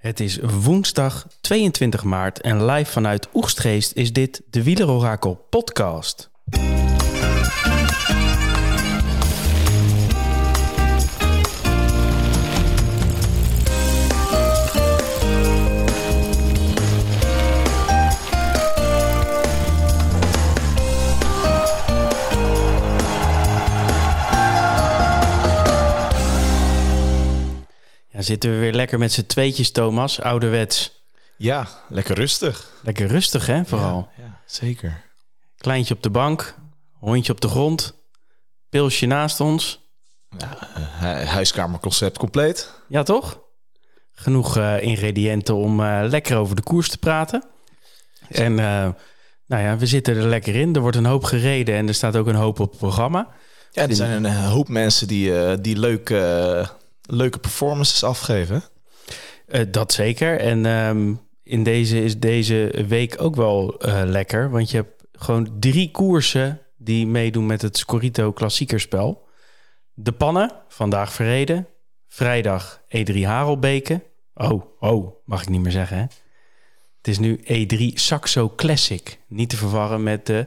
Het 0.00 0.20
is 0.20 0.38
woensdag 0.38 1.26
22 1.40 2.04
maart 2.04 2.40
en 2.40 2.64
live 2.64 2.90
vanuit 2.90 3.28
Oegstgeest 3.34 3.92
is 3.92 4.12
dit 4.12 4.42
de 4.50 4.62
Wielerorakel 4.62 5.46
podcast. 5.50 6.30
Zitten 28.22 28.50
we 28.50 28.58
weer 28.58 28.72
lekker 28.72 28.98
met 28.98 29.12
z'n 29.12 29.26
tweetjes, 29.26 29.70
Thomas, 29.70 30.20
ouderwets. 30.20 31.02
Ja, 31.36 31.68
lekker 31.88 32.14
rustig. 32.16 32.70
Lekker 32.82 33.06
rustig, 33.06 33.46
hè, 33.46 33.64
vooral. 33.64 34.08
Ja, 34.16 34.22
ja, 34.24 34.38
zeker. 34.46 35.02
Kleintje 35.56 35.94
op 35.94 36.02
de 36.02 36.10
bank, 36.10 36.54
hondje 36.98 37.32
op 37.32 37.40
de 37.40 37.48
grond, 37.48 37.94
pilsje 38.68 39.06
naast 39.06 39.40
ons. 39.40 39.80
Ja, 40.38 40.56
hu- 40.98 41.24
huiskamerconcept 41.24 42.18
compleet. 42.18 42.72
Ja, 42.88 43.02
toch? 43.02 43.40
Genoeg 44.12 44.56
eh, 44.56 44.82
ingrediënten 44.82 45.54
om 45.54 45.80
eh, 45.80 46.00
lekker 46.08 46.36
over 46.36 46.56
de 46.56 46.62
koers 46.62 46.88
te 46.88 46.98
praten. 46.98 47.44
En 48.28 48.58
eh, 48.58 48.88
nou 49.46 49.62
ja, 49.62 49.76
we 49.76 49.86
zitten 49.86 50.16
er 50.16 50.26
lekker 50.28 50.54
in. 50.54 50.74
Er 50.74 50.80
wordt 50.80 50.96
een 50.96 51.06
hoop 51.06 51.24
gereden 51.24 51.74
en 51.74 51.88
er 51.88 51.94
staat 51.94 52.16
ook 52.16 52.26
een 52.26 52.34
hoop 52.34 52.60
op 52.60 52.70
het 52.70 52.78
programma. 52.78 53.28
Ja, 53.70 53.82
er 53.88 53.94
zijn 53.94 54.10
een 54.10 54.32
eh, 54.32 54.50
hoop 54.52 54.68
mensen 54.68 55.08
die, 55.08 55.38
eh, 55.38 55.56
die 55.60 55.78
leuke, 55.78 56.18
eh, 56.18 56.68
leuke 57.02 57.38
performances 57.38 58.04
afgeven. 58.04 58.62
Eh, 59.46 59.60
dat 59.70 59.92
zeker. 59.92 60.40
En 60.40 60.66
ehm, 60.66 61.14
in 61.42 61.62
deze 61.62 62.02
is 62.04 62.18
deze 62.18 62.84
week 62.88 63.22
ook 63.22 63.36
wel 63.36 63.78
eh, 63.78 64.02
lekker. 64.04 64.50
Want 64.50 64.70
je 64.70 64.76
hebt 64.76 65.04
gewoon 65.12 65.56
drie 65.58 65.90
koersen 65.90 66.60
die 66.76 67.06
meedoen 67.06 67.46
met 67.46 67.62
het 67.62 67.76
Scorito 67.76 68.32
klassiekerspel. 68.32 69.28
De 69.94 70.12
pannen, 70.12 70.52
vandaag 70.68 71.12
verreden. 71.12 71.66
Vrijdag 72.08 72.80
E3 72.96 73.18
Harelbeke. 73.22 74.02
Oh, 74.34 74.62
oh, 74.78 75.14
mag 75.24 75.42
ik 75.42 75.48
niet 75.48 75.60
meer 75.60 75.72
zeggen 75.72 75.96
hè? 75.96 76.02
Het 76.96 77.08
is 77.08 77.18
nu 77.18 77.40
E3 77.42 77.94
Saxo 77.94 78.52
Classic. 78.56 79.18
Niet 79.28 79.48
te 79.48 79.56
verwarren 79.56 80.02
met 80.02 80.26
de 80.26 80.46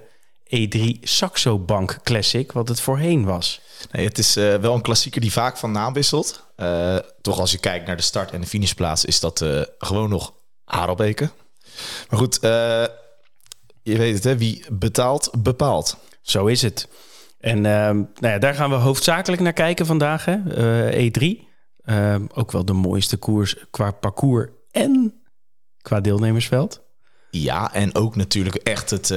E3 0.54 1.00
Saxo 1.02 1.60
Bank 1.60 2.00
Classic, 2.04 2.52
wat 2.52 2.68
het 2.68 2.82
voorheen 2.82 3.26
was. 3.26 3.62
Nee, 3.92 4.08
het 4.08 4.18
is 4.18 4.36
eh, 4.36 4.56
wel 4.56 4.74
een 4.74 4.82
klassieker 4.82 5.22
die 5.22 5.32
vaak 5.32 5.58
van 5.58 5.72
naam 5.72 5.94
wisselt. 5.94 6.44
Eh, 6.56 6.98
toch 7.22 7.40
als 7.40 7.52
je 7.52 7.58
kijkt 7.58 7.88
naar 7.88 7.98
de 7.98 8.02
start- 8.02 8.32
en 8.32 8.42
de 8.42 8.48
finishplaats... 8.48 9.06
is 9.06 9.20
dat 9.20 9.42
eh, 9.42 9.62
gewoon 9.78 10.10
nog 10.10 10.34
Harelbeke. 10.64 11.30
Maar 12.10 12.20
goed, 12.20 12.38
je 13.82 13.98
weet 13.98 14.14
het 14.14 14.24
hè, 14.24 14.38
wie 14.38 14.66
betaalt, 14.72 15.32
bepaalt. 15.38 15.98
Zo 16.22 16.46
is 16.46 16.62
het. 16.62 16.88
En 17.40 17.62
nou 17.62 18.08
ja, 18.20 18.38
daar 18.38 18.56
gaan 18.56 18.70
we 18.70 18.76
hoofdzakelijk 18.76 19.42
naar 19.42 19.54
kijken 19.54 19.86
vandaag. 19.86 20.26
Hè? 20.26 20.38
Eh, 20.90 21.06
E3. 21.06 21.52
Ehm, 21.84 22.26
ook 22.34 22.52
wel 22.52 22.66
de 22.66 22.74
mooiste 22.74 23.18
koers 23.18 23.56
qua 23.72 23.92
parcours 23.92 24.50
en 24.72 25.22
qua 25.82 26.02
deelnemersveld. 26.02 26.82
Ja, 27.30 27.74
en 27.74 27.96
ook 27.96 28.16
natuurlijk 28.16 28.56
echt 28.56 28.90
het, 28.90 29.14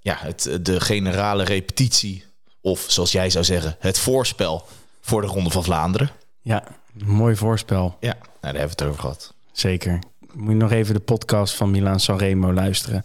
ja, 0.00 0.16
het, 0.18 0.58
de 0.62 0.80
generale 0.80 1.44
repetitie... 1.44 2.24
of 2.60 2.84
zoals 2.88 3.12
jij 3.12 3.30
zou 3.30 3.44
zeggen, 3.44 3.76
het 3.78 3.98
voorspel 3.98 4.66
voor 5.00 5.20
de 5.20 5.26
Ronde 5.26 5.50
van 5.50 5.64
Vlaanderen. 5.64 6.10
Ja, 6.40 6.64
mooi 6.92 7.36
voorspel. 7.36 7.96
Ja, 8.00 8.12
nou, 8.12 8.24
daar 8.40 8.54
hebben 8.54 8.76
we 8.76 8.82
het 8.82 8.82
over 8.82 9.00
gehad. 9.00 9.34
Zeker. 9.52 9.98
Moet 10.32 10.48
je 10.48 10.54
nog 10.54 10.72
even 10.72 10.94
de 10.94 11.00
podcast 11.00 11.54
van 11.54 11.70
Milaan 11.70 12.00
Sanremo 12.00 12.52
luisteren. 12.52 13.02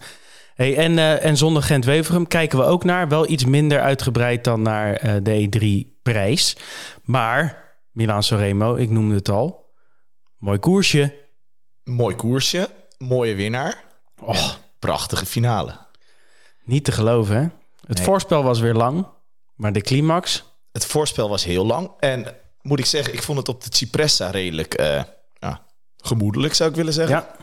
Hey, 0.54 0.76
en, 0.76 0.98
eh, 0.98 1.24
en 1.24 1.36
zonder 1.36 1.62
Gent-Weverum 1.62 2.26
kijken 2.26 2.58
we 2.58 2.64
ook 2.64 2.84
naar. 2.84 3.08
Wel 3.08 3.30
iets 3.30 3.44
minder 3.44 3.80
uitgebreid 3.80 4.44
dan 4.44 4.62
naar 4.62 4.94
eh, 4.94 5.14
de 5.22 5.48
E3-prijs. 5.48 6.56
Maar 7.02 7.64
Milaan 7.92 8.22
Sanremo, 8.22 8.74
ik 8.74 8.90
noemde 8.90 9.14
het 9.14 9.28
al. 9.28 9.74
Mooi 10.38 10.58
koersje. 10.58 11.14
Mooi 11.84 12.14
koersje, 12.14 12.68
mooie 12.98 13.34
winnaar. 13.34 13.84
Oh, 14.20 14.50
Prachtige 14.78 15.26
finale. 15.26 15.85
Niet 16.66 16.84
te 16.84 16.92
geloven, 16.92 17.36
hè? 17.36 17.42
Het 17.86 17.96
Nee. 17.96 18.04
voorspel 18.06 18.42
was 18.42 18.60
weer 18.60 18.74
lang, 18.74 19.06
maar 19.54 19.72
de 19.72 19.80
climax... 19.80 20.44
Het 20.72 20.84
voorspel 20.86 21.28
was 21.28 21.44
heel 21.44 21.66
lang. 21.66 21.90
En 21.98 22.34
moet 22.62 22.78
ik 22.78 22.86
zeggen, 22.86 23.12
ik 23.14 23.22
vond 23.22 23.38
het 23.38 23.48
op 23.48 23.64
de 23.64 23.76
Cipressa 23.76 24.30
redelijk 24.30 24.74
eh, 24.74 25.02
ja, 25.38 25.62
gemoedelijk, 25.96 26.54
zou 26.54 26.70
ik 26.70 26.76
willen 26.76 26.92
zeggen. 26.92 27.16
Ja, 27.16 27.36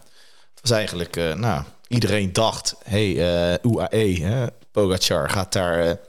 Het 0.54 0.62
was 0.62 0.72
eigenlijk, 0.72 1.16
eh, 1.16 1.34
nou, 1.34 1.64
iedereen 1.88 2.34
dacht, 2.34 2.76
hey, 2.84 3.10
eh 3.10 3.72
UAE, 3.72 4.22
hè, 4.22 4.48
Pogacar 4.72 5.30
gaat 5.30 5.54
daar 5.54 6.00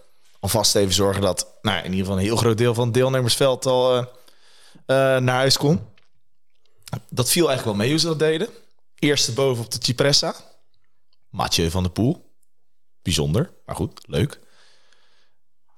alvast 0.40 0.74
even 0.74 0.94
zorgen 0.94 1.22
dat, 1.22 1.46
nou, 1.62 1.78
in 1.78 1.84
ieder 1.84 1.98
geval 1.98 2.16
een 2.16 2.24
heel 2.24 2.36
groot 2.36 2.58
deel 2.58 2.74
van 2.74 2.84
het 2.84 2.94
deelnemersveld 2.94 3.66
al 3.66 4.06
naar 4.86 5.28
huis 5.28 5.56
kon. 5.56 5.80
Dat 7.08 7.30
viel 7.30 7.48
eigenlijk 7.48 7.76
wel 7.76 7.86
mee 7.86 7.90
hoe 7.90 8.00
ze 8.00 8.06
dat 8.06 8.18
deden. 8.18 8.48
Eerste 8.98 9.32
boven 9.32 9.64
op 9.64 9.70
de 9.70 9.78
Cipressa. 9.80 10.34
Mathieu 11.28 11.70
van 11.70 11.82
der 11.82 11.92
Poel. 11.92 12.23
Bijzonder, 13.04 13.50
maar 13.66 13.76
goed, 13.76 14.00
leuk. 14.06 14.40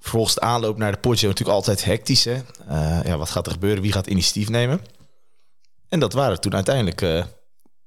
Vervolgens 0.00 0.34
de 0.34 0.40
aanloop 0.40 0.78
naar 0.78 0.92
de 0.92 0.98
Poggio 0.98 1.28
natuurlijk 1.28 1.56
altijd 1.56 1.84
hectisch. 1.84 2.24
Hè? 2.24 2.42
Eh, 2.68 3.00
ja, 3.04 3.16
wat 3.16 3.30
gaat 3.30 3.46
er 3.46 3.52
gebeuren? 3.52 3.82
Wie 3.82 3.92
gaat 3.92 4.06
initiatief 4.06 4.48
nemen? 4.48 4.80
En 5.88 6.00
dat 6.00 6.12
waren 6.12 6.40
toen 6.40 6.54
uiteindelijk 6.54 7.02
eh, 7.02 7.24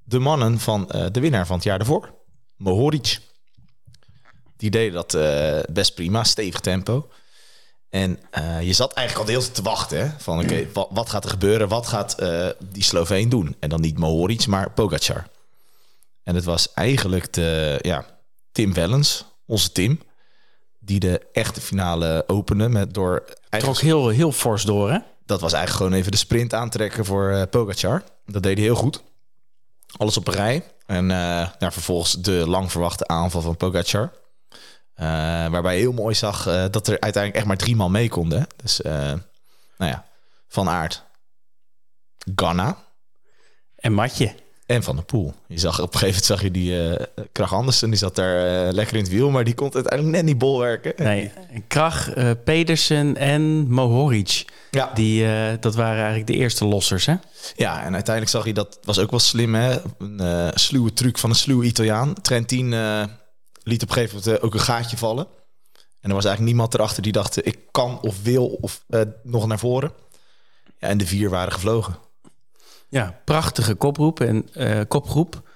de 0.03 0.19
mannen 0.19 0.59
van 0.59 0.89
eh, 0.89 1.05
de 1.11 1.19
winnaar 1.19 1.45
van 1.45 1.55
het 1.55 1.65
jaar 1.65 1.77
daarvoor. 1.77 2.13
Mohoric. 2.57 3.19
Die 4.57 4.69
deden 4.69 4.93
dat 4.93 5.17
best 5.73 5.95
prima, 5.95 6.23
stevig 6.23 6.59
tempo. 6.59 7.09
En 7.89 8.19
je 8.61 8.73
zat 8.73 8.93
eigenlijk 8.93 9.17
al 9.17 9.25
de 9.25 9.31
hele 9.31 9.43
tijd 9.43 9.55
te 9.55 9.61
wachten. 9.61 9.99
Hè? 9.99 10.19
Van 10.19 10.39
oké, 10.39 10.67
wat, 10.73 10.87
wat 10.91 11.09
gaat 11.09 11.23
er 11.23 11.29
gebeuren? 11.29 11.67
Wat 11.67 11.87
gaat 11.87 12.15
die 12.69 12.83
Sloveen 12.83 13.29
doen? 13.29 13.55
En 13.59 13.69
dan 13.69 13.81
niet 13.81 13.97
Mohoric, 13.97 14.47
maar 14.47 14.71
Pogacar. 14.71 15.27
En 16.23 16.35
het 16.35 16.43
was 16.43 16.73
eigenlijk 16.73 17.33
de, 17.33 17.79
ja, 17.81 18.18
Tim 18.51 18.73
Wellens, 18.73 19.25
onze 19.45 19.71
Tim... 19.71 20.01
die 20.79 20.99
de 20.99 21.27
echte 21.31 21.61
finale 21.61 22.23
opende 22.27 22.69
met 22.69 22.93
door... 22.93 23.25
trok 23.49 23.77
heel, 23.77 24.07
heel 24.09 24.31
fors 24.31 24.63
door, 24.63 24.91
hè? 24.91 24.97
dat 25.29 25.41
was 25.41 25.53
eigenlijk 25.53 25.83
gewoon 25.83 25.99
even 25.99 26.11
de 26.11 26.17
sprint 26.17 26.53
aantrekken 26.53 27.05
voor 27.05 27.47
Pogacar. 27.47 28.03
Dat 28.25 28.43
deed 28.43 28.57
hij 28.57 28.65
heel 28.65 28.75
goed. 28.75 29.03
Alles 29.97 30.17
op 30.17 30.27
een 30.27 30.33
rij. 30.33 30.63
En 30.85 31.11
eh, 31.11 31.49
nou, 31.59 31.71
vervolgens 31.71 32.13
de 32.13 32.31
lang 32.31 32.71
verwachte 32.71 33.07
aanval 33.07 33.41
van 33.41 33.57
Pogacar. 33.57 34.11
Eh, 34.93 35.05
waarbij 35.47 35.73
je 35.73 35.79
heel 35.79 35.91
mooi 35.91 36.15
zag 36.15 36.43
dat 36.43 36.87
er 36.87 36.99
uiteindelijk 36.99 37.35
echt 37.35 37.45
maar 37.45 37.57
drie 37.57 37.75
man 37.75 37.91
mee 37.91 38.09
konden. 38.09 38.47
Dus, 38.55 38.79
nou 38.81 39.21
ja, 39.77 40.05
Van 40.47 40.69
Aert, 40.69 41.03
Ganna 42.35 42.77
En 43.75 43.93
Matje. 43.93 44.35
En 44.69 44.83
Van 44.83 44.95
der 44.95 45.05
Poel. 45.05 45.33
Je 45.47 45.57
zag 45.57 45.81
op 45.81 45.93
een 45.93 45.99
gegeven 45.99 46.07
moment 46.07 46.25
zag 46.25 46.41
je 46.41 46.51
die 46.51 46.87
eh 46.87 47.05
Krach 47.31 47.53
Andersen, 47.53 47.89
die 47.89 47.99
zat 47.99 48.15
daar 48.15 48.67
eh, 48.67 48.73
lekker 48.73 48.95
in 48.95 49.03
het 49.03 49.11
wiel, 49.11 49.29
maar 49.29 49.43
die 49.43 49.53
kon 49.53 49.73
uiteindelijk 49.73 50.15
net 50.15 50.25
niet 50.25 50.37
bolwerken. 50.37 50.93
Nee, 50.97 51.31
Krach, 51.67 52.09
eh, 52.09 52.31
Pedersen 52.43 53.17
en 53.17 53.71
Mohoric. 53.71 54.45
Ja. 54.71 54.91
Die, 54.93 55.25
dat 55.59 55.75
waren 55.75 55.97
eigenlijk 55.97 56.27
de 56.27 56.33
eerste 56.33 56.65
lossers, 56.65 57.05
hè? 57.05 57.15
Ja, 57.55 57.83
en 57.83 57.93
uiteindelijk 57.93 58.35
zag 58.35 58.45
je 58.45 58.53
dat 58.53 58.79
was 58.83 58.99
ook 58.99 59.09
wel 59.09 59.19
slim, 59.19 59.55
hè? 59.55 59.77
Een 59.97 60.51
sluwe 60.53 60.93
truc 60.93 61.17
van 61.17 61.29
een 61.29 61.35
sluwe 61.35 61.65
Italiaan. 61.65 62.13
Trentin 62.21 62.69
liet 63.63 63.83
op 63.83 63.89
een 63.89 63.95
gegeven 63.95 64.21
moment 64.25 64.41
ook 64.41 64.53
een 64.53 64.59
gaatje 64.59 64.97
vallen. 64.97 65.27
En 66.01 66.09
er 66.09 66.15
was 66.15 66.25
eigenlijk 66.25 66.55
niemand 66.55 66.73
erachter 66.73 67.03
die 67.03 67.11
dacht, 67.11 67.45
ik 67.45 67.59
kan 67.71 68.01
of 68.01 68.23
wil 68.23 68.45
of 68.45 68.85
nog 69.23 69.47
naar 69.47 69.59
voren. 69.59 69.91
Ja, 70.79 70.87
en 70.87 70.97
de 70.97 71.05
vier 71.05 71.29
waren 71.29 71.53
gevlogen. 71.53 71.95
Ja, 72.89 73.21
prachtige 73.25 73.75
koproep 73.75 74.19
en, 74.19 74.53
eh, 74.53 74.81
kopgroep. 74.87 75.49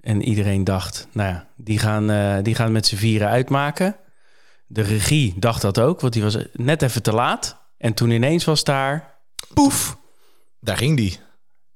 En 0.00 0.22
iedereen 0.22 0.64
dacht, 0.64 1.06
nou 1.12 1.28
ja, 1.28 1.48
die 1.56 1.78
gaan, 1.78 2.10
eh, 2.10 2.36
die 2.42 2.54
gaan 2.54 2.72
met 2.72 2.86
z'n 2.86 2.96
vieren 2.96 3.28
uitmaken. 3.28 3.96
De 4.66 4.82
regie 4.82 5.34
dacht 5.38 5.62
dat 5.62 5.80
ook, 5.80 6.00
want 6.00 6.12
die 6.12 6.22
was 6.22 6.36
net 6.52 6.82
even 6.82 7.02
te 7.02 7.12
laat. 7.12 7.56
En 7.78 7.94
toen 7.94 8.10
ineens 8.10 8.44
was 8.44 8.64
daar, 8.64 9.18
poef. 9.54 9.96
Daar 10.60 10.76
ging 10.76 10.96
die. 10.96 11.18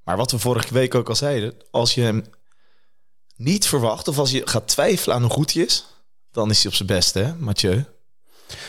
Maar 0.04 0.16
wat 0.16 0.30
we 0.30 0.38
vorige 0.38 0.74
week 0.74 0.94
ook 0.94 1.08
al 1.08 1.14
zeiden, 1.14 1.54
als 1.70 1.94
je 1.94 2.00
hem 2.00 2.24
niet 3.36 3.66
verwacht 3.66 4.08
of 4.08 4.18
als 4.18 4.30
je 4.30 4.46
gaat 4.46 4.68
twijfelen 4.68 5.16
aan 5.16 5.22
hoe 5.22 5.30
goed 5.30 5.52
hij 5.52 5.62
is, 5.62 5.86
dan 6.32 6.50
is 6.50 6.62
hij 6.62 6.70
op 6.70 6.76
zijn 6.76 6.88
best, 6.88 7.14
hè, 7.14 7.34
Mathieu? 7.34 7.84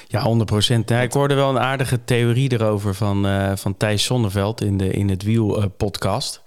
Ja, 0.07 0.21
100 0.21 0.49
procent. 0.49 0.89
Ja, 0.89 0.99
ik 1.01 1.13
hoorde 1.13 1.33
wel 1.33 1.49
een 1.49 1.59
aardige 1.59 2.03
theorie 2.03 2.51
erover 2.51 2.95
van, 2.95 3.27
eh, 3.27 3.51
van 3.55 3.77
Thijs 3.77 4.03
Zonneveld 4.03 4.61
in 4.61 4.77
de 4.77 4.91
In 4.91 5.09
het 5.09 5.23
Wiel 5.23 5.61
eh, 5.61 5.65
podcast. 5.77 6.41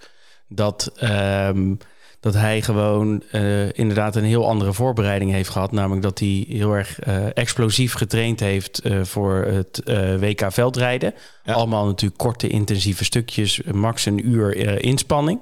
Dat, 0.47 0.91
ehm, 0.95 1.75
dat 2.19 2.33
hij 2.33 2.61
gewoon 2.61 3.23
eh, 3.31 3.73
inderdaad 3.77 4.15
een 4.15 4.23
heel 4.23 4.47
andere 4.47 4.73
voorbereiding 4.73 5.31
heeft 5.31 5.49
gehad. 5.49 5.71
Namelijk 5.71 6.01
dat 6.01 6.19
hij 6.19 6.45
heel 6.49 6.73
erg 6.73 6.99
explosief 7.33 7.93
getraind 7.93 8.39
heeft 8.39 8.81
voor 9.01 9.33
het 9.33 9.81
WK 10.19 10.51
veldrijden. 10.51 11.13
Ja. 11.43 11.53
Allemaal 11.53 11.85
natuurlijk 11.85 12.19
korte 12.19 12.47
intensieve 12.47 13.03
stukjes, 13.03 13.61
max 13.71 14.05
een 14.05 14.27
uur 14.27 14.79
inspanning. 14.83 15.39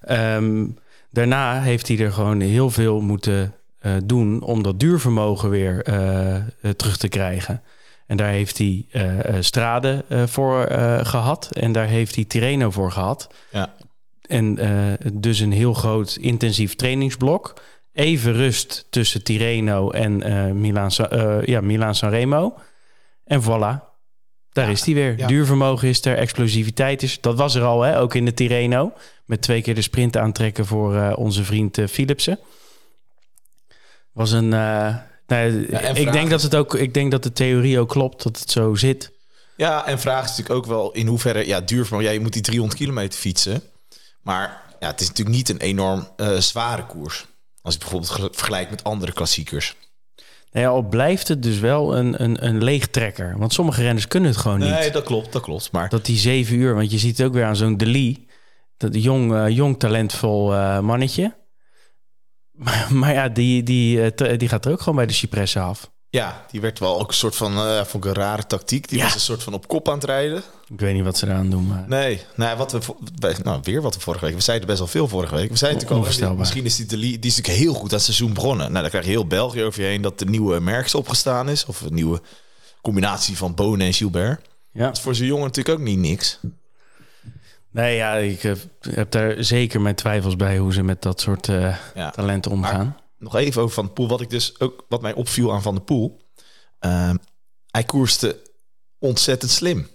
Ehm, 0.00 0.66
daarna 1.10 1.60
heeft 1.60 1.88
hij 1.88 1.98
er 1.98 2.12
gewoon 2.12 2.40
heel 2.40 2.70
veel 2.70 3.00
moeten 3.00 3.54
uh, 3.86 3.92
doen 4.04 4.42
om 4.42 4.62
dat 4.62 4.80
duurvermogen 4.80 5.50
weer 5.50 5.88
uh, 5.88 6.70
terug 6.76 6.96
te 6.96 7.08
krijgen. 7.08 7.62
En 8.06 8.16
daar 8.16 8.28
heeft 8.28 8.58
hij 8.58 8.86
uh, 8.92 9.02
Strade 9.40 10.04
voor 10.26 10.68
gehad 11.02 11.48
en 11.52 11.72
daar 11.72 11.86
heeft 11.86 12.14
hij 12.14 12.24
Tireno 12.24 12.70
voor 12.70 12.92
gehad. 12.92 13.28
Ja. 13.50 13.74
En 14.26 14.58
dus 15.12 15.40
een 15.40 15.52
heel 15.52 15.74
groot 15.74 16.16
intensief 16.20 16.76
trainingsblok. 16.76 17.62
Even 17.92 18.32
rust 18.32 18.86
tussen 18.90 19.24
Tireno 19.24 19.90
en 19.90 20.16
Milaan, 20.60 20.90
ja, 21.44 21.60
Milaan 21.60 21.94
Sanremo. 21.94 22.54
En 23.24 23.42
voilà, 23.42 23.94
daar 24.54 24.70
is 24.70 24.84
hij 24.84 24.94
weer. 24.94 25.26
Duurvermogen 25.26 25.88
is 25.88 26.04
er, 26.04 26.16
explosiviteit 26.16 27.02
is. 27.02 27.20
Dat 27.20 27.36
was 27.36 27.54
er 27.54 27.62
al, 27.62 27.82
hè? 27.82 28.00
ook 28.00 28.14
in 28.14 28.24
de 28.24 28.34
Tirreno. 28.34 28.92
Met 29.24 29.42
twee 29.42 29.62
keer 29.62 29.74
de 29.74 29.82
sprint 29.82 30.16
aantrekken 30.16 30.66
voor 30.66 30.94
uh, 30.94 31.12
onze 31.16 31.44
vriend 31.44 31.78
uh, 31.78 31.86
Philipsen. 31.86 32.38
Was 34.14 34.30
een. 34.30 34.44
Uh, 34.44 34.96
ja, 35.26 35.80
ik 35.94 36.12
denk 36.12 36.30
dat 36.30 36.42
het 36.42 36.54
ook. 36.54 36.74
Ik 36.74 36.94
denk 36.94 37.10
dat 37.10 37.22
de 37.22 37.32
theorie 37.32 37.78
ook 37.78 37.88
klopt 37.88 38.22
dat 38.22 38.38
het 38.38 38.50
zo 38.50 38.74
zit. 38.74 39.12
Ja, 39.56 39.86
en 39.86 39.98
vraag 39.98 40.24
is 40.24 40.30
natuurlijk 40.30 40.56
ook 40.56 40.66
wel 40.66 40.92
in 40.92 41.06
hoeverre. 41.06 41.46
Ja, 41.46 41.60
duurvermogen. 41.60 42.06
Ja, 42.06 42.12
je 42.12 42.20
moet 42.20 42.32
die 42.32 42.42
300 42.42 42.78
kilometer 42.78 43.18
fietsen. 43.18 43.62
Maar 44.22 44.62
ja, 44.80 44.86
het 44.86 45.00
is 45.00 45.08
natuurlijk 45.08 45.36
niet 45.36 45.48
een 45.48 45.60
enorm 45.60 46.08
zware 46.38 46.86
koers. 46.86 47.26
Als 47.62 47.74
je 47.74 47.80
bijvoorbeeld 47.80 48.36
vergelijkt 48.36 48.70
met 48.70 48.84
andere 48.84 49.12
klassiekers. 49.12 49.76
Nou 50.54 50.66
ja, 50.66 50.72
al 50.72 50.82
blijft 50.82 51.28
het 51.28 51.42
dus 51.42 51.58
wel 51.58 51.96
een, 51.96 52.22
een, 52.22 52.46
een 52.46 52.62
leegtrekker. 52.62 53.34
Want 53.38 53.52
sommige 53.52 53.82
renners 53.82 54.08
kunnen 54.08 54.30
het 54.30 54.38
gewoon 54.38 54.58
niet. 54.58 54.68
Nee, 54.68 54.90
dat 54.90 55.04
klopt, 55.04 55.32
dat 55.32 55.42
klopt. 55.42 55.72
Maar... 55.72 55.88
Dat 55.88 56.04
die 56.04 56.16
zeven 56.16 56.56
uur, 56.56 56.74
want 56.74 56.90
je 56.90 56.98
ziet 56.98 57.18
het 57.18 57.26
ook 57.26 57.32
weer 57.32 57.44
aan 57.44 57.56
zo'n 57.56 57.76
Deli. 57.76 58.26
Dat 58.76 59.02
jong, 59.02 59.32
uh, 59.32 59.48
jong 59.48 59.78
talentvol 59.78 60.52
uh, 60.52 60.80
mannetje. 60.80 61.34
Maar, 62.54 62.88
maar, 62.90 63.12
ja, 63.12 63.28
die, 63.28 63.62
die, 63.62 64.14
uh, 64.18 64.38
die 64.38 64.48
gaat 64.48 64.64
er 64.64 64.72
ook 64.72 64.78
gewoon 64.78 64.96
bij 64.96 65.06
de 65.06 65.12
Cipresse 65.12 65.60
af. 65.60 65.92
Ja, 66.08 66.44
die 66.50 66.60
werd 66.60 66.78
wel 66.78 67.00
ook 67.00 67.08
een 67.08 67.14
soort 67.14 67.36
van, 67.36 67.52
uh, 67.52 67.84
vond 67.84 68.04
ik 68.04 68.10
een 68.10 68.22
rare 68.22 68.46
tactiek. 68.46 68.88
Die 68.88 69.02
was 69.02 69.14
een 69.14 69.20
soort 69.20 69.42
van 69.42 69.52
op 69.54 69.68
kop 69.68 69.88
aan 69.88 69.94
het 69.94 70.04
rijden. 70.04 70.42
Ik 70.68 70.80
weet 70.80 70.94
niet 70.94 71.04
wat 71.04 71.18
ze 71.18 71.26
eraan 71.26 71.50
doen. 71.50 71.66
Maar... 71.66 71.84
Nee, 71.88 72.20
nou, 72.36 72.56
wat 72.56 72.72
we, 72.72 72.80
nou, 73.42 73.60
weer 73.62 73.82
wat 73.82 73.94
we 73.94 74.00
vorige 74.00 74.24
week. 74.24 74.34
We 74.34 74.40
zeiden 74.40 74.66
best 74.66 74.78
wel 74.78 74.88
veel 74.88 75.08
vorige 75.08 75.34
week. 75.34 75.50
We 75.50 75.56
zeiden 75.56 75.80
natuurlijk 75.80 76.22
al, 76.22 76.34
misschien 76.36 76.64
is 76.64 76.76
die, 76.76 76.86
die, 76.86 76.98
die 76.98 77.30
is 77.30 77.36
natuurlijk 77.36 77.64
heel 77.64 77.74
goed 77.74 77.90
dat 77.90 78.02
seizoen 78.02 78.32
begonnen. 78.32 78.70
Nou, 78.70 78.80
dan 78.80 78.90
krijg 78.90 79.04
je 79.04 79.10
heel 79.10 79.26
België 79.26 79.62
over 79.62 79.82
je 79.82 79.86
heen 79.86 80.02
dat 80.02 80.18
de 80.18 80.24
nieuwe 80.24 80.60
Merks 80.60 80.94
opgestaan 80.94 81.48
is. 81.48 81.66
Of 81.66 81.80
een 81.80 81.94
nieuwe 81.94 82.20
combinatie 82.82 83.36
van 83.36 83.54
Bonen 83.54 83.86
en 83.86 83.92
Gilbert. 83.92 84.48
Ja. 84.72 84.84
Dat 84.84 84.96
is 84.96 85.02
voor 85.02 85.14
zo'n 85.14 85.26
jongen 85.26 85.44
natuurlijk 85.44 85.78
ook 85.78 85.84
niet 85.84 85.98
niks. 85.98 86.38
Nee, 87.74 87.96
ja, 87.96 88.14
ik 88.14 88.42
heb, 88.42 88.58
heb 88.80 89.10
daar 89.10 89.44
zeker 89.44 89.80
mijn 89.80 89.94
twijfels 89.94 90.36
bij 90.36 90.58
hoe 90.58 90.72
ze 90.72 90.82
met 90.82 91.02
dat 91.02 91.20
soort 91.20 91.48
uh, 91.48 91.76
ja. 91.94 92.10
talenten 92.10 92.50
omgaan 92.50 92.96
nog 93.24 93.34
even 93.36 93.62
over 93.62 93.74
Van 93.74 93.84
de 93.84 93.90
Poel. 93.90 94.08
Wat 94.08 94.20
ik 94.20 94.30
dus 94.30 94.60
ook 94.60 94.84
wat 94.88 95.02
mij 95.02 95.12
opviel 95.12 95.52
aan 95.52 95.62
Van 95.62 95.74
de 95.74 95.80
Poel. 95.80 96.18
Uh, 96.80 97.10
hij 97.70 97.84
koerste 97.84 98.42
ontzettend 98.98 99.50
slim. 99.50 99.88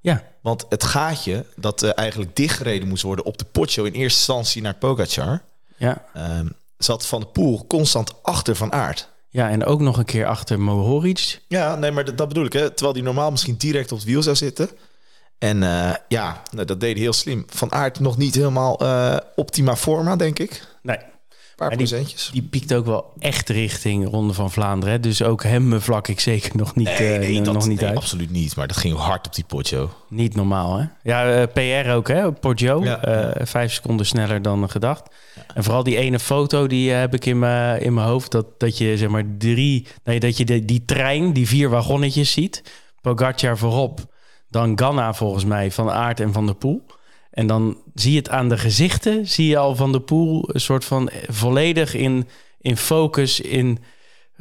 Ja. 0.00 0.24
Want 0.42 0.66
het 0.68 0.84
gaatje 0.84 1.46
dat 1.56 1.82
uh, 1.82 1.90
eigenlijk 1.94 2.36
dichtgereden 2.36 2.88
moest 2.88 3.02
worden 3.02 3.24
op 3.24 3.38
de 3.38 3.44
potjo 3.44 3.84
in 3.84 3.92
eerste 3.92 4.18
instantie 4.18 4.62
naar 4.62 4.74
Pogacar. 4.74 5.42
Ja. 5.76 6.04
Uh, 6.16 6.40
zat 6.78 7.06
Van 7.06 7.20
de 7.20 7.26
Poel 7.26 7.66
constant 7.66 8.22
achter 8.22 8.56
Van 8.56 8.72
Aert. 8.72 9.10
Ja, 9.28 9.50
en 9.50 9.64
ook 9.64 9.80
nog 9.80 9.98
een 9.98 10.04
keer 10.04 10.26
achter 10.26 10.60
Mohoric. 10.60 11.40
Ja, 11.48 11.74
nee, 11.74 11.90
maar 11.90 12.04
dat, 12.04 12.18
dat 12.18 12.28
bedoel 12.28 12.44
ik. 12.44 12.52
Hè? 12.52 12.70
Terwijl 12.70 12.92
die 12.92 13.02
normaal 13.02 13.30
misschien 13.30 13.56
direct 13.56 13.92
op 13.92 13.98
het 13.98 14.06
wiel 14.06 14.22
zou 14.22 14.36
zitten. 14.36 14.70
En 15.42 15.62
uh, 15.62 15.94
ja, 16.08 16.42
nou, 16.50 16.66
dat 16.66 16.80
deed 16.80 16.92
hij 16.92 17.02
heel 17.02 17.12
slim. 17.12 17.44
Van 17.48 17.72
Aert 17.72 18.00
nog 18.00 18.16
niet 18.16 18.34
helemaal 18.34 18.82
uh, 18.82 19.16
optima 19.34 19.76
forma, 19.76 20.16
denk 20.16 20.38
ik. 20.38 20.66
Nee 20.82 20.98
paar 21.68 21.76
procentjes. 21.76 22.30
Die, 22.32 22.42
piekt 22.42 22.74
ook 22.74 22.86
wel 22.86 23.12
echt 23.18 23.48
richting 23.48 24.08
Ronde 24.08 24.32
van 24.32 24.50
Vlaanderen. 24.50 25.00
Dus 25.00 25.22
ook 25.22 25.42
hem 25.42 25.80
vlak 25.80 26.08
ik 26.08 26.20
zeker 26.20 26.56
nog 26.56 26.74
niet, 26.74 26.98
nee, 26.98 27.18
nee, 27.18 27.38
uh, 27.38 27.44
dat, 27.44 27.54
nog 27.54 27.68
niet 27.68 27.80
nee, 27.80 27.88
uit. 27.88 27.98
Absoluut 27.98 28.30
niet, 28.30 28.56
maar 28.56 28.66
dat 28.66 28.76
ging 28.76 28.96
hard 28.96 29.26
op 29.26 29.34
die 29.34 29.44
Poggio. 29.44 29.90
Niet 30.08 30.34
normaal, 30.34 30.78
hè? 30.78 30.86
Ja, 31.02 31.46
PR 31.46 31.90
ook, 31.90 32.08
hè? 32.08 32.32
Poggio. 32.32 32.84
Ja, 32.84 33.34
Vijf 33.42 33.72
seconden 33.72 34.06
sneller 34.06 34.42
dan 34.42 34.70
gedacht. 34.70 35.02
Ja. 35.34 35.42
En 35.54 35.64
vooral 35.64 35.82
die 35.82 35.96
ene 35.96 36.18
foto, 36.18 36.66
die 36.66 36.90
heb 36.90 37.14
ik 37.14 37.26
in 37.26 37.38
mijn 37.38 37.80
in 37.80 37.94
mijn 37.94 38.06
hoofd. 38.06 38.30
Dat, 38.30 38.46
dat 38.60 38.78
je 38.78 38.96
zeg 38.96 39.08
maar 39.08 39.24
drie... 39.38 39.86
Nee, 40.04 40.20
dat 40.20 40.36
je 40.36 40.44
de, 40.44 40.64
die 40.64 40.84
trein, 40.84 41.32
die 41.32 41.48
vier 41.48 41.68
wagonnetjes 41.68 42.32
ziet. 42.32 42.62
Pogacar 43.00 43.58
voorop. 43.58 44.11
Dan 44.52 44.78
Ganna 44.78 45.14
volgens 45.14 45.44
mij, 45.44 45.70
Van 45.70 45.90
Aert 45.90 46.20
en 46.20 46.32
Van 46.32 46.46
der 46.46 46.54
Poel. 46.54 46.86
En 47.30 47.46
dan 47.46 47.76
zie 47.94 48.12
je 48.12 48.18
het 48.18 48.28
aan 48.28 48.48
de 48.48 48.58
gezichten, 48.58 49.26
zie 49.26 49.48
je 49.48 49.56
al 49.56 49.76
van 49.76 49.92
de 49.92 50.00
pool 50.00 50.48
een 50.52 50.60
soort 50.60 50.84
van 50.84 51.10
volledig 51.28 51.94
in, 51.94 52.28
in 52.60 52.76
focus 52.76 53.40
in 53.40 53.78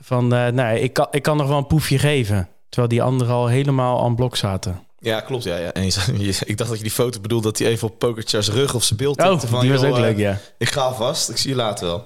van, 0.02 0.34
uh, 0.34 0.48
nou, 0.48 0.78
ik 0.78 0.94
kan, 0.94 1.08
ik 1.12 1.22
kan 1.22 1.38
nog 1.38 1.48
wel 1.48 1.58
een 1.58 1.68
poefje 1.68 2.00
geven. 2.00 2.50
Terwijl 2.70 2.92
die 2.92 3.02
anderen 3.02 3.34
al 3.34 3.48
helemaal 3.48 4.04
aan 4.04 4.16
blok 4.16 4.36
zaten. 4.36 4.84
Ja, 5.00 5.22
klopt. 5.22 5.44
Ja, 5.44 5.58
ja. 5.58 5.74
En 5.74 5.84
je, 5.84 6.40
ik 6.46 6.58
dacht 6.58 6.70
dat 6.70 6.78
je 6.78 6.84
die 6.84 6.94
foto 6.94 7.20
bedoelde 7.20 7.48
dat 7.48 7.60
hij 7.60 7.68
even 7.68 7.88
op 7.88 8.00
Pokerchars 8.00 8.50
rug 8.50 8.74
of 8.74 8.84
zijn 8.84 9.00
beeld 9.00 9.22
oh, 9.22 9.40
van, 9.40 9.62
die 9.62 9.72
was 9.72 9.84
ook 9.84 9.98
leuk, 9.98 10.18
ja. 10.18 10.40
Ik 10.58 10.70
ga 10.70 10.94
vast, 10.94 11.30
ik 11.30 11.38
zie 11.38 11.50
je 11.50 11.56
later 11.56 11.88
wel. 11.88 11.98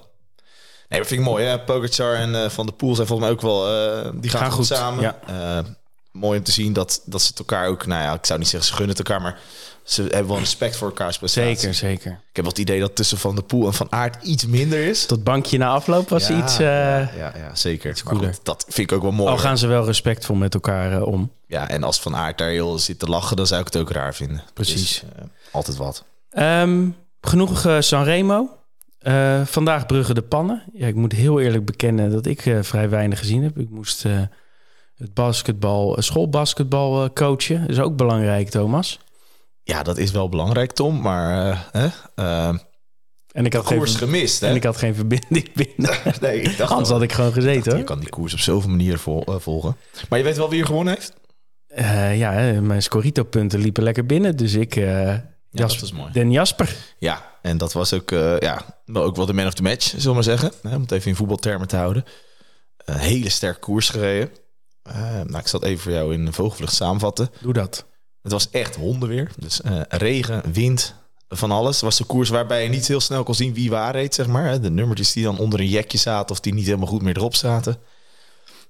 Nee, 0.90 1.00
dat 1.00 1.08
vind 1.08 1.20
ik 1.20 1.26
mooi. 1.26 1.46
Hè? 1.46 1.60
Pokerchar 1.60 2.16
en 2.16 2.30
uh, 2.30 2.50
Van 2.50 2.66
de 2.66 2.72
Poel 2.72 2.96
zijn 2.96 3.08
volgens 3.08 3.28
mij 3.28 3.38
ook 3.38 3.44
wel... 3.44 3.74
Uh, 3.74 4.10
die 4.14 4.30
gaan, 4.30 4.42
gaan 4.42 4.52
goed, 4.52 4.66
samen. 4.66 5.02
Ja. 5.02 5.64
Mooi 6.16 6.38
om 6.38 6.44
te 6.44 6.52
zien 6.52 6.74
dat, 6.74 7.02
dat 7.06 7.22
ze 7.22 7.28
het 7.28 7.40
elkaar 7.40 7.68
ook... 7.68 7.86
Nou 7.86 8.02
ja, 8.02 8.14
ik 8.14 8.26
zou 8.26 8.40
niet 8.40 8.48
zeggen 8.48 8.70
ze 8.70 8.76
gunnen 8.76 8.96
het 8.96 9.08
elkaar, 9.08 9.22
maar 9.22 9.40
ze 9.84 10.02
hebben 10.02 10.28
wel 10.28 10.40
respect 10.40 10.76
voor 10.76 10.88
elkaars 10.88 11.18
prestaties. 11.18 11.60
Zeker, 11.60 11.74
zeker. 11.74 12.12
Ik 12.12 12.36
heb 12.36 12.46
wel 12.46 12.54
het 12.54 12.58
idee 12.58 12.80
dat 12.80 12.96
tussen 12.96 13.18
Van 13.18 13.36
de 13.36 13.42
Poel 13.42 13.66
en 13.66 13.74
Van 13.74 13.88
Aert 13.90 14.24
iets 14.24 14.46
minder 14.46 14.88
is. 14.88 15.08
Dat 15.08 15.24
bankje 15.24 15.58
na 15.58 15.70
afloop 15.70 16.10
was 16.10 16.30
iets... 16.30 16.60
Uh, 16.60 16.68
ja, 17.18 17.34
ja, 17.36 17.56
zeker. 17.56 17.98
Goed, 18.06 18.40
dat 18.44 18.66
vind 18.68 18.92
ik 18.92 18.98
ook 18.98 19.02
wel 19.02 19.12
mooi. 19.12 19.32
Al 19.32 19.38
gaan 19.38 19.58
ze 19.58 19.68
wel 19.68 19.86
respectvol 19.86 20.36
met 20.36 20.54
elkaar 20.54 20.94
uh, 20.94 21.08
om. 21.08 21.32
Ja, 21.48 21.70
en 21.70 21.84
als 21.84 22.00
Van 22.00 22.16
Aert 22.16 22.38
daar 22.38 22.50
heel 22.50 22.80
zit 22.80 23.00
te 23.00 23.06
lachen, 23.06 23.36
dan 23.36 23.48
zou 23.48 23.60
ik 23.60 23.66
het 23.66 23.78
ook 23.78 23.92
raar 23.92 24.16
vinden. 24.16 24.44
Precies. 24.54 25.00
Dus, 25.00 25.04
uh, 25.20 25.26
altijd 25.52 25.78
wat. 25.78 26.04
Um, 26.38 26.96
genoeg 27.22 27.68
Sanremo. 27.80 28.50
vandaag 29.46 29.86
Brugge 29.86 30.14
de 30.14 30.22
Pannen. 30.22 30.64
Ja, 30.74 30.88
ik 30.88 30.96
moet 30.96 31.12
heel 31.12 31.40
eerlijk 31.40 31.66
bekennen 31.66 32.12
dat 32.12 32.26
ik 32.26 32.56
vrij 32.62 32.90
weinig 32.90 33.20
gezien 33.20 33.44
heb. 33.44 33.60
Ik 33.60 33.70
moest 33.70 34.06
het 34.96 35.14
basketbal, 35.14 35.96
schoolbasketbal 36.00 37.14
coachen. 37.14 37.62
Dat 37.62 37.70
is 37.70 37.80
ook 37.80 37.96
belangrijk, 37.96 38.50
Thomas. 38.50 39.00
Ja, 39.64 39.84
dat 39.84 39.98
is 39.98 40.12
wel 40.12 40.30
belangrijk, 40.30 40.72
Tom. 40.72 41.02
Maar 41.02 41.70
uh, 41.76 41.86
uh, 42.16 42.54
en 43.32 43.46
ik 43.46 43.54
had 43.54 43.66
koers 43.66 43.96
geen, 43.96 44.08
gemist. 44.08 44.42
Hè? 44.42 44.48
En 44.48 44.56
ik 44.56 44.64
had 44.64 44.78
geen 44.78 44.96
verbinding 44.96 45.54
binnen. 45.54 45.98
nee, 46.22 46.42
ik 46.42 46.58
dacht 46.58 46.72
Anders 46.72 46.90
had 46.90 47.02
ik 47.02 47.12
gewoon 47.12 47.34
gezeten. 47.34 47.72
hoor. 47.72 47.80
Je 47.80 47.86
kan 47.86 48.00
die 48.00 48.10
koers 48.10 48.34
op 48.34 48.40
zoveel 48.40 48.70
manieren 48.70 49.00
vol, 49.00 49.24
uh, 49.30 49.36
volgen. 49.40 49.78
Maar 50.10 50.20
je 50.20 50.26
weet 50.26 50.38
wel 50.38 50.50
wie 50.50 50.60
er 50.60 50.66
gewonnen 50.66 50.94
heeft? 50.94 51.14
ja, 52.18 52.62
mijn 52.62 52.84
Scorito-punten 52.84 53.60
liepen 53.60 53.84
lekker 53.84 54.06
binnen. 54.06 54.38
Dus 54.38 54.54
ik... 54.54 54.76
Ja, 54.76 55.34
Jasper, 55.50 55.82
dat 55.82 55.98
mooi. 55.98 56.12
Den 56.12 56.32
Jasper. 56.32 56.76
Ja, 56.98 57.32
en 57.42 57.58
dat 57.58 57.74
was 57.74 57.94
ook, 57.94 58.10
ja, 58.40 58.82
ook 58.94 59.16
wel 59.16 59.26
de 59.26 59.34
man 59.34 59.46
of 59.46 59.54
the 59.54 59.62
match, 59.62 59.84
zullen 59.84 60.08
we 60.08 60.14
maar 60.14 60.24
zeggen. 60.24 60.52
Om 60.64 60.82
het 60.82 60.92
even 60.92 61.10
in 61.10 61.16
voetbaltermen 61.16 61.68
te 61.68 61.76
houden. 61.76 62.06
Een 62.78 62.98
hele 62.98 63.30
sterke 63.30 63.60
koers 63.60 63.90
gereden. 63.90 64.30
Nou, 64.94 65.38
ik 65.38 65.48
zal 65.48 65.60
het 65.60 65.70
even 65.70 65.82
voor 65.82 65.92
jou 65.92 66.14
in 66.14 66.34
vogelvlucht 66.34 66.74
samenvatten. 66.74 67.30
Doe 67.42 67.54
dat. 67.54 67.86
Het 68.22 68.32
was 68.32 68.50
echt 68.50 68.76
hondenweer. 68.76 69.32
Dus 69.38 69.62
uh, 69.66 69.82
regen, 69.88 70.54
wind, 70.54 70.96
van 71.30 71.52
alles. 71.52 71.76
Het 71.76 71.84
was 71.84 71.98
de 71.98 72.04
koers 72.04 72.30
waarbij 72.30 72.64
je 72.64 72.70
niet 72.70 72.88
heel 72.88 73.00
snel 73.00 73.24
kon 73.24 73.36
zien 73.36 73.54
wie 73.54 73.70
waar 73.70 73.92
reed, 73.92 74.16
zeg 74.16 74.28
maar. 74.28 74.62
De 74.62 74.70
nummertjes 74.70 75.14
die 75.14 75.24
dan 75.24 75.38
onder 75.38 75.60
een 75.60 75.68
jekje 75.68 75.98
zaten 75.98 76.32
of 76.32 76.40
die 76.40 76.54
niet 76.54 76.66
helemaal 76.66 76.88
goed 76.88 77.02
meer 77.02 77.18
erop 77.18 77.36
zaten. 77.36 77.74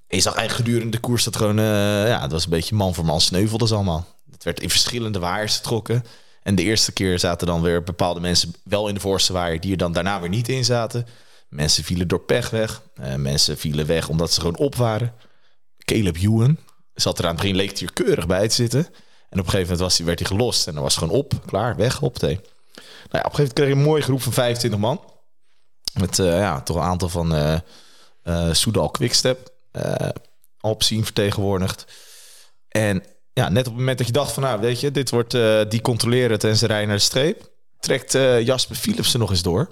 En 0.07 0.17
je 0.17 0.21
zag 0.21 0.35
eigenlijk 0.35 0.67
gedurende 0.67 0.97
de 0.97 1.03
koers 1.03 1.23
dat 1.23 1.35
gewoon, 1.35 1.59
uh, 1.59 2.07
ja, 2.07 2.21
het 2.21 2.31
was 2.31 2.43
een 2.43 2.49
beetje 2.49 2.75
man 2.75 2.93
voor 2.93 3.05
man 3.05 3.21
sneuvelde 3.21 3.75
allemaal. 3.75 4.07
Het 4.31 4.43
werd 4.43 4.59
in 4.59 4.69
verschillende 4.69 5.19
waaiers 5.19 5.55
getrokken. 5.55 6.05
En 6.43 6.55
de 6.55 6.63
eerste 6.63 6.91
keer 6.91 7.19
zaten 7.19 7.47
dan 7.47 7.61
weer 7.61 7.83
bepaalde 7.83 8.19
mensen 8.19 8.53
wel 8.63 8.87
in 8.87 8.93
de 8.93 8.99
voorste 8.99 9.33
waaier 9.33 9.59
die 9.59 9.71
er 9.71 9.77
dan 9.77 9.93
daarna 9.93 10.19
weer 10.19 10.29
niet 10.29 10.49
in 10.49 10.65
zaten. 10.65 11.07
Mensen 11.49 11.83
vielen 11.83 12.07
door 12.07 12.21
pech 12.21 12.49
weg. 12.49 12.81
Uh, 12.99 13.15
mensen 13.15 13.57
vielen 13.57 13.85
weg 13.85 14.09
omdat 14.09 14.31
ze 14.31 14.39
gewoon 14.39 14.57
op 14.57 14.75
waren. 14.75 15.13
Caleb 15.85 16.17
Ewan 16.17 16.57
zat 16.93 17.19
er 17.19 17.25
aan 17.25 17.31
het 17.31 17.41
begin, 17.41 17.55
leek 17.55 17.77
hier 17.77 17.93
keurig 17.93 18.27
bij 18.27 18.47
te 18.47 18.55
zitten. 18.55 18.87
En 19.29 19.39
op 19.39 19.45
een 19.45 19.51
gegeven 19.51 19.61
moment 19.61 19.79
was 19.79 19.99
werd 19.99 20.19
hij 20.19 20.27
gelost 20.27 20.67
en 20.67 20.73
dan 20.73 20.83
was 20.83 20.97
gewoon 20.97 21.17
op, 21.17 21.33
klaar, 21.45 21.75
weg, 21.75 22.01
op 22.01 22.17
thee. 22.17 22.35
Nou 22.35 22.47
ja, 23.11 23.19
op 23.19 23.25
een 23.25 23.35
gegeven 23.35 23.37
moment 23.37 23.53
kreeg 23.53 23.67
je 23.67 23.75
een 23.75 23.81
mooie 23.81 24.01
groep 24.01 24.21
van 24.21 24.33
25 24.33 24.79
man. 24.79 25.01
Met 25.93 26.17
uh, 26.17 26.39
ja, 26.39 26.61
toch 26.61 26.75
een 26.75 26.81
aantal 26.81 27.09
van 27.09 27.35
uh, 27.35 27.57
uh, 28.23 28.53
Soudal 28.53 28.89
Quickstep. 28.89 29.53
Uh, 29.71 30.09
vertegenwoordigd. 30.79 31.85
En 32.67 33.03
ja, 33.33 33.49
net 33.49 33.67
op 33.67 33.71
het 33.71 33.79
moment 33.79 33.97
dat 33.97 34.07
je 34.07 34.13
dacht 34.13 34.31
van 34.31 34.43
nou, 34.43 34.59
weet 34.59 34.79
je, 34.79 34.91
dit 34.91 35.09
wordt 35.09 35.37
die 35.69 35.81
controleren 35.81 36.31
het 36.31 36.43
en 36.43 36.57
ze 36.57 36.67
rijden 36.67 36.87
naar 36.87 36.97
de 36.97 37.03
streep. 37.03 37.49
Trekt 37.79 38.11
Jasper 38.43 38.75
Philipsen 38.75 39.19
nog 39.19 39.29
eens 39.29 39.41
door. 39.41 39.69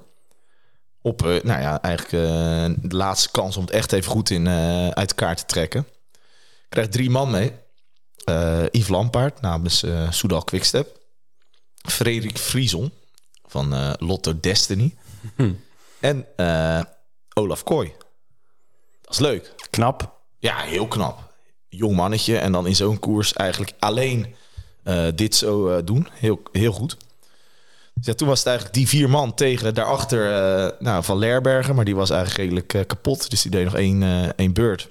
Op, 1.02 1.22
nou 1.22 1.62
ja, 1.62 1.82
eigenlijk 1.82 2.26
de 2.90 2.96
laatste 2.96 3.32
kans 3.32 3.58
om 3.58 3.64
het 3.64 3.74
echt 3.74 3.92
even 3.92 4.12
goed 4.12 4.30
in 4.30 4.48
uit 4.94 5.10
elkaar 5.10 5.36
te 5.36 5.46
trekken. 5.46 5.88
Krijgt 6.74 6.92
drie 6.92 7.10
man 7.10 7.32
mee. 7.32 7.52
Uh, 8.30 8.64
Yves 8.72 8.88
Lampaard 8.88 9.42
namens 9.42 9.84
uh, 9.84 10.12
Soudal 10.12 10.44
Quickstep. 10.44 11.00
Frederik 11.76 12.38
Frieson. 12.38 12.92
van 13.46 13.74
eh, 13.74 13.94
Lotto 13.98 14.40
Destiny. 14.40 14.96
Hm. 15.36 15.54
En 16.00 16.26
Olaf 17.34 17.64
Kooi. 17.64 17.94
Dat 19.02 19.14
is 19.14 19.20
leuk. 19.20 19.54
Knap. 19.70 20.20
Ja, 20.40 20.58
heel 20.58 20.88
knap. 20.88 21.34
Jong 21.70 21.96
mannetje 21.96 22.38
en 22.38 22.52
dan 22.52 22.68
in 22.68 22.76
zo'n 22.76 23.00
koers 23.00 23.34
eigenlijk 23.34 23.74
alleen 23.80 24.36
dit 25.16 25.36
zo 25.36 25.84
doen. 25.84 26.08
Heel, 26.12 26.42
heel 26.52 26.72
goed. 26.72 26.98
Dus 27.94 28.06
ja, 28.06 28.14
toen 28.14 28.28
was 28.28 28.38
het 28.38 28.48
eigenlijk 28.48 28.78
die 28.78 28.88
vier 28.88 29.10
man 29.10 29.34
tegen 29.34 29.74
daarachter 29.74 30.22
nou, 30.80 31.04
Van 31.04 31.18
Lerbergen. 31.18 31.76
Maar 31.76 31.86
die 31.86 31.96
was 31.96 32.10
eigenlijk 32.10 32.40
redelijk 32.40 32.88
kapot. 32.88 33.30
Dus 33.30 33.42
die 33.42 33.52
deed 33.52 33.64
nog 33.64 33.76
één, 33.76 34.04
één 34.36 34.54
beurt. 34.54 34.90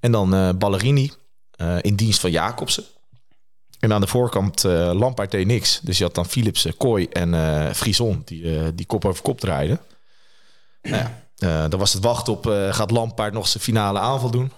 En 0.00 0.12
dan 0.12 0.34
eh, 0.34 0.50
Ballerini 0.58 1.12
eh, 1.50 1.76
in 1.80 1.94
dienst 1.94 2.20
van 2.20 2.30
Jacobsen. 2.30 2.84
En 3.78 3.92
aan 3.92 4.00
de 4.00 4.06
voorkant 4.06 4.64
eh 4.64 4.90
Lampaard 4.94 5.30
deed 5.30 5.46
niks. 5.46 5.80
Dus 5.80 5.98
je 5.98 6.04
had 6.04 6.14
dan 6.14 6.26
Philipsen, 6.26 6.76
Kooi 6.76 7.06
en 7.08 7.34
eh 7.34 7.72
Frison 7.72 8.22
die, 8.24 8.74
die 8.74 8.86
kop 8.86 9.04
over 9.04 9.22
kop 9.22 9.40
draaiden. 9.40 9.80
Nou 10.82 11.08
ja, 11.36 11.68
dan 11.68 11.78
was 11.78 11.92
het 11.92 12.02
wachten 12.02 12.32
op, 12.32 12.44
gaat 12.70 12.90
Lampaard 12.90 13.32
nog 13.32 13.48
zijn 13.48 13.62
finale 13.62 13.98
aanval 13.98 14.30
doen? 14.30 14.52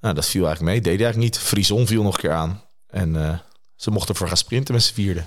Nou, 0.00 0.14
dat 0.14 0.26
viel 0.26 0.46
eigenlijk 0.46 0.74
mee. 0.74 0.82
Deed 0.82 0.94
hij 0.94 1.04
eigenlijk 1.04 1.34
niet. 1.34 1.42
Frison 1.42 1.86
viel 1.86 2.02
nog 2.02 2.14
een 2.14 2.20
keer 2.20 2.32
aan. 2.32 2.62
En 2.86 3.42
ze 3.76 3.90
mochten 3.90 4.10
ervoor 4.10 4.28
gaan 4.28 4.36
sprinten 4.36 4.74
met 4.74 4.82
z'n 4.82 4.94
vierde. 4.94 5.24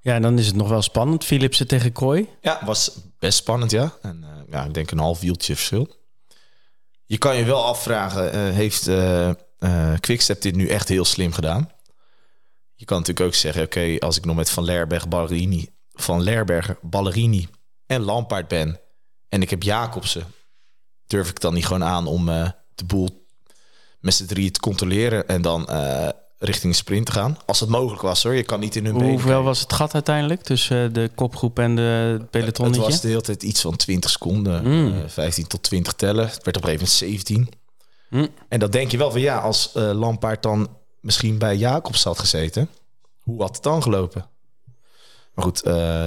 Ja, 0.00 0.14
en 0.14 0.22
dan 0.22 0.38
is 0.38 0.46
het 0.46 0.56
nog 0.56 0.68
wel 0.68 0.82
spannend. 0.82 1.24
Philipsen 1.24 1.66
tegen 1.66 1.92
Kooi. 1.92 2.28
Ja, 2.40 2.60
was 2.64 2.90
best 3.18 3.38
spannend, 3.38 3.70
ja. 3.70 3.92
En 4.02 4.24
ja, 4.50 4.64
ik 4.64 4.74
denk 4.74 4.90
een 4.90 4.98
half 4.98 5.20
wieltje 5.20 5.54
verschil. 5.54 5.97
Je 7.08 7.18
kan 7.18 7.36
je 7.36 7.44
wel 7.44 7.64
afvragen, 7.64 8.32
eh, 8.32 8.40
heeft 8.54 8.86
eh, 8.86 9.30
Quickstep 10.00 10.42
dit 10.42 10.56
nu 10.56 10.68
echt 10.68 10.88
heel 10.88 11.04
slim 11.04 11.32
gedaan? 11.32 11.70
Je 12.74 12.84
kan 12.84 12.98
natuurlijk 12.98 13.26
ook 13.26 13.34
zeggen, 13.34 13.62
oké, 13.62 13.96
als 13.98 14.16
ik 14.16 14.24
nog 14.24 14.36
met 14.36 14.50
Van 14.50 14.64
Lerberg, 14.64 15.08
Ballerini, 15.08 15.68
Van 15.92 16.22
Lerberger, 16.22 16.78
Ballerini 16.82 17.48
en 17.86 18.00
Lampaard 18.00 18.48
ben... 18.48 18.80
en 19.28 19.42
ik 19.42 19.50
heb 19.50 19.62
Jacobsen, 19.62 20.24
durf 21.06 21.30
ik 21.30 21.40
dan 21.40 21.54
niet 21.54 21.66
gewoon 21.66 21.84
aan 21.84 22.06
om 22.06 22.26
de 22.74 22.84
boel 22.86 23.26
met 24.00 24.14
z'n 24.14 24.26
drieën 24.26 24.52
te 24.52 24.60
controleren... 24.60 25.28
en 25.28 25.42
dan 25.42 25.66
richting 26.38 26.74
sprint 26.74 27.06
te 27.06 27.12
gaan? 27.12 27.38
Als 27.46 27.60
het 27.60 27.68
mogelijk 27.68 28.02
was, 28.02 28.22
hoor. 28.22 28.34
Je 28.34 28.42
kan 28.42 28.60
niet 28.60 28.76
in 28.76 28.84
hun 28.84 29.02
Hoeveel 29.02 29.42
was 29.42 29.60
het 29.60 29.72
gat 29.72 29.94
uiteindelijk 29.94 30.42
tussen 30.42 30.86
eh, 30.88 30.92
de 30.94 31.10
kopgroep 31.14 31.58
en 31.58 31.76
de 31.76 31.82
Het 32.20 32.30
pelotonnetje? 32.30 32.80
was 32.82 33.00
de 33.00 33.08
hele 33.08 33.20
tijd 33.20 33.42
iets 33.42 33.60
van 33.60 33.76
20 33.76 34.10
seconden, 34.10 34.62
Mm. 34.64 34.92
eh, 35.02 35.08
15 35.08 35.46
tot 35.46 35.62
20 35.62 35.92
tellen. 35.92 36.24
Het 36.26 36.44
werd 36.44 36.56
op 36.56 36.62
een 36.64 36.68
gegeven 36.68 37.04
moment 37.04 37.24
17. 37.26 37.48
Hm. 38.08 38.26
En 38.48 38.58
dan 38.58 38.70
denk 38.70 38.90
je 38.90 38.96
wel 38.98 39.10
van 39.10 39.20
ja, 39.20 39.38
als 39.38 39.72
eh 39.72 39.90
Lampaard 39.94 40.42
dan 40.42 40.68
misschien 41.00 41.38
bij 41.38 41.56
Jacobs 41.56 42.04
had 42.04 42.18
gezeten, 42.18 42.68
hoe 43.22 43.40
had 43.42 43.54
het 43.54 43.62
dan 43.64 43.82
gelopen? 43.82 44.26
Maar 45.34 45.44
goed, 45.44 45.62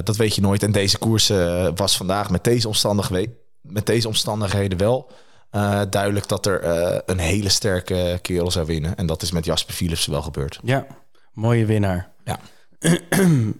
dat 0.05 0.15
weet 0.15 0.35
je 0.35 0.41
nooit. 0.41 0.63
En 0.63 0.71
deze 0.71 0.97
koers 0.97 1.27
was 1.75 1.97
vandaag 1.97 2.29
met 2.29 2.43
deze, 2.43 2.67
omstandigheden, 2.67 3.35
met 3.61 3.85
deze 3.85 4.07
omstandigheden 4.07 4.77
wel 4.77 5.11
eh, 5.51 5.81
duidelijk 5.89 6.27
dat 6.27 6.45
er 6.45 6.61
eh, 6.61 6.99
een 7.05 7.19
hele 7.19 7.49
sterke 7.49 8.19
kerel 8.21 8.51
zou 8.51 8.65
winnen. 8.65 8.95
En 8.95 9.05
dat 9.05 9.21
is 9.21 9.31
met 9.31 9.45
Jasper 9.45 9.73
Philips 9.73 10.05
wel 10.05 10.21
gebeurd. 10.21 10.59
Ja, 10.63 10.85
mooie 11.33 11.65
winnaar. 11.65 12.09
Ja. 12.25 12.39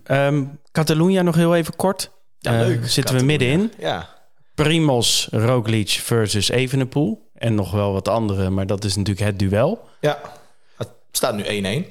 Ehm 0.03 0.43
Catalunya 0.71 1.21
nog 1.21 1.36
heel 1.36 1.55
even 1.55 1.75
kort. 1.75 2.12
Ja, 2.39 2.60
Eh, 2.60 2.67
leuk. 2.67 2.89
Zitten 2.89 3.15
we 3.17 3.24
middenin. 3.24 3.71
Ja, 3.79 4.10
Primoz 4.55 5.27
Roglic 5.31 5.89
versus 5.89 6.50
Evenepoel. 6.50 7.29
En 7.33 7.55
nog 7.55 7.71
wel 7.71 7.93
wat 7.93 8.07
andere, 8.07 8.50
maar 8.50 8.65
dat 8.67 8.83
is 8.83 8.95
natuurlijk 8.95 9.25
het 9.25 9.39
duel. 9.39 9.88
ja. 10.00 10.19
het 10.77 10.89
staat 11.12 11.36
nu 11.36 11.43
1-1. 11.43 11.86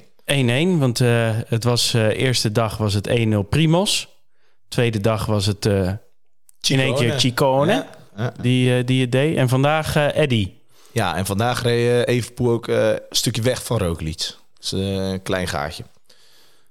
1-1, 0.75 0.79
want 0.79 1.01
eh, 1.01 1.29
het 1.47 1.63
was 1.63 1.93
eh 1.93 2.07
eerste 2.19 2.51
dag 2.51 2.77
was 2.77 2.93
het 2.93 3.09
1-0 3.09 3.37
Primos. 3.49 4.09
Tweede 4.67 4.99
dag 4.99 5.25
was 5.25 5.45
het 5.45 5.65
eh, 5.65 5.91
in 6.67 6.79
één 6.79 6.95
keer 6.95 7.19
Chicone 7.19 7.71
Ja. 7.73 7.87
Die, 8.41 8.77
eh, 8.77 8.85
die 8.85 9.01
het 9.01 9.11
deed. 9.11 9.35
En 9.37 9.49
vandaag 9.49 9.95
eh 9.95 10.17
Eddy. 10.17 10.51
Ja, 10.91 11.15
en 11.15 11.25
vandaag 11.25 11.61
reed 11.61 12.07
uh, 12.07 12.15
Evenpoel 12.15 12.51
ook 12.51 12.67
eh, 12.67 12.89
een 12.89 12.99
stukje 13.09 13.41
weg 13.41 13.63
van 13.63 13.77
Roglic. 13.77 14.35
Dus 14.59 14.71
eh, 14.73 15.09
een 15.09 15.21
klein 15.21 15.47
gaatje. 15.47 15.83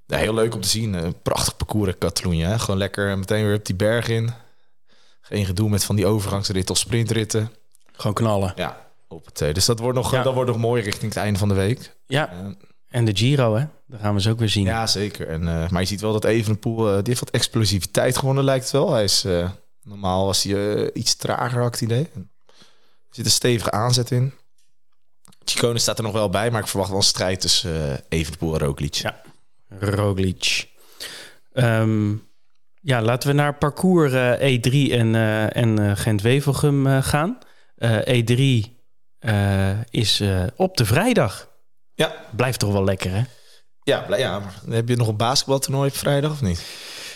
Ja, 0.07 0.17
heel 0.17 0.33
leuk 0.33 0.53
om 0.53 0.61
te 0.61 0.67
zien. 0.67 0.93
Een 0.93 1.21
prachtig 1.21 1.57
parcours 1.57 1.91
in 1.91 1.97
Catalonië. 1.97 2.43
Hè? 2.43 2.59
Gewoon 2.59 2.77
lekker 2.77 3.17
meteen 3.17 3.45
weer 3.45 3.55
op 3.55 3.65
die 3.65 3.75
berg 3.75 4.07
in. 4.07 4.29
Geen 5.21 5.45
gedoe 5.45 5.69
met 5.69 5.83
van 5.83 5.95
die 5.95 6.05
overgangsritten 6.05 6.75
of 6.75 6.77
sprintritten. 6.81 7.51
Gewoon 7.91 8.13
knallen. 8.13 8.53
Ja, 8.55 8.77
op 9.07 9.25
het, 9.25 9.41
eh, 9.41 9.53
dus 9.53 9.65
dat 9.65 9.79
wordt, 9.79 9.97
nog, 9.97 10.11
Ja. 10.11 10.23
dat 10.23 10.33
wordt 10.33 10.49
nog 10.49 10.59
mooi 10.59 10.83
richting 10.83 11.13
het 11.13 11.23
einde 11.23 11.39
van 11.39 11.47
de 11.47 11.53
week. 11.53 11.95
Ja, 12.07 12.29
Eh, 12.31 12.37
en 12.89 13.05
de 13.05 13.15
Giro, 13.15 13.55
hè? 13.55 13.65
Daar 13.87 13.99
gaan 13.99 14.13
we 14.15 14.21
ze 14.21 14.29
ook 14.29 14.39
weer 14.39 14.49
zien. 14.49 14.65
ja, 14.65 14.87
zeker. 14.87 15.27
En, 15.27 15.47
eh, 15.47 15.69
maar 15.69 15.81
je 15.81 15.87
ziet 15.87 16.01
wel 16.01 16.11
dat 16.13 16.23
Evenepoel, 16.25 16.87
eh 16.87 16.93
die 16.95 17.03
heeft 17.07 17.19
wat 17.19 17.29
explosiviteit 17.29 18.17
gewonnen 18.17 18.43
lijkt 18.43 18.63
het 18.63 18.73
wel. 18.73 18.91
Hij 18.93 19.03
is, 19.03 19.23
eh, 19.25 19.49
normaal 19.83 20.25
was 20.25 20.43
hij 20.43 20.75
eh, 20.75 20.89
iets 20.93 21.15
trager, 21.15 21.57
had 21.57 21.67
ik 21.67 21.79
het 21.79 21.89
idee. 21.89 22.09
Er 22.15 23.17
zit 23.17 23.25
een 23.25 23.31
stevige 23.31 23.71
aanzet 23.71 24.11
in. 24.11 24.33
Chicone 25.45 25.79
staat 25.79 25.97
er 25.97 26.03
nog 26.03 26.13
wel 26.13 26.29
bij, 26.29 26.51
maar 26.51 26.61
ik 26.61 26.67
verwacht 26.67 26.89
wel 26.89 26.99
een 26.99 27.05
strijd 27.05 27.41
tussen 27.41 28.03
Evenepoel 28.09 28.53
en 28.53 28.59
Roglic. 28.59 28.93
Ja. 28.93 29.21
Roglic. 29.79 30.69
Ehm, 31.53 32.11
ja, 32.81 33.01
laten 33.01 33.29
we 33.29 33.35
naar 33.35 33.57
parcours 33.57 34.13
eh, 34.13 34.57
E3 34.57 34.91
en, 34.91 35.15
eh, 35.15 35.55
en 35.55 35.79
eh, 35.79 35.91
Gent-Wevelgem 35.95 37.01
gaan. 37.01 37.37
Eh, 37.75 38.21
E3 38.21 38.79
eh, 39.19 39.81
is 39.89 40.23
op 40.55 40.77
de 40.77 40.85
vrijdag. 40.85 41.49
Ja. 41.93 42.15
Blijft 42.35 42.59
toch 42.59 42.71
wel 42.71 42.83
lekker, 42.83 43.11
hè? 43.11 43.21
Ja, 43.83 44.17
ja, 44.17 44.39
maar 44.39 44.61
heb 44.69 44.87
je 44.89 44.95
nog 44.95 45.07
een 45.07 45.17
basketbaltoernooi 45.17 45.89
op 45.89 45.95
vrijdag 45.95 46.31
of 46.31 46.41
niet? 46.41 46.65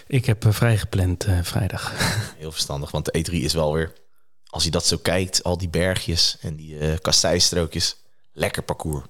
Ik 0.07 0.25
heb 0.25 0.45
eh, 0.45 0.51
vrijgepland 0.51 1.23
eh, 1.23 1.39
vrijdag. 1.41 1.93
Heel 2.37 2.51
verstandig, 2.51 2.91
want 2.91 3.05
de 3.05 3.25
E3 3.25 3.33
is 3.33 3.53
wel 3.53 3.73
weer... 3.73 3.93
Als 4.45 4.63
je 4.63 4.71
dat 4.71 4.85
zo 4.85 4.97
kijkt, 4.97 5.43
al 5.43 5.57
die 5.57 5.69
bergjes 5.69 6.37
en 6.41 6.55
die 6.55 6.79
eh 6.79 6.97
kastijstrookjes. 7.01 7.95
Lekker 8.33 8.63
parcours. 8.63 9.05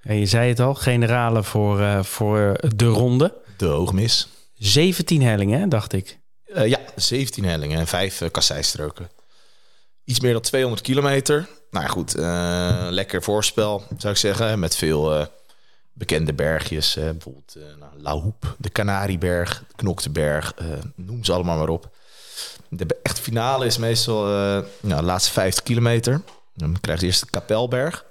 En 0.00 0.16
je 0.16 0.26
zei 0.26 0.48
het 0.48 0.60
al, 0.60 0.74
generale 0.74 1.42
voor, 1.42 2.04
voor 2.04 2.60
de 2.76 2.86
ronde. 2.86 3.34
De 3.56 3.66
hoogmis. 3.66 4.28
17 4.54 5.22
hellingen, 5.22 5.68
dacht 5.68 5.92
ik. 5.92 6.18
Ja, 6.54 6.78
17 6.96 7.44
hellingen 7.44 7.78
en 7.78 7.86
5 7.86 8.20
uh, 8.20 8.30
kasseistroken. 8.30 9.10
Iets 10.04 10.20
meer 10.20 10.32
dan 10.32 10.40
200 10.40 10.82
kilometer. 10.82 11.48
Nou 11.70 11.84
ja, 11.84 11.90
goed, 11.90 12.14
lekker 12.92 13.22
voorspel 13.22 13.82
zou 13.98 14.12
ik 14.12 14.18
zeggen. 14.18 14.58
Met 14.58 14.76
veel 14.76 15.28
bekende 15.96 16.34
bergjes. 16.34 16.96
eh, 16.96 17.04
bijvoorbeeld 17.04 17.54
eh 17.54 17.62
nou, 17.78 17.92
La 18.00 18.12
Hoep, 18.12 18.56
de 18.58 18.70
Canarieberg, 18.70 19.58
de 19.68 19.74
Knokteberg. 19.76 20.54
eh, 20.54 20.66
noem 20.94 21.24
ze 21.24 21.32
allemaal 21.32 21.58
maar 21.58 21.68
op. 21.68 21.94
De 22.68 22.86
echte 23.02 23.22
finale 23.22 23.66
is 23.66 23.78
meestal 23.78 24.24
nou, 24.80 25.00
de 25.00 25.02
laatste 25.02 25.32
50 25.32 25.64
kilometer. 25.64 26.22
Dan 26.54 26.80
krijg 26.80 27.00
je 27.00 27.06
eerst 27.06 27.20
de 27.20 27.30
Kapelberg. 27.30 28.04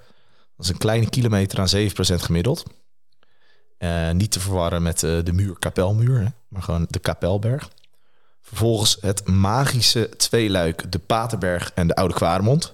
Dat 0.57 0.65
is 0.65 0.71
een 0.71 0.77
kleine 0.77 1.09
kilometer 1.09 1.59
aan 1.59 1.69
7% 1.69 2.21
gemiddeld. 2.21 2.63
Niet 4.13 4.31
te 4.31 4.39
verwarren 4.39 4.83
met 4.83 4.99
de 4.99 5.31
muur 5.33 5.59
Kapelmuur, 5.59 6.19
hè, 6.19 6.27
maar 6.47 6.61
gewoon 6.61 6.85
de 6.89 6.99
Kapelberg. 6.99 7.69
Vervolgens 8.41 8.97
het 9.01 9.27
magische 9.27 10.09
tweeluik, 10.17 10.91
de 10.91 10.99
Paterberg 10.99 11.71
en 11.73 11.87
de 11.87 11.95
Oude 11.95 12.13
Kwaremond. 12.13 12.71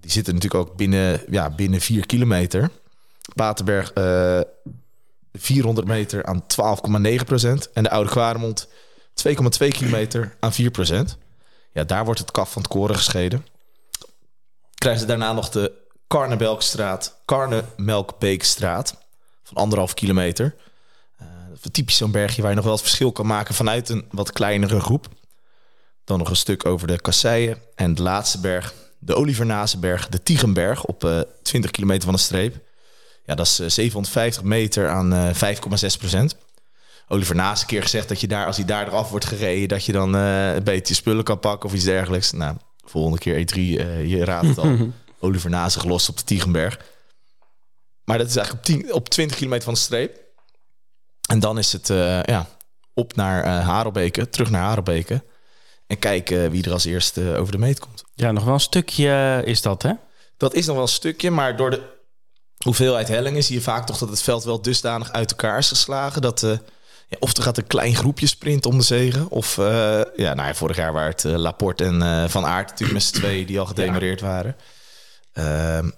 Die 0.00 0.10
zitten 0.10 0.34
natuurlijk 0.34 0.68
ook 0.68 0.76
binnen, 0.76 1.22
ja, 1.30 1.50
binnen 1.50 1.80
4 1.80 2.06
kilometer. 2.06 2.70
Paterberg 3.34 3.92
eh 3.92 4.40
400 5.32 5.86
meter 5.86 6.24
aan 6.24 6.42
12,9% 6.42 7.72
En 7.72 7.82
de 7.82 7.90
Oude 7.90 8.10
Kwaremond 8.10 8.68
2,2 9.28 9.68
kilometer 9.68 10.36
aan 10.40 10.52
4% 10.52 10.56
Ja, 11.72 11.84
daar 11.84 12.04
wordt 12.04 12.20
het 12.20 12.30
kaf 12.30 12.52
van 12.52 12.62
het 12.62 12.70
koren 12.70 12.96
gescheiden. 12.96 13.46
Krijgen 14.74 15.00
ze 15.00 15.06
daarna 15.06 15.32
nog 15.32 15.48
de 15.48 15.72
Karnebelkstraat, 16.06 17.20
Karnemelkbeekstraat 17.24 18.96
van 19.42 19.56
anderhalf 19.56 19.94
kilometer. 19.94 20.54
Uh, 21.22 21.26
typisch 21.72 21.96
zo'n 21.96 22.10
bergje 22.10 22.40
waar 22.40 22.50
je 22.50 22.56
nog 22.56 22.64
wel 22.64 22.74
het 22.74 22.82
verschil 22.82 23.12
kan 23.12 23.26
maken 23.26 23.54
vanuit 23.54 23.88
een 23.88 24.04
wat 24.10 24.32
kleinere 24.32 24.80
groep. 24.80 25.08
Dan 26.04 26.18
nog 26.18 26.30
een 26.30 26.36
stuk 26.36 26.66
over 26.66 26.86
de 26.86 27.00
Kasseien. 27.00 27.58
En 27.74 27.94
de 27.94 28.02
laatste 28.02 28.40
berg, 28.40 28.74
de 28.98 29.14
Olivernazenberg, 29.14 30.08
de 30.08 30.22
Tiegenberg 30.22 30.84
op 30.84 31.04
uh, 31.04 31.20
20 31.42 31.70
kilometer 31.70 32.04
van 32.04 32.14
de 32.14 32.20
streep. 32.20 32.56
Ja, 33.30 33.36
dat 33.36 33.46
is 33.46 33.60
uh, 33.60 33.68
750 33.68 34.42
meter 34.42 34.88
aan 34.88 35.14
uh, 35.14 35.28
5,6 35.34 35.98
procent. 35.98 36.36
Oliver 37.08 37.34
Naas 37.34 37.60
een 37.60 37.66
keer 37.66 37.82
gezegd 37.82 38.08
dat 38.08 38.20
je 38.20 38.26
daar, 38.26 38.46
als 38.46 38.56
hij 38.56 38.64
daar 38.64 38.86
eraf 38.86 39.10
wordt 39.10 39.24
gereden, 39.24 39.68
dat 39.68 39.84
je 39.84 39.92
dan 39.92 40.16
uh, 40.16 40.54
een 40.54 40.64
beetje 40.64 40.94
spullen 40.94 41.24
kan 41.24 41.38
pakken 41.38 41.68
of 41.68 41.74
iets 41.74 41.84
dergelijks. 41.84 42.32
Nou, 42.32 42.56
volgende 42.84 43.18
keer 43.18 43.34
E3, 43.34 43.56
uh, 43.56 44.06
je 44.06 44.24
raadt 44.24 44.46
het 44.46 44.58
al. 44.58 44.76
Oliver 45.20 45.50
Naas 45.50 45.76
gelost 45.76 46.08
op 46.08 46.16
de 46.16 46.24
Tiegenberg. 46.24 46.78
Maar 48.04 48.18
dat 48.18 48.28
is 48.28 48.36
eigenlijk 48.36 48.68
op, 48.68 48.74
10, 48.74 48.94
op 48.94 49.08
20 49.08 49.36
kilometer 49.36 49.64
van 49.64 49.74
de 49.74 49.80
streep. 49.80 50.20
En 51.26 51.40
dan 51.40 51.58
is 51.58 51.72
het 51.72 51.88
uh, 51.88 52.22
ja, 52.22 52.46
op 52.94 53.16
naar 53.16 53.44
uh, 53.44 53.66
Harelbeke, 53.66 54.28
terug 54.28 54.50
naar 54.50 54.62
Harelbeke. 54.62 55.24
En 55.86 55.98
kijken 55.98 56.44
uh, 56.44 56.50
wie 56.50 56.64
er 56.64 56.72
als 56.72 56.84
eerste 56.84 57.36
over 57.36 57.52
de 57.52 57.58
meet 57.58 57.78
komt. 57.78 58.04
Ja, 58.14 58.32
nog 58.32 58.44
wel 58.44 58.54
een 58.54 58.60
stukje 58.60 59.42
is 59.44 59.62
dat, 59.62 59.82
hè? 59.82 59.92
Dat 60.36 60.54
is 60.54 60.66
nog 60.66 60.74
wel 60.74 60.84
een 60.84 60.90
stukje, 60.90 61.30
maar 61.30 61.56
door 61.56 61.70
de 61.70 61.98
hoeveelheid 62.64 63.08
hellingen 63.08 63.42
zie 63.42 63.54
je 63.54 63.62
vaak 63.62 63.86
toch 63.86 63.98
dat 63.98 64.08
het 64.08 64.22
veld 64.22 64.44
wel 64.44 64.62
dusdanig 64.62 65.12
uit 65.12 65.30
elkaar 65.30 65.58
is 65.58 65.68
geslagen. 65.68 66.22
Dat 66.22 66.42
uh, 66.42 66.50
ja, 67.08 67.16
of 67.18 67.36
er 67.36 67.42
gaat 67.42 67.58
een 67.58 67.66
klein 67.66 67.94
groepje 67.94 68.26
sprint 68.26 68.66
om 68.66 68.78
de 68.78 68.84
zegen. 68.84 69.30
Of 69.30 69.58
eh, 69.58 70.00
ja, 70.16 70.34
nou 70.34 70.48
ja, 70.48 70.54
vorig 70.54 70.76
jaar 70.76 70.92
waren 70.92 71.10
het 71.10 71.24
eh, 71.24 71.34
Laporte 71.34 71.84
en 71.84 72.30
Van 72.30 72.46
Aert 72.46 72.68
natuurlijk 72.68 72.92
met 72.92 73.02
z'n 73.02 73.14
twee 73.14 73.44
die 73.44 73.60
al 73.60 73.66
gedemoreerd 73.66 74.20
waren. 74.20 74.56
Ehm, 75.32 75.90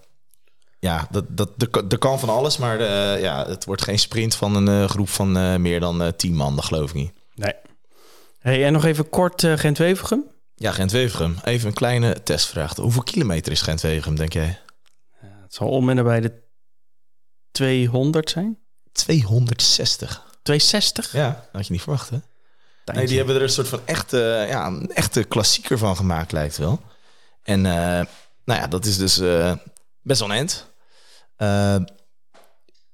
ja, 0.78 1.06
dat, 1.10 1.24
dat, 1.28 1.50
er, 1.58 1.84
er 1.88 1.98
kan 1.98 2.18
van 2.20 2.28
alles, 2.28 2.56
maar 2.56 2.82
ja, 3.20 3.46
het 3.46 3.64
wordt 3.64 3.82
geen 3.82 3.98
sprint 3.98 4.34
van 4.34 4.66
een 4.66 4.88
groep 4.88 5.08
van 5.08 5.62
meer 5.62 5.80
dan 5.80 6.12
tien 6.16 6.34
man, 6.34 6.56
dat 6.56 6.64
geloof 6.64 6.88
ik 6.88 6.94
niet. 6.94 7.12
Nee. 7.34 7.54
Hey, 8.38 8.64
en 8.64 8.72
nog 8.72 8.84
even 8.84 9.08
kort 9.08 9.46
Gent-Wevergem. 9.56 10.24
Ja, 10.54 10.72
Gent-Wevergem. 10.72 11.36
Even 11.44 11.68
een 11.68 11.74
kleine 11.74 12.22
testvraag. 12.22 12.76
Hoeveel 12.76 13.02
kilometer 13.02 13.52
is 13.52 13.62
Gent-Wevergem, 13.62 14.16
denk 14.16 14.32
jij? 14.32 14.58
Het 15.52 15.54
zal 15.54 15.68
om 15.68 15.88
en 15.88 15.96
nabij 15.96 16.20
de 16.20 16.42
200 17.52 18.30
zijn. 18.30 18.58
260. 18.92 20.24
260? 20.42 21.12
Ja, 21.12 21.28
dat 21.28 21.48
had 21.52 21.66
je 21.66 21.72
niet 21.72 21.82
verwacht, 21.82 22.10
hè? 22.10 22.18
Nee, 22.84 23.06
die 23.06 23.16
hebben 23.16 23.34
er 23.36 23.42
een 23.42 23.48
soort 23.48 23.68
van 23.68 23.80
echte, 23.84 24.46
ja, 24.48 24.66
een 24.66 24.90
echte 24.94 25.24
klassieker 25.24 25.78
van 25.78 25.96
gemaakt, 25.96 26.32
lijkt 26.32 26.56
wel. 26.56 26.80
En 27.42 27.58
uh, 27.58 28.00
nou 28.44 28.60
ja, 28.60 28.66
dat 28.66 28.84
is 28.84 28.96
dus 28.96 29.18
uh, 29.18 29.52
best 30.02 30.20
wel 30.20 30.30
een 30.30 30.36
end. 30.36 30.66
Uh, 31.38 31.76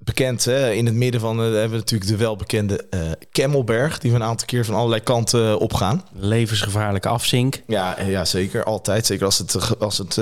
bekend, 0.08 0.44
hè? 0.44 0.72
in 0.72 0.86
het 0.86 0.94
midden 0.94 1.20
van 1.20 1.38
hebben 1.38 1.70
we 1.70 1.76
natuurlijk 1.76 2.10
de 2.10 2.16
welbekende 2.16 2.86
Kemmelberg, 3.32 3.98
die 3.98 4.10
we 4.10 4.16
een 4.16 4.22
aantal 4.22 4.46
keer 4.46 4.64
van 4.64 4.74
allerlei 4.74 5.02
kanten 5.02 5.58
opgaan. 5.58 6.04
Levensgevaarlijke 6.12 7.08
afzink. 7.08 7.62
Ja, 7.66 8.00
ja, 8.00 8.24
zeker. 8.24 8.64
Altijd. 8.64 9.06
Zeker 9.06 9.24
als 9.24 9.38
het, 9.38 9.78
als 9.78 9.98
het, 9.98 10.18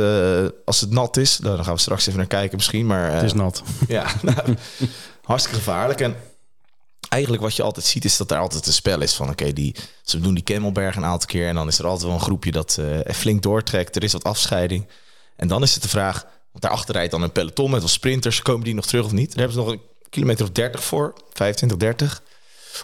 als 0.65 0.81
het 0.81 0.91
nat 0.91 1.17
is. 1.17 1.39
Nou, 1.39 1.57
dan 1.57 1.65
gaan 1.65 1.75
we 1.75 1.81
straks 1.81 2.07
even 2.07 2.19
naar 2.19 2.29
kijken 2.29 2.57
misschien. 2.57 2.87
Maar, 2.87 3.13
het 3.13 3.23
is 3.23 3.33
nat. 3.33 3.63
Ja, 3.89 4.07
nou, 4.23 4.57
hartstikke 5.23 5.59
gevaarlijk. 5.59 6.01
En 6.01 6.17
eigenlijk 7.09 7.43
wat 7.43 7.57
je 7.57 7.63
altijd 7.63 7.87
ziet 7.87 8.05
is 8.05 8.17
dat 8.17 8.31
er 8.31 8.39
altijd 8.39 8.67
een 8.67 8.73
spel 8.73 9.01
is 9.01 9.15
van 9.15 9.31
oké, 9.31 9.43
okay, 9.43 9.53
die 9.53 9.75
ze 10.03 10.21
doen 10.21 10.35
die 10.35 10.45
Kemmelberg 10.45 10.97
een 10.97 11.05
aantal 11.05 11.29
keer 11.29 11.49
en 11.49 11.55
dan 11.55 11.69
is 11.69 11.79
er 11.79 11.85
altijd 11.85 12.05
wel 12.05 12.15
een 12.15 12.21
groepje 12.21 12.53
dat 12.53 12.77
uh, 12.81 12.99
flink 13.15 13.43
doortrekt. 13.43 13.97
Er 13.97 14.03
is 14.03 14.13
wat 14.13 14.25
afscheiding. 14.25 14.87
En 15.37 15.49
dan 15.49 15.63
is 15.63 15.75
het 15.75 15.83
de 15.83 15.89
vraag, 15.89 16.27
want 16.57 16.73
daarachter 16.73 16.95
rijdt 16.95 17.11
dan 17.11 17.23
een 17.23 17.33
peloton 17.33 17.71
met 17.71 17.81
wat 17.81 17.91
sprinters, 17.91 18.43
komen 18.43 18.65
die 18.65 18.75
nog 18.75 18.87
terug 18.87 19.05
of 19.05 19.13
niet? 19.13 19.29
Daar 19.29 19.39
hebben 19.39 19.55
ze 19.55 19.61
nog 19.61 19.73
een 19.73 19.83
kilometer 20.11 20.45
of 20.45 20.51
30 20.51 20.85
voor, 20.85 21.15
25, 21.33 21.79
30, 21.79 22.23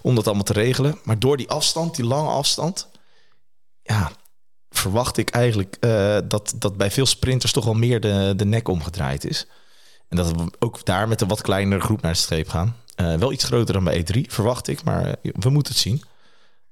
om 0.03 0.15
dat 0.15 0.27
allemaal 0.27 0.45
te 0.45 0.53
regelen. 0.53 0.99
Maar 1.05 1.19
door 1.19 1.37
die 1.37 1.51
afstand, 1.51 1.97
die 1.97 2.05
lange 2.05 2.29
afstand, 2.29 2.89
ja, 3.83 4.13
verwacht 4.71 5.17
ik 5.17 5.31
eigenlijk 5.31 5.77
uh, 5.81 6.19
dat, 6.25 6.55
dat 6.57 6.77
bij 6.77 6.91
veel 6.91 7.07
sprinters 7.07 7.53
toch 7.53 7.65
wel 7.65 7.75
meer 7.75 8.01
de, 8.01 8.33
de 8.37 8.45
nek 8.45 8.69
omgedraaid 8.69 9.25
is. 9.25 9.47
En 10.09 10.17
dat 10.17 10.31
we 10.31 10.51
ook 10.59 10.85
daar 10.85 11.09
met 11.09 11.21
een 11.21 11.29
wat 11.29 11.43
kleinere 11.43 11.81
groep 11.81 12.03
naar 12.03 12.13
de 12.13 12.19
streep 12.19 12.49
gaan. 12.49 12.77
Uh, 12.97 13.15
wel 13.15 13.33
iets 13.33 13.45
groter 13.45 13.75
dan 13.75 13.85
bij 13.85 14.05
E3, 14.05 14.21
verwacht 14.21 14.69
ik, 14.69 14.85
maar 14.85 15.07
uh, 15.07 15.13
we 15.23 15.51
moeten 15.51 15.73
het 15.73 15.83
zien. 15.83 16.03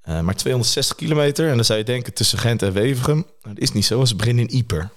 Maar 0.04 0.35
260 0.35 0.97
kilometer, 0.97 1.49
en 1.49 1.54
dan 1.54 1.64
zou 1.64 1.78
je 1.78 1.85
denken 1.85 2.14
tussen 2.14 2.38
Gent 2.38 2.62
en 2.62 2.73
Wevergem. 2.73 3.26
Dat 3.42 3.59
is 3.59 3.73
niet 3.73 3.85
zo, 3.85 4.04
ze 4.04 4.16
beginnen 4.16 4.49
in 4.49 4.54
Ieper. 4.54 4.90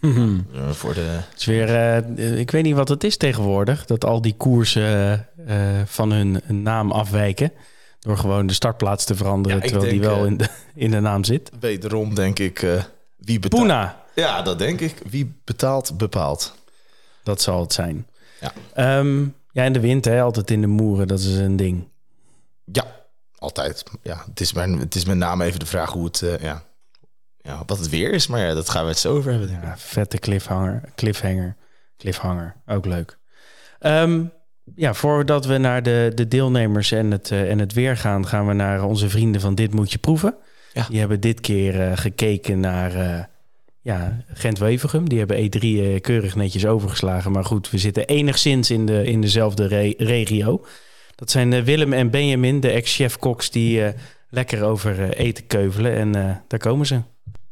Mm 0.00 0.14
-hmm. 0.14 0.46
voor 0.74 0.94
de... 0.94 1.00
Het 1.00 1.38
is 1.38 1.44
weer, 1.44 1.68
ik 2.38 2.50
weet 2.50 2.62
niet 2.62 2.74
wat 2.74 2.88
het 2.88 3.04
is 3.04 3.16
tegenwoordig, 3.16 3.84
dat 3.84 4.04
al 4.04 4.20
die 4.20 4.34
koersen 4.36 5.26
van 5.84 6.12
hun 6.12 6.42
naam 6.46 6.92
afwijken. 6.92 7.52
Door 7.98 8.16
gewoon 8.16 8.46
de 8.46 8.52
startplaats 8.52 9.04
te 9.04 9.14
veranderen, 9.14 9.58
ja, 9.58 9.64
terwijl 9.64 9.90
denk, 9.90 10.00
die 10.00 10.10
wel 10.10 10.24
in 10.24 10.36
de, 10.36 10.48
in 10.74 10.90
de 10.90 11.00
naam 11.00 11.24
zit. 11.24 11.50
Wederom 11.60 12.14
denk 12.14 12.38
ik, 12.38 12.66
wie 13.16 13.38
betaalt... 13.38 13.62
Puna. 13.62 14.02
Ja, 14.14 14.42
dat 14.42 14.58
denk 14.58 14.80
ik. 14.80 14.94
Wie 15.08 15.40
betaalt, 15.44 15.96
bepaalt. 15.96 16.54
Dat 17.22 17.42
zal 17.42 17.60
het 17.60 17.72
zijn. 17.72 18.06
Ja. 18.40 18.98
Um, 18.98 19.34
ja, 19.52 19.64
en 19.64 19.72
de 19.72 19.80
wind, 19.80 20.04
hè, 20.04 20.22
altijd 20.22 20.50
in 20.50 20.60
de 20.60 20.66
moeren, 20.66 21.08
dat 21.08 21.18
is 21.18 21.36
een 21.36 21.56
ding. 21.56 21.88
Ja, 22.64 22.84
altijd. 23.38 23.82
Ja, 24.02 24.24
het 24.28 24.40
is, 24.40 24.52
maar, 24.52 24.68
het 24.68 24.94
is 24.94 25.04
met 25.04 25.16
name 25.16 25.44
even 25.44 25.58
de 25.58 25.66
vraag 25.66 25.92
hoe 25.92 26.04
het, 26.04 26.20
uh, 26.20 26.38
ja, 26.38 26.62
ja, 27.48 27.62
wat 27.66 27.78
het 27.78 27.88
weer 27.88 28.12
is. 28.12 28.26
Maar 28.26 28.40
ja, 28.40 28.54
dat 28.54 28.68
gaan 28.68 28.82
we 28.82 28.88
het 28.88 28.98
zo 28.98 29.16
over 29.16 29.30
hebben. 29.30 29.50
Ja, 29.50 29.74
vette 29.78 30.18
cliffhanger, 30.18 30.80
cliffhanger, 30.94 31.56
cliffhanger, 31.96 32.54
ook 32.66 32.86
leuk. 32.86 33.18
Um, 33.80 34.32
ja, 34.76 34.94
voordat 34.94 35.46
we 35.46 35.58
naar 35.58 35.82
de, 35.82 36.12
de 36.14 36.28
deelnemers 36.28 36.92
en 36.92 37.10
het, 37.10 37.30
uh, 37.30 37.50
en 37.50 37.58
het 37.58 37.72
weer 37.72 37.96
gaan, 37.96 38.26
gaan 38.26 38.46
we 38.46 38.52
naar 38.52 38.82
onze 38.82 39.08
vrienden 39.08 39.40
van 39.40 39.54
Dit 39.54 39.74
Moet 39.74 39.92
Je 39.92 39.98
Proeven. 39.98 40.34
Ja. 40.72 40.86
Die 40.88 40.98
hebben 40.98 41.20
dit 41.20 41.40
keer 41.40 41.74
uh, 41.74 41.96
gekeken 41.96 42.60
naar 42.60 42.96
uh, 42.96 43.24
ja, 43.80 44.24
Gent-Wevergem. 44.32 45.08
Die 45.08 45.18
hebben 45.18 45.36
E3 45.36 45.62
uh, 45.62 46.00
keurig 46.00 46.34
netjes 46.34 46.66
overgeslagen. 46.66 47.32
Maar 47.32 47.44
goed, 47.44 47.70
we 47.70 47.78
zitten 47.78 48.06
enigszins 48.06 48.70
in, 48.70 48.86
de, 48.86 49.04
in 49.04 49.20
dezelfde 49.20 49.66
re 49.66 49.94
regio. 49.96 50.64
Dat 51.14 51.30
zijn 51.30 51.64
Willem 51.64 51.92
en 51.92 52.10
Benjamin, 52.10 52.60
de 52.60 52.70
ex-chef-koks... 52.70 53.50
die 53.50 53.92
lekker 54.30 54.64
over 54.64 55.16
eten 55.16 55.46
keuvelen. 55.46 55.92
En 55.92 56.42
daar 56.48 56.58
komen 56.58 56.86
ze. 56.86 57.00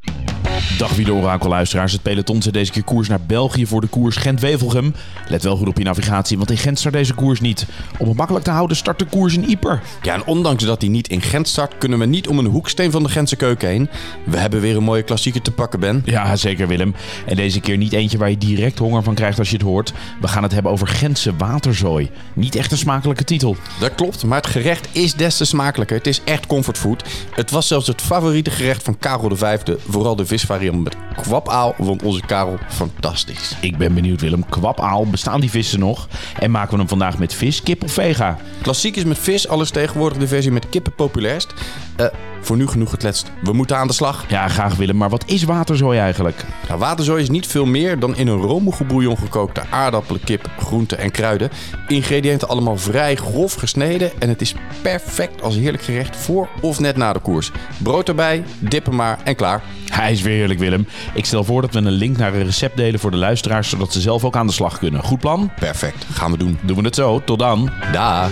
Yeah. 0.09 0.36
Dag 0.79 0.95
wielerorakelluisteraars. 0.95 1.93
Het 1.93 2.03
peloton 2.03 2.43
zet 2.43 2.53
deze 2.53 2.73
keer 2.73 2.85
koers 2.85 3.09
naar 3.09 3.21
België 3.27 3.67
voor 3.67 3.81
de 3.81 3.87
koers 3.87 4.17
Gent-Wevelgem. 4.17 4.95
Let 5.29 5.43
wel 5.43 5.57
goed 5.57 5.69
op 5.69 5.79
je 5.79 5.85
navigatie, 5.85 6.37
want 6.37 6.51
in 6.51 6.57
Gent 6.57 6.79
start 6.79 6.95
deze 6.95 7.15
koers 7.15 7.41
niet. 7.41 7.67
Om 7.99 8.09
het 8.09 8.17
makkelijk 8.17 8.45
te 8.45 8.51
houden 8.51 8.77
start 8.77 8.99
de 8.99 9.05
koers 9.05 9.35
in 9.35 9.45
Ieper. 9.45 9.83
Ja, 10.03 10.15
en 10.15 10.25
ondanks 10.25 10.65
dat 10.65 10.81
hij 10.81 10.91
niet 10.91 11.09
in 11.09 11.23
Gent 11.23 11.49
start, 11.49 11.79
kunnen 11.79 11.99
we 11.99 12.05
niet 12.05 12.29
om 12.29 12.39
een 12.39 12.47
hoeksteen 12.47 12.91
van 12.91 13.03
de 13.03 13.09
Gentse 13.09 13.37
keuken 13.37 13.69
heen. 13.69 13.89
We 14.25 14.37
hebben 14.37 14.61
weer 14.61 14.77
een 14.77 14.83
mooie 14.83 15.03
klassieker 15.03 15.43
te 15.43 15.51
pakken, 15.51 15.81
Ben. 15.81 16.03
Ja, 16.05 16.37
zeker 16.37 16.69
Willem. 16.69 16.95
En 17.27 17.37
deze 17.37 17.61
keer 17.61 17.77
niet 17.77 17.93
eentje 17.93 18.19
waar 18.19 18.31
je 18.31 18.39
direct 18.39 18.79
honger 18.79 19.03
van 19.03 19.15
krijgt 19.15 19.39
als 19.39 19.51
je 19.51 19.57
het 19.57 19.65
hoort. 19.65 19.93
We 20.21 20.29
gaan 20.29 20.43
het 20.43 20.53
hebben 20.53 20.73
over 20.73 20.87
Gentse 20.87 21.37
waterzooi. 21.37 22.11
Niet 22.33 22.55
echt 22.55 22.73
een 22.73 22.79
smakelijke 22.79 23.25
titel. 23.25 23.57
Dat 23.81 23.95
klopt, 23.95 24.25
maar 24.25 24.39
het 24.39 24.47
gerecht 24.47 24.89
is 24.93 25.15
des 25.15 25.37
te 25.37 25.45
smakelijker. 25.45 25.97
Het 25.97 26.07
is 26.07 26.21
echt 26.25 26.47
comfortfood. 26.47 27.05
Het 27.35 27.51
was 27.51 27.67
zelfs 27.67 27.87
het 27.87 28.03
favoriete 28.03 28.51
gerecht 28.51 28.83
van 28.83 28.99
Karel 28.99 29.37
V, 29.37 29.59
vooral 29.89 30.17
de 30.17 30.27
met 30.61 30.97
kwapaal 31.17 31.75
vond 31.79 32.03
onze 32.03 32.21
Karel 32.21 32.59
fantastisch. 32.69 33.57
Ik 33.61 33.77
ben 33.77 33.95
benieuwd 33.95 34.21
Willem, 34.21 34.49
kwapaal, 34.49 35.07
bestaan 35.07 35.41
die 35.41 35.51
vissen 35.51 35.79
nog? 35.79 36.09
En 36.39 36.51
maken 36.51 36.71
we 36.71 36.79
hem 36.79 36.89
vandaag 36.89 37.19
met 37.19 37.35
vis, 37.35 37.63
kip 37.63 37.85
of 37.85 37.93
vega? 37.93 38.39
Klassiek 38.63 38.97
is 38.97 39.05
met 39.05 39.19
vis, 39.19 39.49
alles 39.49 39.71
tegenwoordig 39.71 40.19
de 40.19 40.27
versie 40.27 40.53
met 40.53 40.69
kippen 40.69 40.95
populairst. 40.95 41.55
Uh, 42.01 42.07
voor 42.47 42.57
nu 42.57 42.67
genoeg 42.67 42.91
gekletst. 42.91 43.31
We 43.43 43.53
moeten 43.53 43.77
aan 43.77 43.87
de 43.87 43.93
slag. 43.93 44.25
Ja, 44.29 44.49
graag 44.49 44.75
Willem, 44.77 44.97
maar 44.97 45.09
wat 45.09 45.25
is 45.27 45.43
waterzooi 45.43 45.99
eigenlijk? 45.99 46.45
Nou, 46.69 46.79
waterzooi 46.79 47.23
is 47.23 47.29
niet 47.29 47.47
veel 47.47 47.67
meer 47.67 47.99
dan 47.99 48.17
in 48.17 48.27
een 48.27 48.41
romige 48.41 48.85
bouillon 48.85 49.19
gekookte 49.19 49.63
aardappelen, 49.71 50.25
kip, 50.25 50.51
groenten 50.59 50.99
en 50.99 51.11
kruiden. 51.11 51.51
Ingrediënten 51.89 52.49
allemaal 52.49 52.77
vrij 52.77 53.15
grof 53.15 53.55
gesneden 53.55 54.11
en 54.19 54.29
het 54.29 54.41
is 54.41 54.55
perfect 54.83 55.43
als 55.43 55.55
heerlijk 55.55 55.83
gerecht 55.83 56.17
voor 56.17 56.49
of 56.61 56.81
net 56.81 56.97
na 56.97 57.13
de 57.13 57.19
koers. 57.19 57.51
Brood 57.83 58.09
erbij, 58.09 58.45
dippen 58.59 58.95
maar 58.95 59.19
en 59.25 59.37
klaar. 59.37 59.63
Hij 59.91 60.13
is 60.13 60.23
weer 60.23 60.37
heerlijk 60.37 60.59
Willem. 60.61 60.87
Ik 61.15 61.25
stel 61.25 61.45
voor 61.45 61.63
dat 61.63 61.73
we 61.73 61.79
een 61.79 61.91
link 61.91 62.17
naar 62.17 62.35
een 62.35 62.45
recept 62.45 62.77
delen 62.77 63.01
voor 63.01 63.11
de 63.11 63.17
luisteraars, 63.17 63.69
zodat 63.69 63.93
ze 63.93 64.01
zelf 64.01 64.25
ook 64.25 64.37
aan 64.37 64.47
de 64.47 64.53
slag 64.53 64.79
kunnen. 64.79 65.03
Goed 65.03 65.21
plan? 65.21 65.51
Perfect, 65.59 66.07
gaan 66.13 66.31
we 66.31 66.39
doen. 66.39 66.59
Doen 66.63 66.77
we 66.77 66.83
het 66.83 66.95
zo. 66.95 67.23
Tot 67.25 67.39
dan. 67.39 67.71
Dag. 67.93 68.31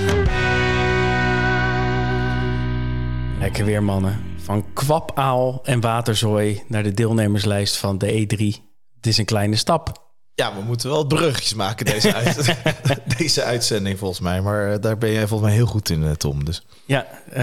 Lekker 3.45 3.65
weer, 3.65 3.83
mannen. 3.83 4.21
Van 4.37 4.73
kwapaal 4.73 5.61
en 5.65 5.81
waterzooi 5.81 6.63
naar 6.69 6.83
de 6.83 6.93
deelnemerslijst 6.93 7.77
van 7.77 7.99
de 7.99 8.27
E3. 8.27 8.63
Het 8.97 9.07
is 9.07 9.19
een 9.19 9.25
kleine 9.25 9.57
stap. 9.57 10.13
Ja, 10.35 10.55
we 10.55 10.63
moeten 10.63 10.91
wel 10.91 11.07
bruggetjes 11.07 11.55
maken 11.55 11.85
deze, 11.85 12.15
uit 12.21 12.55
deze 13.19 13.43
uitzending 13.43 13.99
volgens 13.99 14.21
mij. 14.21 14.41
Maar 14.41 14.81
daar 14.81 14.99
ben 14.99 15.11
jij 15.11 15.27
volgens 15.27 15.49
mij 15.49 15.59
heel 15.59 15.67
goed 15.67 15.91
in, 15.91 16.17
Tom. 16.17 16.45
Dus. 16.45 16.67
Ja, 16.85 17.07
uh, 17.29 17.37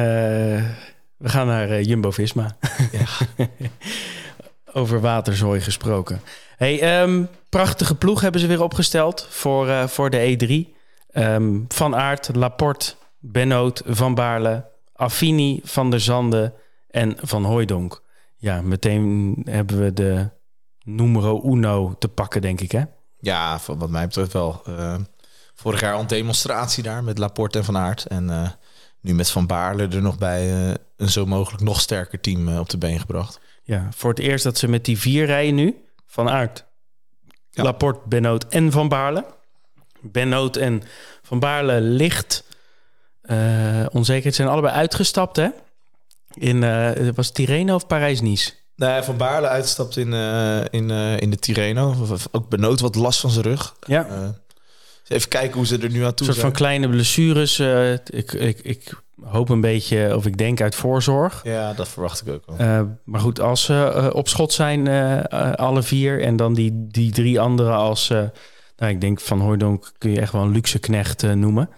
we 1.18 1.30
gaan 1.30 1.48
naar 1.48 1.70
uh, 1.70 1.84
Jumbo-Visma. 1.84 2.58
Ja. 2.92 3.06
Over 4.82 5.02
waterzooi 5.02 5.62
gesproken. 5.62 6.22
Hey, 6.58 7.02
um, 7.02 7.28
prachtige 7.50 7.96
ploeg 7.96 8.22
hebben 8.22 8.42
ze 8.42 8.48
weer 8.48 8.64
opgesteld 8.64 9.28
voor, 9.30 9.68
uh, 9.68 9.88
voor 9.88 10.10
de 10.10 10.38
E3. 10.38 10.76
Um, 11.14 11.66
van 11.68 11.96
Aert, 11.96 12.30
Laporte, 12.36 12.94
Benoot, 13.20 13.82
Van 13.86 14.16
Baarle, 14.16 14.71
Affini, 15.02 15.60
Van 15.64 15.90
der 15.90 16.00
Zande 16.00 16.54
en 16.90 17.16
Van 17.22 17.44
Hooijdonk. 17.44 18.02
Ja, 18.38 18.62
meteen 18.62 19.38
hebben 19.50 19.84
we 19.84 19.94
de 19.94 20.30
numero 20.84 21.42
uno 21.46 21.96
te 22.00 22.08
pakken, 22.08 22.42
denk 22.42 22.62
ik, 22.62 22.72
hè? 22.72 22.84
Ja, 23.20 23.60
wat 23.66 23.90
mij 23.90 24.06
betreft 24.06 24.34
wel. 24.34 24.62
Uh, 24.70 24.96
vorig 25.54 25.82
jaar 25.82 25.94
al 25.94 26.00
een 26.00 26.08
demonstratie 26.08 26.84
daar 26.84 27.04
met 27.04 27.18
Laporte 27.18 27.58
en 27.58 27.66
Van 27.66 27.78
Aert. 27.78 28.06
En 28.06 28.30
uh, 28.30 28.50
nu 29.00 29.14
met 29.14 29.30
Van 29.30 29.48
Baarle 29.48 29.88
er 29.88 30.02
nog 30.02 30.18
bij 30.18 30.68
uh, 30.70 30.74
een 30.98 31.10
zo 31.10 31.26
mogelijk 31.26 31.64
nog 31.64 31.80
sterker 31.80 32.20
team 32.20 32.58
op 32.58 32.70
de 32.70 32.78
been 32.78 33.00
gebracht. 33.00 33.40
Ja, 33.64 33.88
voor 33.92 34.10
het 34.10 34.20
eerst 34.20 34.44
dat 34.44 34.58
ze 34.58 34.68
met 34.68 34.86
die 34.86 35.00
vier 35.00 35.26
rijden 35.26 35.56
nu. 35.56 35.86
Van 36.06 36.30
Aert, 36.30 36.66
ja. 37.50 37.64
Laporte, 37.64 38.08
Benoot 38.08 38.48
en 38.48 38.72
Van 38.72 38.88
Baarle. 38.88 39.26
Benoot 40.02 40.56
en 40.56 40.84
Van 41.22 41.40
Baarle 41.40 41.82
licht 41.82 42.50
uh, 43.32 43.86
onzeker. 43.91 44.26
Het 44.26 44.36
zijn 44.36 44.48
allebei 44.48 44.74
uitgestapt, 44.74 45.36
hè? 45.36 45.48
In, 46.34 46.62
uh, 46.62 46.89
was 47.15 47.32
Tirreno 47.32 47.76
of 47.76 47.88
Parijs-Nice? 47.88 48.52
Nee, 48.76 49.02
Van 49.02 49.17
Baarle 49.17 49.48
uitstapt 49.48 49.98
in, 49.98 50.13
uh, 50.13 50.58
in, 50.70 50.89
in 51.20 51.30
de 51.30 51.39
Tirreno. 51.39 51.96
Ook 52.32 52.50
Benoot 52.50 52.80
wat 52.80 52.96
last 52.96 53.20
van 53.20 53.30
zijn 53.30 53.46
rug. 53.46 53.76
Ja. 53.88 54.08
even 55.08 55.30
kijken 55.30 55.58
hoe 55.58 55.65
ze 55.65 55.78
er 55.78 55.89
nu 55.91 56.04
aan 56.06 56.13
toe 56.13 56.28
Een 56.28 56.34
soort 56.34 56.38
zijn. 56.38 56.39
van 56.39 56.52
kleine 56.52 56.89
blessures. 56.89 57.60
ik, 58.06 58.34
ik, 58.34 58.60
ik 58.60 58.94
hoop 59.24 59.50
een 59.50 59.62
beetje, 59.62 60.15
of 60.15 60.26
ik 60.26 60.38
denk 60.38 60.62
uit 60.62 60.76
voorzorg. 60.76 61.41
Ja, 61.44 61.74
dat 61.74 61.88
verwacht 61.88 62.22
ik 62.22 62.34
ook 62.34 62.44
wel. 62.46 62.67
Uh, 62.67 62.82
maar 63.04 63.20
goed, 63.20 63.39
als 63.39 63.63
ze 63.63 63.94
uh, 63.96 64.15
op 64.15 64.28
schot 64.28 64.54
zijn, 64.54 64.88
alle 65.56 65.84
vier, 65.84 66.22
en 66.22 66.36
dan 66.36 66.54
die, 66.54 66.88
die 66.88 67.12
drie 67.12 67.39
andere 67.39 67.72
als, 67.72 68.08
nou, 68.08 68.91
ik 68.91 69.02
denk 69.02 69.20
van 69.20 69.39
Hooydonk 69.39 69.91
kun 69.98 70.12
je 70.12 70.22
echt 70.22 70.32
wel 70.32 70.41
een 70.41 70.52
luxe 70.52 70.80
knecht 70.80 71.24
noemen. 71.36 71.70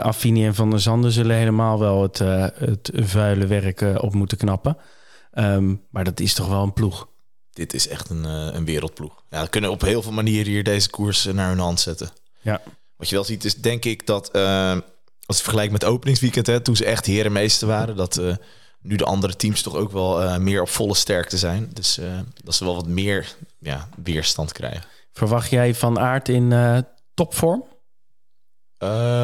Affini 0.00 0.46
en 0.46 0.54
Van 0.54 0.70
der 0.70 0.80
Zanden 0.80 1.12
zullen 1.12 1.36
helemaal 1.36 1.78
wel 1.78 2.02
het, 2.02 2.18
het 2.18 2.90
vuile 2.94 3.46
werk 3.46 3.80
op 4.02 4.14
moeten 4.14 4.38
knappen. 4.38 4.76
Um, 5.34 5.82
maar 5.90 6.04
dat 6.04 6.20
is 6.20 6.34
toch 6.34 6.48
wel 6.48 6.62
een 6.62 6.72
ploeg. 6.72 7.08
Dit 7.50 7.74
is 7.74 7.88
echt 7.88 8.10
een, 8.10 8.24
een 8.24 8.64
wereldploeg. 8.64 9.22
Ja, 9.30 9.42
we 9.42 9.48
kunnen 9.48 9.70
op 9.70 9.80
heel 9.80 10.02
veel 10.02 10.12
manieren 10.12 10.52
hier 10.52 10.64
deze 10.64 10.90
koers 10.90 11.24
naar 11.24 11.48
hun 11.48 11.58
hand 11.58 11.80
zetten. 11.80 12.10
Ja. 12.40 12.60
Wat 12.96 13.08
je 13.08 13.14
wel 13.14 13.24
ziet 13.24 13.44
is 13.44 13.54
denk 13.54 13.84
ik 13.84 14.06
dat 14.06 14.32
als 15.26 15.38
je 15.38 15.44
vergelijkt 15.44 15.72
met 15.72 15.84
openingsweekend, 15.84 16.46
hè, 16.46 16.60
toen 16.60 16.76
ze 16.76 16.84
echt 16.84 17.06
herenmeester 17.06 17.68
waren, 17.68 17.96
dat 17.96 18.18
uh, 18.18 18.34
nu 18.80 18.96
de 18.96 19.04
andere 19.04 19.36
teams 19.36 19.62
toch 19.62 19.74
ook 19.74 19.92
wel 19.92 20.22
uh, 20.22 20.36
meer 20.36 20.60
op 20.60 20.68
volle 20.68 20.94
sterkte 20.94 21.38
zijn. 21.38 21.70
Dus 21.72 21.98
uh, 21.98 22.18
dat 22.44 22.54
ze 22.54 22.64
wel 22.64 22.74
wat 22.74 22.86
meer 22.86 23.34
ja, 23.58 23.88
weerstand 24.02 24.52
krijgen. 24.52 24.84
Verwacht 25.12 25.50
jij 25.50 25.74
van 25.74 25.98
aard 25.98 26.28
in 26.28 26.84
topvorm? 27.14 27.64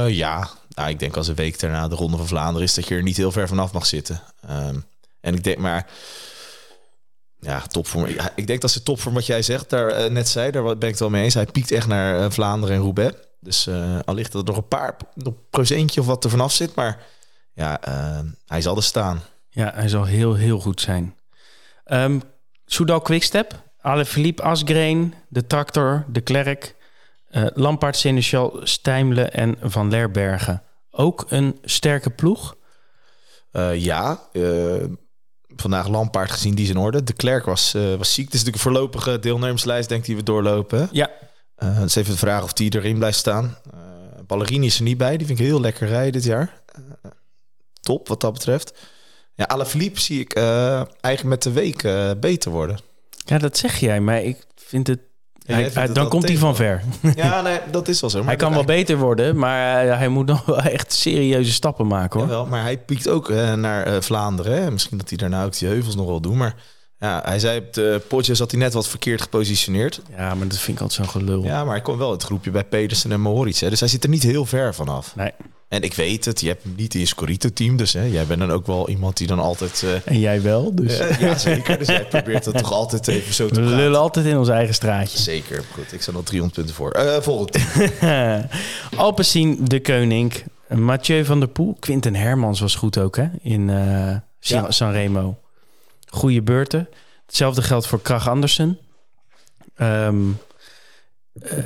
Ja, 0.09 0.49
nou, 0.69 0.89
ik 0.89 0.99
denk 0.99 1.17
als 1.17 1.29
een 1.29 1.35
week 1.35 1.61
daarna 1.61 1.89
de 1.89 1.95
Ronde 1.95 2.17
van 2.17 2.27
Vlaanderen 2.27 2.63
is 2.63 2.75
dat 2.75 2.89
je 2.89 2.95
er 2.95 3.03
niet 3.03 3.17
heel 3.17 3.33
ver 3.33 3.49
vanaf 3.49 3.73
mag 3.73 3.87
zitten. 3.87 4.23
Um, 4.51 4.85
en 5.21 5.35
ik 5.35 5.45
denk 5.45 5.59
maar, 5.59 5.87
ja, 7.41 7.61
topvorm. 7.61 8.07
Ja, 8.07 8.31
ik 8.35 8.47
denk 8.47 8.61
dat 8.61 8.71
ze 8.71 8.83
topvorm, 8.83 9.15
wat 9.15 9.27
jij 9.27 9.43
zegt, 9.43 9.71
daar 9.71 10.11
net 10.11 10.29
zei, 10.29 10.51
daar 10.51 10.63
ben 10.63 10.75
ik 10.75 10.89
het 10.89 10.99
wel 10.99 11.11
mee 11.11 11.25
eens. 11.25 11.35
Hij 11.35 11.47
piekt 11.47 11.71
echt 11.71 11.87
naar 11.87 12.33
Vlaanderen 12.33 12.77
en 12.77 12.83
Roubaix. 12.83 13.17
Dus 13.41 13.69
al 14.05 14.15
ligt 14.15 14.35
er 14.35 14.45
nog 14.45 14.57
een 14.57 14.69
paar 14.69 14.97
nog 15.15 15.35
procentje 15.51 16.01
of 16.01 16.07
wat 16.07 16.25
er 16.25 16.31
vanaf 16.31 16.53
zit. 16.53 16.75
Maar 16.75 17.03
ja, 17.53 17.89
uh, 17.89 18.19
hij 18.47 18.61
zal 18.61 18.77
er 18.77 18.83
staan. 18.83 19.23
Ja, 19.49 19.73
hij 19.75 19.89
zal 19.89 20.05
heel, 20.05 20.35
heel 20.35 20.61
goed 20.61 20.81
zijn. 20.81 21.15
Um, 21.87 22.23
Soudal 22.67 23.01
Quickstep, 23.01 23.63
Philippe 24.05 24.43
Asgreen, 24.43 25.15
de 25.29 25.47
Tractor, 25.47 26.05
de 26.09 26.21
Klerk, 26.21 26.75
uh, 27.37 27.47
Lampaard, 27.55 27.97
Seneschal, 27.97 28.61
Stijmle 28.63 29.23
en 29.23 29.57
Van 29.61 29.91
Lerbergen. 29.91 30.63
Ook 30.91 31.27
een 31.29 31.59
sterke 31.63 32.11
ploeg? 32.11 32.57
ja, 33.75 34.21
vandaag 35.57 35.89
Lampaard 35.89 36.31
gezien, 36.31 36.55
die 36.55 36.65
is 36.65 36.71
in 36.71 36.77
orde. 36.77 37.03
De 37.03 37.13
Klerk 37.13 37.45
was, 37.45 37.73
was 37.73 38.15
ziek. 38.15 38.25
Het 38.25 38.35
is 38.35 38.45
natuurlijk 38.45 38.55
een 38.55 38.73
voorlopige 38.73 39.19
deelnemerslijst, 39.19 39.89
denk 39.89 40.01
ik, 40.01 40.07
die 40.07 40.17
we 40.17 40.23
doorlopen. 40.23 40.89
Ja, 40.93 41.11
uh, 41.59 41.77
het 41.79 41.89
is 41.89 41.95
even 41.95 42.13
de 42.13 42.19
vraag 42.19 42.43
of 42.43 42.53
die 42.53 42.75
erin 42.75 42.99
blijft 42.99 43.19
staan. 43.19 43.57
Ballerini 44.27 44.67
is 44.67 44.77
er 44.77 44.83
niet 44.83 44.99
bij. 44.99 45.17
Die 45.17 45.27
vind 45.27 45.39
ik 45.39 45.45
heel 45.45 45.61
lekker 45.61 45.89
rijden 45.89 46.13
dit 46.13 46.25
jaar. 46.25 46.61
Top 47.81 48.09
wat 48.09 48.21
dat 48.21 48.33
betreft. 48.33 48.79
Ja, 49.35 49.45
Alaphilippe 49.45 50.01
zie 50.01 50.21
ik 50.21 50.35
eigenlijk 50.35 51.23
met 51.23 51.43
de 51.43 51.53
week 51.53 51.83
beter 52.21 52.51
worden. 52.51 52.79
Ja, 53.25 53.39
dat 53.39 53.57
zeg 53.57 53.79
jij. 53.79 54.01
Maar 54.01 54.23
ik 54.23 54.47
vind 54.55 54.87
het... 54.87 55.01
Hij, 55.47 55.71
hij, 55.75 55.93
dan 55.93 56.09
komt 56.09 56.29
hij 56.29 56.37
van 56.37 56.57
ver. 56.57 56.83
Ja, 57.15 57.41
nee, 57.43 57.59
dat 57.71 57.89
is 57.89 58.01
wel 58.01 58.11
zo. 58.11 58.19
Maar 58.19 58.27
hij 58.27 58.37
kan 58.37 58.53
wel 58.53 58.65
beter 58.65 58.97
worden, 58.97 59.39
maar 59.39 59.99
hij 59.99 60.09
moet 60.09 60.27
nog 60.27 60.45
wel 60.45 60.61
echt 60.61 60.93
serieuze 60.93 61.53
stappen 61.53 61.87
maken. 61.87 62.21
hoor. 62.21 62.29
Jawel, 62.29 62.47
maar 62.47 62.63
hij 62.63 62.79
piekt 62.79 63.09
ook 63.09 63.29
naar 63.57 64.03
Vlaanderen. 64.03 64.63
Hè? 64.63 64.71
Misschien 64.71 64.99
dat 64.99 65.09
hij 65.09 65.19
daarna 65.19 65.45
ook 65.45 65.59
die 65.59 65.69
heuvels 65.69 65.97
nog 65.97 66.07
wel 66.07 66.21
doet. 66.21 66.35
Maar 66.35 66.55
ja, 66.99 67.23
hij 67.25 67.39
zei 67.39 67.59
op 67.59 67.73
de 67.73 68.03
potje 68.09 68.35
zat 68.35 68.51
hij 68.51 68.61
net 68.61 68.73
wat 68.73 68.89
verkeerd 68.89 69.23
gepositioneerd. 69.23 70.01
Ja, 70.17 70.35
maar 70.35 70.49
dat 70.49 70.59
vind 70.59 70.77
ik 70.77 70.83
altijd 70.83 71.09
zo'n 71.09 71.21
gelul. 71.21 71.43
Ja, 71.43 71.65
maar 71.65 71.73
hij 71.75 71.83
kon 71.83 71.99
wel 71.99 72.11
het 72.11 72.23
groepje 72.23 72.51
bij 72.51 72.65
Pedersen 72.65 73.13
en 73.13 73.21
Mohoric. 73.21 73.57
Hè, 73.57 73.71
dus 73.71 73.81
hij 73.81 73.89
zit 73.89 74.05
er 74.05 74.11
niet 74.11 74.23
heel 74.23 74.47
ver 74.47 74.75
vanaf. 74.75 75.17
Nee. 75.17 75.33
En 75.69 75.83
ik 75.83 75.95
weet 75.95 76.25
het, 76.25 76.41
je 76.41 76.49
hebt 76.49 76.63
hem 76.63 76.75
niet 76.77 76.95
in 76.95 77.01
je 77.01 77.07
Scorito-team. 77.07 77.77
Dus 77.77 77.93
hè, 77.93 78.03
jij 78.03 78.27
bent 78.27 78.41
dan 78.41 78.51
ook 78.51 78.67
wel 78.67 78.89
iemand 78.89 79.17
die 79.17 79.27
dan 79.27 79.39
altijd... 79.39 79.83
Uh... 79.85 79.91
En 80.05 80.19
jij 80.19 80.43
wel, 80.43 80.75
dus... 80.75 81.01
Uh, 81.01 81.21
ja, 81.21 81.39
zeker. 81.39 81.79
Dus 81.79 81.87
jij 81.87 82.05
probeert 82.05 82.45
het 82.45 82.59
toch 82.59 82.73
altijd 82.73 83.09
even 83.09 83.35
zo 83.35 83.49
te 83.49 83.61
We 83.61 83.67
lullen 83.67 84.01
altijd 84.01 84.27
in 84.27 84.39
ons 84.39 84.49
eigen 84.49 84.75
straatje. 84.75 85.19
Zeker. 85.19 85.65
Goed, 85.75 85.93
ik 85.93 86.03
sta 86.03 86.13
nog 86.13 86.25
300 86.25 86.59
punten 86.59 86.75
voor. 86.75 86.97
Uh, 86.97 87.21
volgende 87.21 87.59
Alpecin 88.97 89.59
de 89.63 89.81
Koning. 89.81 90.33
Mathieu 90.69 91.25
van 91.25 91.39
der 91.39 91.49
Poel. 91.49 91.77
Quinten 91.81 92.15
Hermans 92.15 92.61
was 92.61 92.75
goed 92.75 92.99
ook, 92.99 93.17
hè? 93.17 93.27
In 93.43 93.69
ja. 94.41 94.71
Goede 96.17 96.43
beurten. 96.43 96.89
Hetzelfde 97.27 97.63
geldt 97.63 97.87
voor 97.87 98.01
Krach 98.01 98.29
Andersen. 98.29 98.79
Um, 99.81 100.39
uh, 101.43 101.59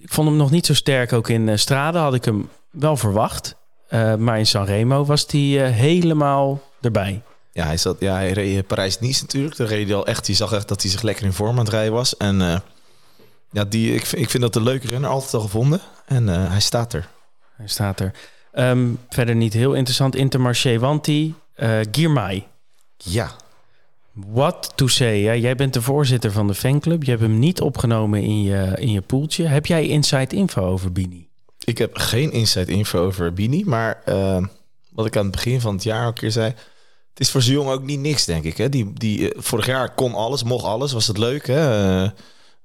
ik 0.00 0.12
vond 0.12 0.28
hem 0.28 0.36
nog 0.36 0.50
niet 0.50 0.66
zo 0.66 0.74
sterk. 0.74 1.12
Ook 1.12 1.28
in 1.28 1.48
uh, 1.48 1.56
Strade 1.56 1.98
had 1.98 2.14
ik 2.14 2.24
hem 2.24 2.48
wel 2.70 2.96
verwacht. 2.96 3.56
Uh, 3.90 4.14
maar 4.14 4.38
in 4.38 4.46
Sanremo 4.46 5.04
was 5.04 5.26
hij 5.28 5.70
helemaal 5.70 6.62
erbij. 6.80 7.22
Ja, 7.52 7.64
hij, 7.66 7.76
zat, 7.76 7.96
ja, 8.00 8.14
hij 8.14 8.32
reed 8.32 8.66
Parijs-Nice 8.66 9.22
natuurlijk. 9.22 9.56
Daar 9.56 9.66
reed 9.66 9.86
hij 9.86 9.96
al 9.96 10.06
echt. 10.06 10.26
Je 10.26 10.34
zag 10.34 10.52
echt 10.52 10.68
dat 10.68 10.82
hij 10.82 10.90
zich 10.90 11.02
lekker 11.02 11.24
in 11.24 11.32
vorm 11.32 11.58
aan 11.58 11.64
het 11.64 11.68
rijden 11.68 11.92
was. 11.92 12.16
En 12.16 12.62
ja, 13.50 13.64
die, 13.64 13.94
ik, 13.94 14.06
ik 14.06 14.30
vind 14.30 14.42
dat 14.42 14.52
de 14.52 14.62
leuke 14.62 14.86
renner 14.86 15.10
altijd 15.10 15.34
al 15.34 15.40
gevonden. 15.40 15.80
En 16.06 16.26
hij 16.26 16.60
staat 16.60 16.92
er. 16.92 17.08
Hij 17.56 17.68
staat 17.68 18.00
er. 18.00 18.12
Um, 18.54 18.98
verder 19.08 19.34
niet 19.34 19.52
heel 19.52 19.74
interessant. 19.74 20.14
Intermarché 20.14 20.78
Wanti. 20.78 21.34
Girmay. 21.90 22.46
Ja, 22.96 23.30
What 24.26 24.72
to 24.74 24.86
say? 24.86 25.40
Jij 25.40 25.56
bent 25.56 25.72
de 25.72 25.82
voorzitter 25.82 26.32
van 26.32 26.46
de 26.46 26.54
fanclub. 26.54 27.02
Je 27.02 27.10
hebt 27.10 27.22
hem 27.22 27.38
niet 27.38 27.60
opgenomen 27.60 28.22
in 28.22 28.42
je, 28.42 28.72
in 28.76 28.90
je 28.90 29.00
poeltje. 29.00 29.46
Heb 29.46 29.66
jij 29.66 29.86
inside 29.86 30.36
info 30.36 30.62
over 30.62 30.92
Bini? 30.92 31.28
Ik 31.64 31.78
heb 31.78 31.96
geen 31.96 32.32
inside 32.32 32.72
info 32.72 33.04
over 33.04 33.32
Bini. 33.32 33.64
Maar 33.64 34.02
uh, 34.08 34.44
wat 34.90 35.06
ik 35.06 35.16
aan 35.16 35.22
het 35.22 35.34
begin 35.34 35.60
van 35.60 35.74
het 35.74 35.82
jaar 35.82 36.06
een 36.06 36.14
keer 36.14 36.30
zei... 36.30 36.54
Het 37.10 37.20
is 37.20 37.30
voor 37.30 37.42
zo'n 37.42 37.54
jongen 37.54 37.72
ook 37.72 37.82
niet 37.82 38.00
niks, 38.00 38.24
denk 38.24 38.44
ik. 38.44 38.56
Hè? 38.56 38.68
Die, 38.68 38.92
die, 38.92 39.18
uh, 39.18 39.30
vorig 39.34 39.66
jaar 39.66 39.94
kon 39.94 40.14
alles, 40.14 40.42
mocht 40.42 40.64
alles. 40.64 40.92
Was 40.92 41.06
het 41.06 41.18
leuk, 41.18 41.46
hè? 41.46 41.92
Uh, 42.02 42.10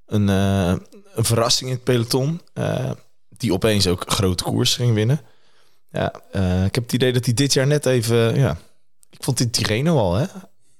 een, 0.06 0.28
een 0.28 1.24
verrassing 1.24 1.70
in 1.70 1.76
het 1.76 1.84
peloton. 1.84 2.40
die 3.28 3.52
opeens 3.52 3.86
ook 3.86 4.04
grote 4.06 4.44
koers 4.44 4.76
ging 4.76 4.94
winnen. 4.94 5.20
Ja, 5.90 6.14
ik 6.64 6.74
heb 6.74 6.84
het 6.84 6.92
idee 6.92 7.12
dat 7.12 7.24
hij 7.24 7.34
dit 7.34 7.52
jaar 7.52 7.66
net 7.66 7.86
even... 7.86 8.38
Ja, 8.38 8.58
ik 9.10 9.24
vond 9.24 9.38
dit 9.38 9.52
Tireno 9.52 9.98
al, 9.98 10.14
hè? 10.14 10.26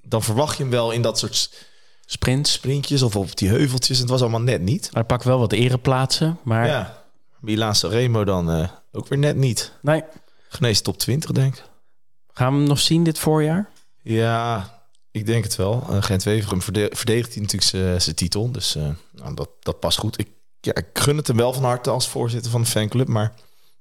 Dan 0.09 0.23
verwacht 0.23 0.57
je 0.57 0.63
hem 0.63 0.73
wel 0.73 0.91
in 0.91 1.03
dat 1.03 1.19
soort 1.19 1.51
sprints, 2.07 2.53
sprintjes 2.53 3.03
of 3.03 3.17
op 3.17 3.37
die 3.37 3.49
heuveltjes. 3.49 3.99
Het 3.99 4.09
was 4.09 4.21
allemaal 4.21 4.41
net 4.41 4.63
niet. 4.63 4.89
Hij 4.93 5.05
pakt 5.05 5.25
wel 5.25 5.39
wat 5.39 5.53
ereplaatsen, 5.53 6.39
maar... 6.43 6.67
Ja, 6.67 7.05
Milaan 7.41 7.75
Remo 7.81 8.25
dan 8.25 8.51
uh, 8.51 8.69
ook 8.93 9.09
weer 9.09 9.19
net 9.19 9.37
niet. 9.37 9.73
Nee. 9.83 10.03
Genees 10.49 10.81
top 10.81 10.99
20, 10.99 11.33
denk 11.33 11.55
ik. 11.55 11.65
Gaan 12.33 12.53
we 12.53 12.59
hem 12.59 12.69
nog 12.69 12.79
zien 12.79 13.05
dit 13.05 13.19
voorjaar? 13.19 13.71
Ja, 14.03 14.71
ik 15.11 15.27
denk 15.27 15.45
het 15.45 15.57
wel. 15.57 15.87
Uh, 15.91 16.03
Gent 16.03 16.23
Weverum 16.23 16.63
verdedigt 16.63 17.35
hij 17.35 17.43
natuurlijk 17.43 18.03
zijn 18.03 18.17
titel. 18.17 18.51
Dus 18.53 18.77
uh, 18.77 18.89
nou, 19.13 19.35
dat, 19.35 19.49
dat 19.61 19.81
past 19.81 19.99
goed. 19.99 20.19
Ik, 20.19 20.29
ja, 20.61 20.75
ik 20.75 20.87
gun 20.93 21.17
het 21.17 21.27
hem 21.27 21.37
wel 21.37 21.53
van 21.53 21.65
harte 21.65 21.91
als 21.91 22.09
voorzitter 22.09 22.51
van 22.51 22.61
de 22.61 22.67
fanclub. 22.67 23.09
Maar 23.09 23.35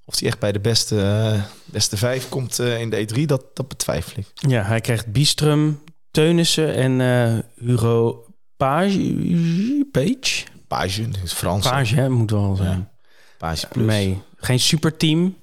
of 0.06 0.20
hij 0.20 0.28
echt 0.28 0.40
bij 0.40 0.52
de 0.52 0.60
beste, 0.60 1.40
beste 1.66 1.98
vijf 1.98 2.30
komt 2.30 2.60
in 2.60 2.90
de 2.90 3.08
E3, 3.08 3.22
dat, 3.26 3.44
dat 3.54 3.68
betwijfel 3.68 4.14
ik. 4.18 4.28
Ja, 4.34 4.64
hij 4.64 4.82
krijgt 4.82 5.12
Bistrum, 5.12 5.82
Teunissen 6.16 6.76
en 6.76 7.00
uh, 7.00 7.40
Hugo 7.70 8.26
Page. 8.58 9.86
Page? 9.92 10.44
Page, 10.68 11.08
is 11.24 11.34
Frans. 11.34 11.70
Page, 11.70 11.96
hè, 11.96 12.10
moet 12.10 12.32
wel 12.32 12.56
zijn. 12.56 12.78
Ja. 12.78 12.92
Page 13.38 13.68
plus. 13.68 13.86
Nee, 13.86 14.22
geen 14.38 14.60
superteam. 14.60 15.38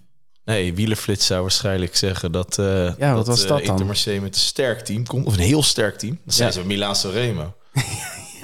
Nee, 0.45 0.75
Wielerflits 0.75 1.27
zou 1.27 1.41
waarschijnlijk 1.41 1.97
zeggen 1.97 2.33
dat, 2.33 2.59
uh, 2.61 2.67
ja, 2.99 3.15
wat 3.15 3.27
dat, 3.27 3.27
was 3.27 3.47
dat 3.47 3.61
uh, 3.61 3.67
Intermarché 3.67 4.19
met 4.21 4.35
een 4.35 4.41
sterk 4.41 4.81
team 4.81 5.07
komt. 5.07 5.27
Of 5.27 5.35
een 5.35 5.43
heel 5.43 5.63
sterk 5.63 5.99
team. 5.99 6.19
Dat 6.25 6.35
zijn 6.35 6.49
ja. 6.49 6.55
ze 6.55 6.67
Milaan 6.67 6.97
Remo. 7.13 7.55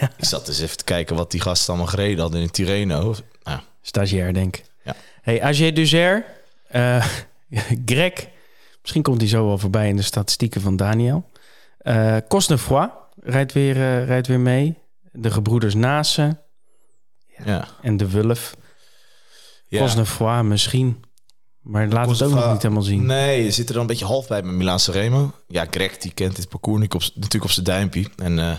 ja. 0.00 0.10
Ik 0.16 0.24
zat 0.24 0.46
dus 0.46 0.60
even 0.60 0.76
te 0.76 0.84
kijken 0.84 1.16
wat 1.16 1.30
die 1.30 1.40
gasten 1.40 1.68
allemaal 1.68 1.90
gereden 1.90 2.20
hadden 2.20 2.40
in 2.40 2.50
Tirreno. 2.50 3.14
Nou. 3.42 3.60
Stagiair, 3.82 4.34
denk 4.34 4.56
ik. 4.56 4.64
Ja. 4.84 4.94
Hey, 5.22 5.42
AG 5.42 5.72
Duzer. 5.72 6.24
Uh, 6.72 7.06
Greg. 7.86 8.28
Misschien 8.80 9.02
komt 9.02 9.20
hij 9.20 9.30
zo 9.30 9.46
wel 9.46 9.58
voorbij 9.58 9.88
in 9.88 9.96
de 9.96 10.02
statistieken 10.02 10.60
van 10.60 10.76
Daniel. 10.76 11.24
Uh, 11.88 12.16
Cosnefroid 12.28 12.90
rijdt 13.20 13.52
weer, 13.52 13.76
uh, 13.76 14.06
rijdt 14.06 14.26
weer 14.26 14.40
mee. 14.40 14.78
De 15.12 15.30
gebroeders 15.30 15.74
Nase. 15.74 16.40
Ja. 17.44 17.68
En 17.82 17.96
de 17.96 18.10
Wulf. 18.10 18.56
Ja. 19.66 19.80
Cosnefroid 19.80 20.44
misschien. 20.44 21.04
Maar 21.60 21.88
laat 21.88 22.10
het 22.10 22.22
ook 22.22 22.32
nog 22.32 22.52
niet 22.52 22.62
helemaal 22.62 22.82
zien. 22.82 23.06
Nee, 23.06 23.44
je 23.44 23.50
zit 23.50 23.66
er 23.66 23.72
dan 23.72 23.82
een 23.82 23.88
beetje 23.88 24.04
half 24.04 24.28
bij 24.28 24.42
met 24.42 24.54
Milan 24.54 24.78
Remo. 24.86 25.32
Ja, 25.46 25.66
Greg 25.70 25.96
die 25.96 26.12
kent 26.12 26.36
dit 26.36 26.48
parcours 26.48 26.82
op, 26.82 27.00
natuurlijk 27.00 27.44
op 27.44 27.50
zijn 27.50 27.66
duimpje. 27.66 28.06
En 28.16 28.38
uh, 28.38 28.52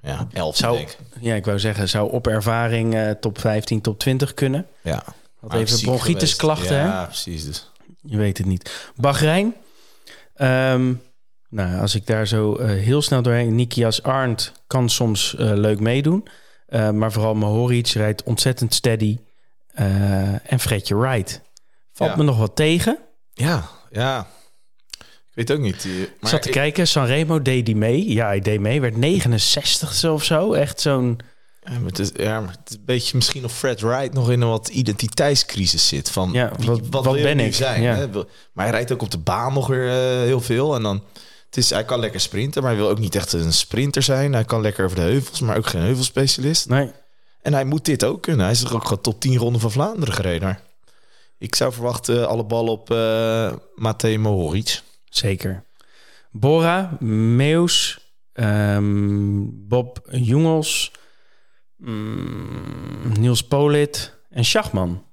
ja, 0.00 0.28
11 0.32 0.56
zou, 0.56 0.76
denk 0.76 0.96
Ja, 1.20 1.34
ik 1.34 1.44
wou 1.44 1.58
zeggen, 1.58 1.88
zou 1.88 2.12
op 2.12 2.26
ervaring 2.26 2.94
uh, 2.94 3.10
top 3.10 3.40
15, 3.40 3.80
top 3.80 3.98
20 3.98 4.34
kunnen. 4.34 4.66
Ja. 4.82 5.04
Had 5.40 5.54
even 5.54 5.80
bronchitis 5.80 6.36
klachten, 6.36 6.76
ja, 6.76 7.00
hè? 7.00 7.06
precies 7.06 7.44
dus. 7.44 7.70
Je 8.02 8.16
weet 8.16 8.38
het 8.38 8.46
niet. 8.46 8.90
Bahrein. 8.96 9.54
Um, 10.36 11.02
nou, 11.54 11.80
als 11.80 11.94
ik 11.94 12.06
daar 12.06 12.26
zo 12.26 12.58
uh, 12.60 12.66
heel 12.66 13.02
snel 13.02 13.22
doorheen... 13.22 13.54
Nikias 13.54 14.02
Arndt 14.02 14.52
kan 14.66 14.88
soms 14.90 15.34
uh, 15.38 15.52
leuk 15.54 15.80
meedoen. 15.80 16.26
Uh, 16.68 16.90
maar 16.90 17.12
vooral 17.12 17.34
Mohoric 17.34 17.86
rijdt 17.88 18.22
ontzettend 18.22 18.74
steady. 18.74 19.18
en 19.74 20.60
Fredje 20.60 20.96
Wright. 20.96 21.40
Valt 21.92 22.10
Ja. 22.10 22.16
me 22.16 22.22
nog 22.22 22.38
wat 22.38 22.56
tegen. 22.56 22.98
Ja, 23.32 23.68
ja. 23.90 24.26
Ik 25.00 25.46
weet 25.46 25.52
ook 25.52 25.58
niet. 25.64 25.86
Maar 26.20 26.30
zat 26.30 26.42
te 26.42 26.48
ik- 26.48 26.54
kijken, 26.54 26.88
Sanremo 26.88 27.42
deed 27.42 27.66
die 27.66 27.76
mee. 27.76 28.12
Ja, 28.12 28.26
hij 28.26 28.40
deed 28.40 28.60
mee. 28.60 28.80
Werd 28.80 28.96
69 28.96 30.10
of 30.12 30.24
zo. 30.24 30.52
Echt 30.52 30.80
zo'n... 30.80 31.18
Ja, 31.62 31.70
maar 31.72 31.88
het 31.88 31.98
is, 31.98 32.10
ja, 32.16 32.40
maar 32.40 32.50
het 32.50 32.70
is 32.70 32.76
een 32.76 32.84
beetje 32.84 33.16
misschien 33.16 33.44
of 33.44 33.52
Fred 33.52 33.80
Wright 33.80 34.12
nog 34.12 34.30
in 34.30 34.40
een 34.40 34.48
wat 34.48 34.68
identiteitscrisis 34.68 35.88
zit. 35.88 36.10
Van 36.10 36.32
Ja, 36.32 36.52
wat- 36.64 36.80
wat 36.90 37.12
ben 37.12 37.40
ik? 37.40 37.54
zijn? 37.54 37.82
Ja. 37.82 37.94
Hè? 37.94 38.06
Maar 38.52 38.64
hij 38.64 38.70
rijdt 38.70 38.92
ook 38.92 39.02
op 39.02 39.10
de 39.10 39.18
baan 39.18 39.52
nog 39.52 39.66
weer 39.66 39.88
eh, 39.88 40.20
heel 40.22 40.40
veel. 40.40 40.74
En 40.74 40.82
dan, 40.82 41.02
het 41.54 41.64
is, 41.64 41.70
hij 41.70 41.84
kan 41.84 42.00
lekker 42.00 42.20
sprinten, 42.20 42.62
maar 42.62 42.70
hij 42.70 42.80
wil 42.80 42.90
ook 42.90 42.98
niet 42.98 43.14
echt 43.14 43.32
een 43.32 43.52
sprinter 43.52 44.02
zijn. 44.02 44.32
Hij 44.32 44.44
kan 44.44 44.60
lekker 44.60 44.84
over 44.84 44.96
de 44.96 45.02
heuvels, 45.02 45.40
maar 45.40 45.56
ook 45.56 45.66
geen 45.66 45.80
heuvelspecialist. 45.82 46.68
Nee, 46.68 46.90
En 47.42 47.52
hij 47.52 47.64
moet 47.64 47.84
dit 47.84 48.04
ook 48.04 48.22
kunnen. 48.22 48.42
Hij 48.42 48.54
is 48.54 48.60
toch 48.60 48.72
ook 48.74 48.82
gewoon 48.82 49.00
top 49.02 49.20
10 49.20 49.36
ronden 49.36 49.60
van 49.60 49.70
Vlaanderen 49.70 50.14
gereden. 50.14 50.58
Ik 51.38 51.54
zou 51.54 51.72
verwachten 51.72 52.28
alle 52.28 52.44
ballen 52.44 52.72
op 52.72 52.90
eh 52.90 53.52
Matej 53.74 54.18
Mohoric. 54.18 54.82
zeker. 55.04 55.64
Bora, 56.30 56.96
Meus, 57.36 57.98
ehm, 58.32 59.42
Bob 59.50 60.08
Jungels, 60.10 60.92
mm, 61.76 63.12
Niels 63.18 63.42
Polit 63.42 64.14
en 64.30 64.44
Schachman 64.44 65.04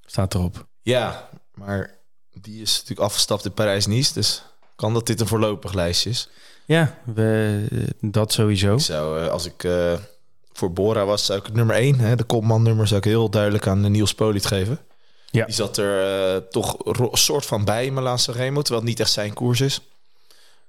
staat 0.00 0.34
erop. 0.34 0.66
Ja, 0.82 1.28
maar 1.54 1.98
die 2.40 2.62
is 2.62 2.72
natuurlijk 2.72 3.00
afgestapt 3.00 3.44
in 3.44 3.52
Parijs-Nice. 3.52 4.12
Dus 4.12 4.42
kan 4.80 4.92
dat 4.94 5.06
dit 5.06 5.20
een 5.20 5.26
voorlopig 5.26 5.72
lijstje 5.72 6.10
is. 6.10 6.28
Ja, 6.64 6.98
we, 7.14 7.66
dat 8.00 8.32
sowieso. 8.32 8.74
Ik 8.74 8.80
zou, 8.80 9.20
eh, 9.22 9.28
als 9.28 9.46
ik 9.46 9.64
eh, 9.64 9.92
voor 10.52 10.72
Bora 10.72 11.04
was, 11.04 11.24
zou 11.24 11.38
ik 11.38 11.46
het 11.46 11.54
nummer 11.54 11.76
1, 11.76 11.98
hè, 11.98 12.16
de 12.16 12.24
kopmannummer, 12.24 12.86
zou 12.86 12.98
ik 13.00 13.04
heel 13.06 13.28
duidelijk 13.30 13.66
aan 13.66 13.84
eh, 13.84 13.90
Niels 13.90 14.14
Poliet 14.14 14.46
geven. 14.46 14.78
Ja. 15.30 15.44
Die 15.44 15.54
zat 15.54 15.76
er 15.76 16.02
eh, 16.34 16.36
toch 16.50 16.76
soort 17.12 17.46
van 17.46 17.64
bij 17.64 17.86
in 17.86 17.94
Milaan 17.94 18.18
Sanremo, 18.18 18.60
terwijl 18.62 18.80
het 18.80 18.90
niet 18.90 19.00
echt 19.00 19.10
zijn 19.12 19.34
koers 19.34 19.60
is. 19.60 19.80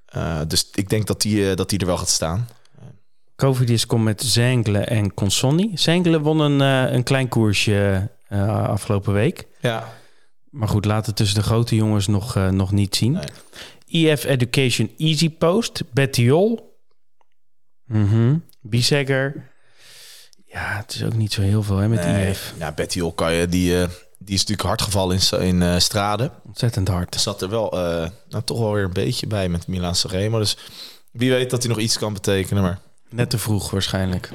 Eh, 0.06 0.40
dus 0.48 0.70
ik 0.74 0.90
denk 0.90 1.08
dat 1.08 1.22
die, 1.22 1.50
eh, 1.50 1.56
dat 1.56 1.70
die 1.70 1.80
er 1.80 1.86
wel 1.86 1.98
gaat 1.98 2.10
staan. 2.10 2.48
Covidis 3.36 3.86
komt 3.86 4.04
met 4.04 4.22
Zengle 4.24 4.80
en 4.80 5.14
Consonni. 5.14 5.72
Zengle 5.78 6.20
won 6.20 6.40
een, 6.40 6.62
eh, 6.62 6.94
een 6.94 7.04
klein 7.04 7.28
koersje 7.30 8.10
eh, 8.28 8.68
afgelopen 8.70 9.14
week. 9.14 9.48
Ja, 9.62 9.94
Maar 10.50 10.68
goed, 10.68 10.86
laat 10.86 11.06
het 11.06 11.16
tussen 11.16 11.38
de 11.40 11.46
grote 11.46 11.76
jongens 11.76 12.08
nog, 12.08 12.36
eh, 12.36 12.50
nog 12.50 12.72
niet 12.72 12.96
zien. 12.96 13.12
Nee. 13.12 13.24
EF 13.92 14.24
Education 14.24 14.92
Easy 14.98 15.30
Post. 15.30 15.82
Bettiol. 15.94 16.78
Mhm. 17.86 18.38
Bisegger. 18.62 19.50
Ja, 20.46 20.78
het 20.78 20.94
is 20.94 21.04
ook 21.04 21.14
niet 21.14 21.34
zo 21.34 21.42
heel 21.42 21.64
veel 21.64 21.78
hè, 21.78 21.88
met 21.88 22.04
nee. 22.06 22.26
EF. 22.26 22.54
Ja, 22.58 22.72
Betty 22.72 23.00
Olkaje, 23.00 23.48
die, 23.48 23.82
eh, 23.82 23.88
die 24.18 24.34
is 24.36 24.40
natuurlijk 24.40 24.68
hard 24.68 24.82
gevallen 24.82 25.20
in, 25.32 25.40
in 25.40 25.62
eh, 25.62 25.78
Strade. 25.78 26.32
Ontzettend 26.46 26.88
hard. 26.88 27.16
Zat 27.16 27.42
er 27.42 27.50
wel 27.50 27.72
eh, 27.72 28.10
nou, 28.30 28.44
toch 28.44 28.60
wel 28.60 28.74
weer 28.74 28.84
een 28.84 28.94
beetje 28.94 29.28
bij 29.28 29.50
met 29.50 29.68
Milaan 29.68 29.96
Sanremo. 29.96 30.40
Dus 30.40 30.58
wie 31.12 31.32
weet 31.32 31.50
dat 31.50 31.64
hij 31.64 31.72
nog 31.72 31.82
iets 31.82 31.98
kan 31.98 32.14
betekenen. 32.14 32.64
Maar 32.64 32.80
Net 33.10 33.30
te 33.30 33.38
vroeg 33.38 33.72
waarschijnlijk. 33.72 34.32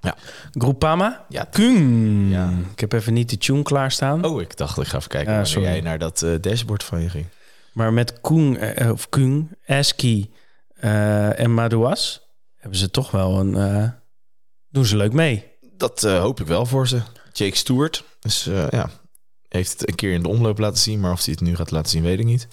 Ja. 0.00 0.16
Groupama. 0.52 1.24
ja, 1.28 1.44
Kung. 1.50 2.30
Ja. 2.30 2.52
Ik 2.72 2.80
heb 2.80 2.92
even 2.92 3.12
niet 3.12 3.30
de 3.30 3.38
tune 3.38 3.62
klaarstaan. 3.62 4.24
Oh, 4.24 4.40
ik 4.40 4.56
dacht, 4.56 4.78
ik 4.78 4.86
ga 4.86 4.96
even 4.96 5.08
kijken 5.08 5.32
Ja, 5.32 5.44
sorry. 5.44 5.68
jij 5.68 5.80
naar 5.80 5.98
dat 5.98 6.26
dashboard 6.40 6.84
van 6.84 7.00
je 7.02 7.08
ging. 7.08 7.26
Maar 7.78 7.92
met 7.92 8.20
Kung, 8.20 8.58
eh, 8.58 8.90
of 8.90 9.08
Kung, 9.08 9.56
Eski 9.64 10.30
eh, 10.74 11.40
en 11.40 11.54
Madouas 11.54 12.28
hebben 12.54 12.78
ze 12.78 12.90
toch 12.90 13.10
wel 13.10 13.38
een... 13.40 13.56
eh, 13.56 13.90
doen 14.68 14.84
ze 14.84 14.96
leuk 14.96 15.12
mee. 15.12 15.44
Dat 15.76 16.04
eh, 16.04 16.20
hoop 16.20 16.40
ik 16.40 16.46
wel 16.46 16.66
voor 16.66 16.88
ze. 16.88 17.02
Jake 17.32 17.56
Stewart 17.56 18.04
dus, 18.20 18.46
eh, 18.46 18.68
ja, 18.70 18.90
heeft 19.48 19.70
het 19.70 19.88
een 19.88 19.94
keer 19.94 20.12
in 20.12 20.22
de 20.22 20.28
omloop 20.28 20.58
laten 20.58 20.78
zien, 20.78 21.00
maar 21.00 21.12
of 21.12 21.24
hij 21.24 21.34
het 21.34 21.42
nu 21.42 21.56
gaat 21.56 21.70
laten 21.70 21.90
zien, 21.90 22.02
weet 22.02 22.18
ik 22.18 22.24
niet. 22.24 22.48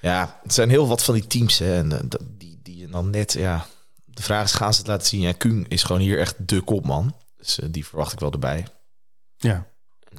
Ja, 0.00 0.40
het 0.42 0.54
zijn 0.54 0.68
heel 0.70 0.88
wat 0.88 1.04
van 1.04 1.14
die 1.14 1.26
teams 1.26 1.58
hè, 1.58 1.76
en, 1.76 1.92
eh, 1.92 2.18
die, 2.38 2.60
die 2.62 2.88
dan 2.88 3.10
net, 3.10 3.32
ja, 3.32 3.66
de 4.04 4.22
vraag 4.22 4.44
is, 4.44 4.52
gaan 4.52 4.72
ze 4.74 4.78
het 4.78 4.88
laten 4.88 5.06
zien? 5.06 5.20
Ja, 5.20 5.32
Kuhn 5.32 5.66
is 5.68 5.82
gewoon 5.82 6.00
hier 6.02 6.18
echt 6.18 6.48
de 6.48 6.60
kopman, 6.60 7.16
dus 7.36 7.58
eh, 7.58 7.68
die 7.70 7.86
verwacht 7.86 8.12
ik 8.12 8.20
wel 8.20 8.32
erbij. 8.32 8.66
Ja. 9.36 9.66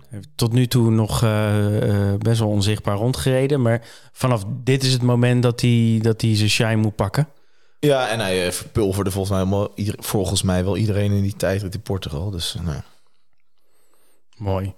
Heeft 0.10 0.28
Tot 0.36 0.54
nu 0.54 0.68
toe 0.68 0.92
nog 0.92 1.24
eh, 1.24 2.12
eh, 2.12 2.20
best 2.20 2.40
wel 2.40 2.50
onzichtbaar 2.50 2.96
rondgereden. 2.96 3.62
Maar 3.62 3.82
vanaf 4.12 4.44
dit 4.48 4.84
is 4.84 4.94
het 4.94 5.02
moment 5.02 5.44
dat 5.44 5.62
hij, 5.62 6.00
dat 6.02 6.22
hij 6.22 6.36
zijn 6.36 6.50
shine 6.50 6.76
moet 6.76 6.96
pakken. 6.96 7.28
Ja, 7.80 8.10
en 8.10 8.20
hij 8.20 8.46
eh, 8.46 8.52
verpulverde 8.52 9.12
volgens 9.12 9.34
mij, 9.34 9.44
helemaal 9.44 9.70
volgens 9.98 10.42
mij 10.42 10.64
wel 10.64 10.78
iedereen 10.78 11.12
in 11.12 11.22
die 11.22 11.36
tijd 11.36 11.64
in 11.64 11.82
Portugal, 11.82 12.30
dus 12.30 12.58
nou, 12.64 12.82
Mooi. 14.38 14.74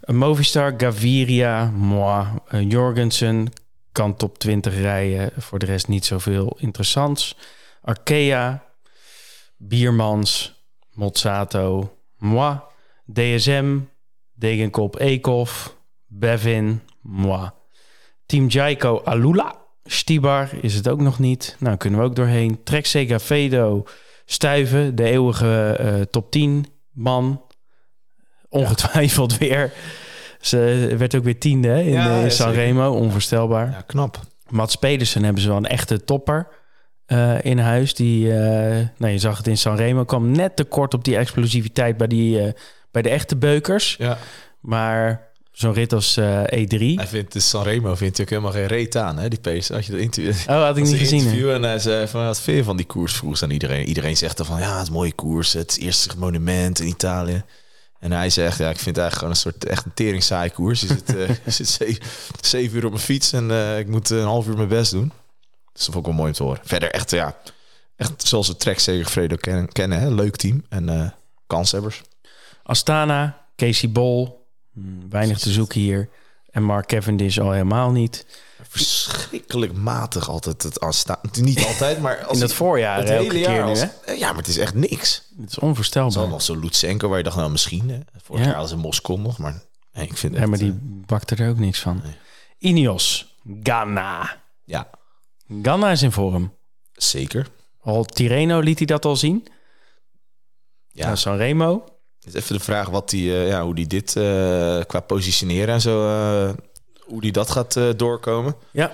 Een 0.00 0.16
Movistar, 0.16 0.74
Gaviria, 0.76 1.70
moi, 1.70 2.26
Jorgensen 2.68 3.52
kan 3.92 4.16
top 4.16 4.38
20 4.38 4.74
rijden. 4.74 5.30
Voor 5.38 5.58
de 5.58 5.66
rest 5.66 5.88
niet 5.88 6.04
zoveel 6.04 6.56
interessants. 6.58 7.36
Arkea, 7.82 8.64
Biermans, 9.56 10.62
Mozzato, 10.92 11.96
moi, 12.18 12.58
DSM, 13.12 13.78
Degenkop, 14.42 15.00
Eekhoff, 15.00 15.76
Bevin, 16.06 16.80
moi. 17.00 17.50
Team 18.26 18.46
Jaiko, 18.46 19.00
Alula, 19.04 19.56
Stibar 19.84 20.50
is 20.60 20.74
het 20.74 20.88
ook 20.88 21.00
nog 21.00 21.18
niet. 21.18 21.56
Nou, 21.58 21.76
kunnen 21.76 22.00
we 22.00 22.04
ook 22.04 22.16
doorheen. 22.16 22.62
Trek 22.64 22.86
Segafredo, 22.86 23.84
Stuiven, 24.24 24.94
de 24.94 25.04
eeuwige 25.04 25.76
eh, 25.78 26.00
top 26.00 26.30
10 26.30 26.66
man. 26.90 27.42
Ongetwijfeld 28.48 29.38
weer. 29.38 29.72
Ze 30.40 30.94
werd 30.98 31.14
ook 31.14 31.24
weer 31.24 31.38
tiende 31.38 31.68
hè, 31.68 31.80
in, 31.80 31.92
Ja, 31.92 32.16
eh, 32.16 32.24
in 32.24 32.30
Sanremo. 32.30 32.92
Onvoorstelbaar. 32.92 33.70
ja, 33.70 33.80
knap. 33.86 34.20
Mats 34.48 34.76
Pedersen 34.76 35.24
hebben 35.24 35.42
ze 35.42 35.48
wel 35.48 35.56
een 35.56 35.66
echte 35.66 36.04
topper 36.04 36.48
eh, 37.06 37.44
in 37.44 37.58
huis. 37.58 37.94
Die, 37.94 38.28
nou, 38.96 39.12
je 39.12 39.18
zag 39.18 39.36
het 39.36 39.46
in 39.46 39.58
Sanremo, 39.58 40.04
kwam 40.04 40.30
net 40.30 40.56
tekort 40.56 40.94
op 40.94 41.04
die 41.04 41.16
explosiviteit 41.16 41.96
bij, 41.96 42.06
die, 42.06 42.54
bij 42.92 43.02
de 43.02 43.08
echte 43.08 43.36
beukers. 43.36 43.96
Ja. 43.98 44.18
Maar 44.60 45.30
zo'n 45.52 45.72
rit 45.72 45.92
als 45.92 46.16
eh, 46.16 46.42
E3... 46.42 46.76
Hij 46.78 47.06
vindt 47.06 47.32
de 47.32 47.40
Sanremo 47.40 47.94
vindt 47.94 48.18
natuurlijk 48.18 48.30
helemaal 48.30 48.52
geen 48.52 48.66
reet 48.66 48.96
aan, 48.96 49.18
hè, 49.18 49.28
die 49.28 49.40
pace. 49.40 49.72
Had 49.72 49.86
je 49.86 49.92
dat 49.92 50.00
interview? 50.00 50.50
Oh, 50.54 50.62
had 50.62 50.76
ik 50.76 50.84
niet 50.84 50.96
gezien. 50.96 51.18
interview 51.18 51.50
en 51.50 51.62
hij 51.62 51.78
zei 51.78 52.06
van, 52.06 52.24
wat 52.24 52.40
vind 52.40 52.56
je 52.56 52.64
van 52.64 52.76
die 52.76 52.86
koers? 52.86 53.14
Vroeg 53.14 53.42
aan 53.42 53.50
iedereen. 53.50 53.86
Iedereen 53.86 54.16
zegt 54.16 54.36
dan 54.36 54.46
van, 54.46 54.60
ja, 54.60 54.78
het 54.78 54.90
mooie 54.90 55.12
koers. 55.12 55.52
Het 55.52 55.78
eerste 55.78 56.18
monument 56.18 56.80
in 56.80 56.86
Italië. 56.86 57.44
En 57.98 58.12
hij 58.12 58.30
zegt, 58.30 58.58
ja, 58.58 58.68
ik 58.68 58.78
vind 58.78 58.96
het 58.96 58.98
eigenlijk 58.98 59.14
gewoon 59.14 59.30
een 59.30 59.36
soort 59.36 59.64
echt 59.64 59.84
een 59.84 59.94
tering 59.94 60.22
saai 60.22 60.50
koers. 60.50 60.80
Je 60.80 60.86
zit, 60.86 61.16
zit 61.56 61.68
zeven, 61.68 62.04
zeven 62.40 62.78
uur 62.78 62.84
op 62.84 62.90
mijn 62.90 63.02
fiets 63.02 63.32
en 63.32 63.50
eh, 63.50 63.78
ik 63.78 63.88
moet 63.88 64.10
een 64.10 64.24
half 64.24 64.46
uur 64.46 64.56
mijn 64.56 64.68
best 64.68 64.90
doen. 64.90 65.12
Dus 65.72 65.84
dat 65.84 65.94
vond 65.94 65.96
ik 65.96 66.04
wel 66.04 66.14
mooi 66.14 66.28
om 66.28 66.36
te 66.36 66.42
horen. 66.42 66.60
Verder 66.64 66.90
echt, 66.90 67.10
ja, 67.10 67.36
echt 67.96 68.26
zoals 68.26 68.48
we 68.48 68.56
Trek 68.56 68.78
Segafredo 68.78 69.36
kennen, 69.36 69.72
kennen 69.72 70.00
hè? 70.00 70.10
leuk 70.10 70.36
team 70.36 70.64
en 70.68 71.14
kanshebbers. 71.46 72.02
Astana, 72.62 73.46
Casey 73.56 73.90
Bol, 73.90 74.46
hmm, 74.72 75.10
weinig 75.10 75.38
te 75.38 75.50
zoeken 75.50 75.80
hier. 75.80 76.08
En 76.50 76.62
Mark 76.62 76.86
Cavendish 76.86 77.38
al 77.38 77.50
helemaal 77.50 77.90
niet. 77.90 78.26
Verschrikkelijk 78.68 79.72
matig 79.72 80.28
altijd 80.28 80.62
het 80.62 80.80
aanstaan. 80.80 81.18
Niet 81.40 81.64
altijd, 81.70 82.00
maar 82.00 82.24
als 82.24 82.36
In 82.36 82.42
het 82.42 82.52
voorjaar, 82.54 82.98
het 82.98 83.08
hele 83.08 83.38
jaar. 83.38 83.54
keer 83.54 83.64
nu, 83.86 83.90
hè? 84.04 84.12
ja, 84.12 84.28
maar 84.28 84.36
het 84.36 84.48
is 84.48 84.58
echt 84.58 84.74
niks. 84.74 85.14
Het 85.14 85.24
is 85.30 85.40
Het 85.40 85.50
is 85.50 85.58
onvoorstelbaar. 85.58 86.22
al 86.22 86.28
nog 86.28 86.42
zo 86.42 86.56
Lutsenko, 86.58 87.08
waar 87.08 87.18
je 87.18 87.24
dacht, 87.24 87.36
nou 87.36 87.50
misschien. 87.50 87.90
Hè. 87.90 87.98
Vorig 88.22 88.42
Ja. 88.44 88.48
jaar 88.50 88.58
als 88.60 88.70
een 88.70 88.78
Moskou 88.78 89.18
nog, 89.20 89.38
maar 89.38 89.62
nee, 89.92 90.06
ik 90.06 90.16
vind 90.16 90.34
Ja, 90.34 90.38
echt, 90.40 90.48
maar 90.48 90.58
die 90.58 90.70
eh, 90.70 90.76
bakte 91.06 91.34
er 91.36 91.48
ook 91.50 91.58
niks 91.58 91.80
van. 91.80 92.00
Nee. 92.04 92.16
Ineos, 92.58 93.36
Ghana. 93.62 94.40
ja, 94.64 94.90
Ghana 95.62 95.90
is 95.90 96.02
in 96.02 96.12
vorm. 96.12 96.54
zeker. 96.92 97.46
Al 97.80 98.04
Tireno 98.04 98.58
liet 98.60 98.78
hij 98.78 98.86
dat 98.86 99.04
al 99.04 99.16
zien. 99.16 99.46
Ja, 100.88 101.04
Nou, 101.04 101.16
Sanremo. 101.16 101.84
Het 102.24 102.34
is 102.34 102.40
even 102.40 102.56
de 102.56 102.62
vraag 102.62 102.88
wat 102.88 103.10
die, 103.10 103.32
eh, 103.32 103.48
ja, 103.48 103.62
hoe 103.62 103.74
die 103.74 103.86
dit 103.86 104.16
eh, 104.16 104.80
qua 104.86 105.00
positioneren 105.00 105.74
en 105.74 105.80
zo, 105.80 106.06
eh, 106.08 106.50
hoe 107.00 107.20
die 107.20 107.32
dat 107.32 107.50
gaat 107.50 107.80
doorkomen. 107.96 108.54
Ja. 108.70 108.92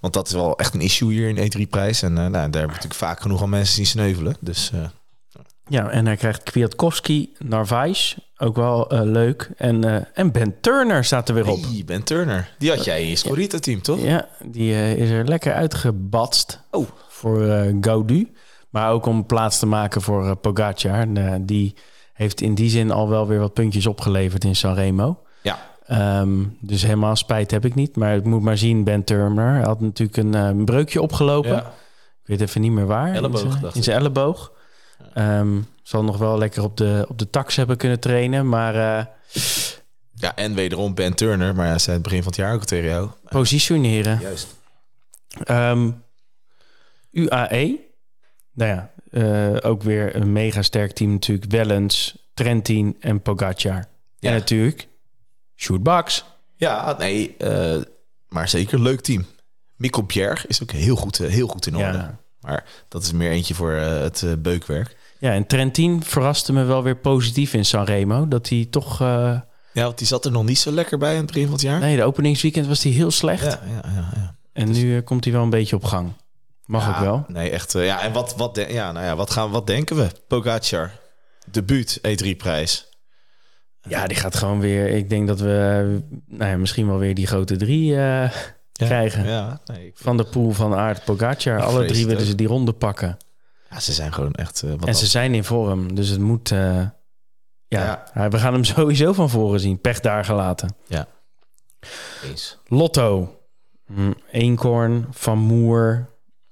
Want 0.00 0.12
dat 0.12 0.26
is 0.26 0.32
wel 0.32 0.58
echt 0.58 0.74
een 0.74 0.80
issue 0.80 1.12
hier 1.12 1.28
in 1.28 1.36
E3-prijs. 1.36 2.02
En 2.02 2.12
nou, 2.12 2.30
daar 2.30 2.42
hebben 2.42 2.60
we 2.60 2.66
natuurlijk 2.66 2.94
vaak 2.94 3.20
genoeg 3.20 3.42
aan 3.42 3.48
mensen 3.48 3.74
zien 3.74 3.86
sneuvelen. 3.86 4.36
Dus 4.40 4.72
Ja, 5.66 5.88
en 5.88 6.06
hij 6.06 6.16
krijgt 6.16 6.42
Kwiatkowski, 6.42 7.32
Narvaez. 7.38 8.16
Ook 8.36 8.56
wel 8.56 8.86
leuk. 8.90 9.50
En, 9.56 10.06
en 10.14 10.32
Ben 10.32 10.60
Turner 10.60 11.04
staat 11.04 11.28
er 11.28 11.34
weer 11.34 11.48
op. 11.48 11.62
hey, 11.62 11.82
Ben 11.86 12.02
Turner, 12.02 12.54
die 12.58 12.70
had 12.70 12.84
jij 12.84 13.02
in 13.02 13.08
je 13.08 13.16
Scorita-team, 13.16 13.82
toch? 13.82 14.02
Ja, 14.02 14.28
die 14.44 14.96
is 14.96 15.10
er 15.10 15.24
lekker 15.24 15.52
uitgebatst. 15.52 16.60
Oh. 16.70 16.88
Voor 17.08 17.66
Gaudu. 17.80 18.32
Maar 18.70 18.90
ook 18.92 19.06
om 19.06 19.26
plaats 19.26 19.58
te 19.58 19.66
maken 19.66 20.02
voor 20.02 20.36
Pogacar. 20.36 21.12
Eh, 21.14 21.34
die 21.40 21.74
heeft 22.20 22.40
in 22.40 22.54
die 22.54 22.70
zin 22.70 22.90
al 22.90 23.08
wel 23.08 23.26
weer 23.26 23.38
wat 23.38 23.52
puntjes 23.54 23.86
opgeleverd 23.86 24.44
in 24.44 24.56
Sanremo. 24.56 25.22
Ja. 25.42 25.58
Ehm, 25.86 26.30
dus 26.60 26.82
helemaal 26.82 27.16
spijt 27.16 27.50
heb 27.50 27.64
ik 27.64 27.74
niet. 27.74 27.96
Maar 27.96 28.16
ik 28.16 28.24
moet 28.24 28.42
maar 28.42 28.58
zien, 28.58 28.84
Ben 28.84 29.04
Turner 29.04 29.52
Hij 29.54 29.62
had 29.62 29.80
natuurlijk 29.80 30.16
een, 30.18 30.34
eh, 30.34 30.44
een 30.46 30.64
breukje 30.64 31.02
opgelopen. 31.02 31.50
Ja. 31.50 31.60
Ik 32.22 32.26
weet 32.38 32.40
even 32.40 32.60
niet 32.60 32.72
meer 32.72 32.86
waar. 32.86 33.14
Elleboog, 33.14 33.42
in 33.42 33.50
zijn- 33.50 33.62
dacht 33.62 33.76
In 33.76 33.82
zijn 33.82 33.98
elleboog. 33.98 34.52
Ehm, 35.14 35.48
zal 35.82 36.04
nog 36.04 36.16
wel 36.18 36.38
lekker 36.38 36.62
op 36.62 36.76
de, 36.76 37.04
op 37.08 37.18
de 37.18 37.30
tax 37.30 37.56
hebben 37.56 37.76
kunnen 37.76 38.00
trainen. 38.00 38.48
Maar 38.48 38.74
eh, 38.74 39.04
ja, 40.14 40.34
en 40.36 40.54
wederom 40.54 40.94
Ben 40.94 41.14
Turner, 41.14 41.54
maar 41.54 41.66
hij 41.66 41.78
zei 41.78 41.94
het 41.94 42.02
begin 42.04 42.22
van 42.22 42.26
het 42.32 42.40
jaar 42.40 42.54
ook 42.54 42.64
tegen 42.64 42.88
jou. 42.88 43.08
positioneren. 43.28 44.18
Juist. 44.20 44.56
Ehm, 45.44 45.90
UAE. 47.10 47.78
Nou 48.52 48.70
ja, 48.70 48.90
eh, 49.10 49.56
ook 49.60 49.82
weer 49.82 50.16
een 50.16 50.32
mega 50.32 50.62
sterk 50.62 50.92
team 50.92 51.10
natuurlijk. 51.10 51.50
Wellens, 51.50 52.16
Trentin 52.34 52.96
en 53.00 53.22
Pogacar. 53.22 53.84
Ja. 54.18 54.28
En 54.28 54.32
natuurlijk 54.32 54.88
Shootbox. 55.56 56.24
Ja, 56.56 56.96
nee, 56.98 57.36
eh, 57.36 57.80
maar 58.28 58.48
zeker 58.48 58.74
een 58.74 58.82
leuk 58.82 59.00
team. 59.00 59.26
Mikkel 59.76 60.02
Bjerg 60.02 60.46
is 60.46 60.62
ook 60.62 60.70
heel 60.70 60.96
goed, 60.96 61.20
eh, 61.20 61.28
heel 61.28 61.46
goed 61.46 61.66
in 61.66 61.76
orde. 61.76 61.98
Ja. 61.98 62.18
Maar 62.40 62.64
dat 62.88 63.02
is 63.02 63.12
meer 63.12 63.30
eentje 63.30 63.54
voor 63.54 63.72
het 63.72 64.24
beukwerk. 64.38 64.96
ja, 65.18 65.32
en 65.32 65.46
Trentin 65.46 66.02
verraste 66.02 66.52
me 66.52 66.64
wel 66.64 66.82
weer 66.82 66.96
positief 66.96 67.54
in 67.54 67.64
Sanremo. 67.64 68.28
Dat 68.28 68.48
hij 68.48 68.66
toch... 68.70 68.98
Ja, 69.72 69.84
want 69.84 69.98
die 69.98 70.06
zat 70.06 70.24
er 70.24 70.32
nog 70.32 70.44
niet 70.44 70.58
zo 70.58 70.70
lekker 70.70 70.98
bij 70.98 71.10
aan 71.10 71.16
het 71.16 71.26
begin 71.26 71.42
van 71.42 71.52
het 71.52 71.62
jaar. 71.62 71.80
nee, 71.80 71.96
de 71.96 72.04
openingsweekend 72.04 72.66
was 72.66 72.82
hij 72.82 72.92
heel 72.92 73.10
slecht. 73.10 73.44
Ja, 73.44 73.60
ja, 73.66 73.90
ja. 73.94 74.10
ja. 74.14 74.34
En 74.52 74.70
nu 74.70 74.96
eh, 74.96 75.04
komt 75.04 75.24
hij 75.24 75.32
wel 75.32 75.42
een 75.42 75.50
beetje 75.50 75.76
op 75.76 75.84
gang. 75.84 76.12
Mag 76.70 76.84
Ja, 76.86 76.90
ook 76.94 76.98
wel. 77.04 77.24
Nee, 77.28 77.50
echt. 77.50 77.74
eh, 77.74 77.84
ja, 77.84 78.00
en 78.02 78.12
wat, 78.12 78.36
wat, 78.36 78.54
de- 78.54 78.72
ja, 78.72 78.92
nou 78.92 79.06
ja, 79.06 79.16
wat, 79.16 79.30
gaan, 79.30 79.50
wat 79.50 79.66
denken 79.66 79.96
we? 79.96 80.06
Pogacar, 80.28 80.90
debuut 81.50 81.98
E3-prijs. 81.98 82.88
Ja, 83.88 84.06
die 84.06 84.16
gaat 84.16 84.36
gewoon 84.36 84.60
weer... 84.60 84.88
Ik 84.88 85.08
denk 85.10 85.26
dat 85.28 85.40
we 85.40 85.98
nou 86.26 86.50
ja, 86.50 86.56
misschien 86.56 86.86
wel 86.86 86.98
weer 86.98 87.14
die 87.14 87.26
grote 87.26 87.56
drie 87.56 87.96
eh, 87.96 88.30
krijgen. 88.72 89.24
Ja, 89.26 89.60
nee, 89.64 89.86
ik- 89.86 89.98
Van 89.98 90.16
de 90.16 90.24
pool 90.24 90.50
van 90.50 90.74
Aert 90.74 91.04
Pogacar. 91.04 91.58
Ik 91.58 91.64
Alle 91.64 91.84
drie 91.86 92.06
willen 92.06 92.24
ze 92.26 92.34
die 92.34 92.46
ronde 92.46 92.72
pakken. 92.72 93.16
ja, 93.70 93.80
ze 93.80 93.92
zijn 93.92 94.12
gewoon 94.12 94.32
echt... 94.34 94.62
eh, 94.62 94.70
wat 94.70 94.84
en 94.88 94.94
ze 94.94 95.06
zijn 95.06 95.34
in 95.34 95.44
vorm, 95.44 95.94
dus 95.94 96.08
het 96.08 96.20
moet... 96.20 96.50
eh, 96.50 96.58
ja, 97.68 98.04
Ja. 98.14 98.28
we 98.28 98.38
gaan 98.38 98.52
hem 98.52 98.64
sowieso 98.74 99.12
van 99.12 99.30
voren 99.30 99.60
zien. 99.60 99.80
Pech 99.80 100.00
daar 100.00 100.24
gelaten. 100.24 100.74
Eens. 102.24 102.58
Lotto. 102.66 103.38
Hm, 103.86 104.12
Eenkorn, 104.30 105.06
Van 105.10 105.38
Moer, 105.38 106.08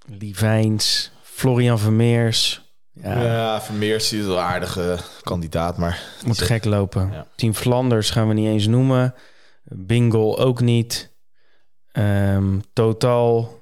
Livijns, 0.08 1.10
Florian 1.22 1.78
Vermeers. 1.78 2.66
Ja, 2.92 3.22
Ja, 3.22 3.60
Vermeers 3.62 4.12
is 4.12 4.24
wel 4.26 4.36
een 4.36 4.42
aardige 4.42 4.98
kandidaat, 5.22 5.76
maar... 5.78 6.02
moet 6.26 6.40
gek 6.40 6.64
lopen. 6.64 7.10
Ja. 7.12 7.26
Team 7.36 7.54
Flanders 7.54 8.10
gaan 8.10 8.28
we 8.28 8.34
niet 8.34 8.46
eens 8.48 8.66
noemen. 8.66 9.14
Bingle 9.64 10.36
ook 10.36 10.60
niet. 10.60 11.12
Ehm, 11.92 12.58
totaal... 12.72 13.56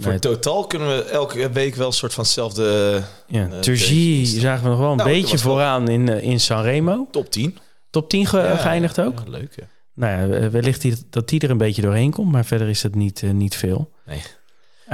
Voor 0.00 0.10
Nee, 0.10 0.18
totaal 0.18 0.66
kunnen 0.66 0.88
we 0.88 1.02
elke 1.04 1.50
week 1.50 1.74
wel 1.74 1.86
een 1.86 1.92
soort 1.92 2.14
van 2.14 2.24
hetzelfde 2.24 3.02
ja, 3.26 3.48
eh, 3.50 3.58
Turgie 3.58 4.26
zagen 4.26 4.62
we 4.64 4.68
nog 4.70 4.78
wel 4.78 4.90
een 4.90 4.96
Nou, 4.96 5.10
dat 5.12 5.20
beetje 5.20 5.38
vooraan 5.38 5.88
in, 5.88 6.08
eh, 6.08 6.22
in 6.22 6.40
Sanremo. 6.40 7.08
top 7.10 7.30
10. 7.30 7.58
Top 7.90 8.08
10 8.08 8.26
ge- 8.26 8.38
Ja, 8.38 8.56
geëindigd 8.56 9.00
ook. 9.00 9.18
Ja, 9.24 9.30
leuk, 9.30 9.52
ja. 9.56 9.64
Nou 9.94 10.32
ja, 10.32 10.50
wellicht 10.50 10.80
die, 10.80 10.96
dat 11.10 11.28
die 11.28 11.40
er 11.40 11.50
een 11.50 11.58
beetje 11.58 11.82
doorheen 11.82 12.10
komt, 12.10 12.32
maar 12.32 12.44
verder 12.44 12.68
is 12.68 12.82
het 12.82 12.94
niet, 12.94 13.22
eh, 13.22 13.30
niet 13.30 13.56
veel. 13.56 13.90
Nee. 14.06 14.22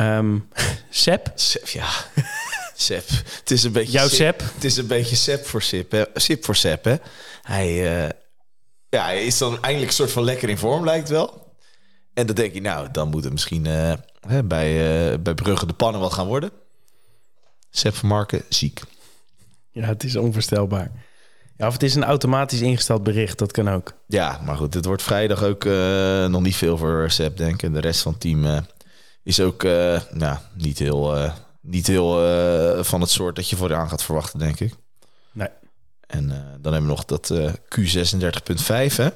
Ehm 0.01 0.39
Sep, 0.91 1.33
Sep, 1.35 1.67
ja. 1.67 1.89
Sep. 2.75 3.09
Het 3.39 3.51
is 3.51 3.63
een 3.63 3.73
beetje... 3.73 3.93
jouw. 3.93 4.09
Sep. 4.09 4.43
Het 4.55 4.65
is 4.65 4.77
een 4.77 4.87
beetje 4.87 5.17
Sep 5.17 5.47
voor 5.47 5.63
Sip, 5.63 5.91
hè. 5.91 6.05
Sip 6.15 6.45
voor 6.45 6.57
Sep, 6.57 6.85
hè. 6.85 6.97
Hij, 7.43 7.69
eh, 7.69 8.09
ja, 8.89 9.05
hij 9.05 9.25
is 9.25 9.39
dan 9.39 9.53
eindelijk 9.63 9.91
een 9.91 9.97
soort 9.97 10.13
van 10.13 10.25
lekker 10.25 10.49
in 10.49 10.59
vorm, 10.59 10.85
lijkt 10.85 11.09
wel. 11.09 11.55
En 12.15 12.27
dan 12.27 12.35
denk 12.35 12.55
je, 12.55 12.61
nou, 12.61 12.89
dan 12.93 13.09
moet 13.09 13.25
het 13.25 13.33
misschien 13.33 13.67
eh, 13.67 13.93
hè, 14.21 14.45
bij, 14.45 14.69
eh, 15.13 15.19
bij 15.19 15.35
Brugge 15.35 15.67
de 15.67 15.73
pannen 15.73 16.01
wat 16.01 16.13
gaan 16.13 16.27
worden. 16.27 16.51
Sep 17.71 17.95
van 17.95 18.09
Marken, 18.09 18.43
ziek. 18.49 18.81
Ja, 19.71 19.87
het 19.87 20.05
is 20.05 20.17
onvoorstelbaar. 20.17 20.91
Ja, 21.57 21.67
of 21.67 21.73
het 21.73 21.83
is 21.83 21.95
een 21.95 22.05
automatisch 22.05 22.61
ingesteld 22.61 23.03
bericht, 23.03 23.39
dat 23.39 23.53
kan 23.53 23.71
ook. 23.71 23.93
Ja, 24.07 24.41
maar 24.45 24.57
goed, 24.57 24.75
het 24.75 24.85
wordt 24.85 25.03
vrijdag 25.03 25.43
ook 25.43 25.65
eh, 25.65 26.27
nog 26.27 26.43
niet 26.43 26.57
veel 26.57 26.77
voor 26.77 27.11
Sep, 27.11 27.37
denk 27.37 27.55
ik. 27.55 27.63
En 27.63 27.73
de 27.73 27.81
rest 27.81 28.01
van 28.01 28.13
het 28.13 28.21
team 28.21 28.45
eh, 28.45 28.59
is 29.23 29.41
ook 29.41 29.65
eh, 29.65 30.01
nou, 30.11 30.39
niet 30.55 30.79
heel, 30.79 31.17
eh, 31.17 31.33
niet 31.61 31.87
heel 31.87 32.27
eh, 32.27 32.85
van 32.85 33.01
het 33.01 33.11
soort 33.11 33.37
dat 33.37 33.49
je 33.49 33.57
voor 33.57 33.69
de 33.69 33.75
aan 33.75 33.89
gaat 33.89 34.03
verwachten, 34.03 34.39
denk 34.39 34.61
ik. 34.61 34.75
Nee. 35.33 35.49
En 36.07 36.29
dan 36.61 36.73
hebben 36.73 36.91
we 36.91 36.97
nog 36.97 37.05
dat 37.05 37.31
eh, 37.31 37.53
Q36.5, 37.53 38.97
hè? 38.97 39.09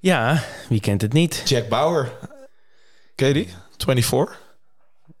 Ja, 0.00 0.42
wie 0.68 0.80
kent 0.80 1.02
het 1.02 1.12
niet? 1.12 1.42
Jack 1.44 1.68
Bauer. 1.68 2.12
Ken 3.14 3.28
je 3.28 3.34
die? 3.34 3.48
24. 3.78 4.40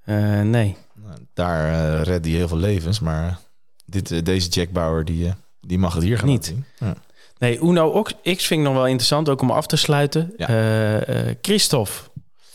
Eh, 0.04 0.40
nee. 0.40 0.76
Nou, 0.94 1.18
daar 1.34 1.72
uh, 1.72 2.02
redt 2.02 2.24
hij 2.24 2.34
heel 2.34 2.48
veel 2.48 2.56
levens, 2.56 3.00
maar 3.00 3.38
dit, 3.84 4.10
uh, 4.10 4.22
deze 4.22 4.48
Jack 4.48 4.70
Bauer 4.70 5.04
die, 5.04 5.26
uh, 5.26 5.32
die 5.60 5.78
mag 5.78 5.94
het 5.94 6.02
hier 6.02 6.18
gaan 6.18 6.28
Niet. 6.28 6.54
Ja. 6.78 6.94
Nee, 7.38 7.60
Uno 7.62 8.02
X 8.02 8.12
vind 8.22 8.50
ik 8.50 8.58
nog 8.58 8.74
wel 8.74 8.86
interessant, 8.86 9.28
ook 9.28 9.40
om 9.40 9.50
af 9.50 9.66
te 9.66 9.76
sluiten. 9.76 10.32
Ja. 10.36 11.34
Christophe 11.42 11.92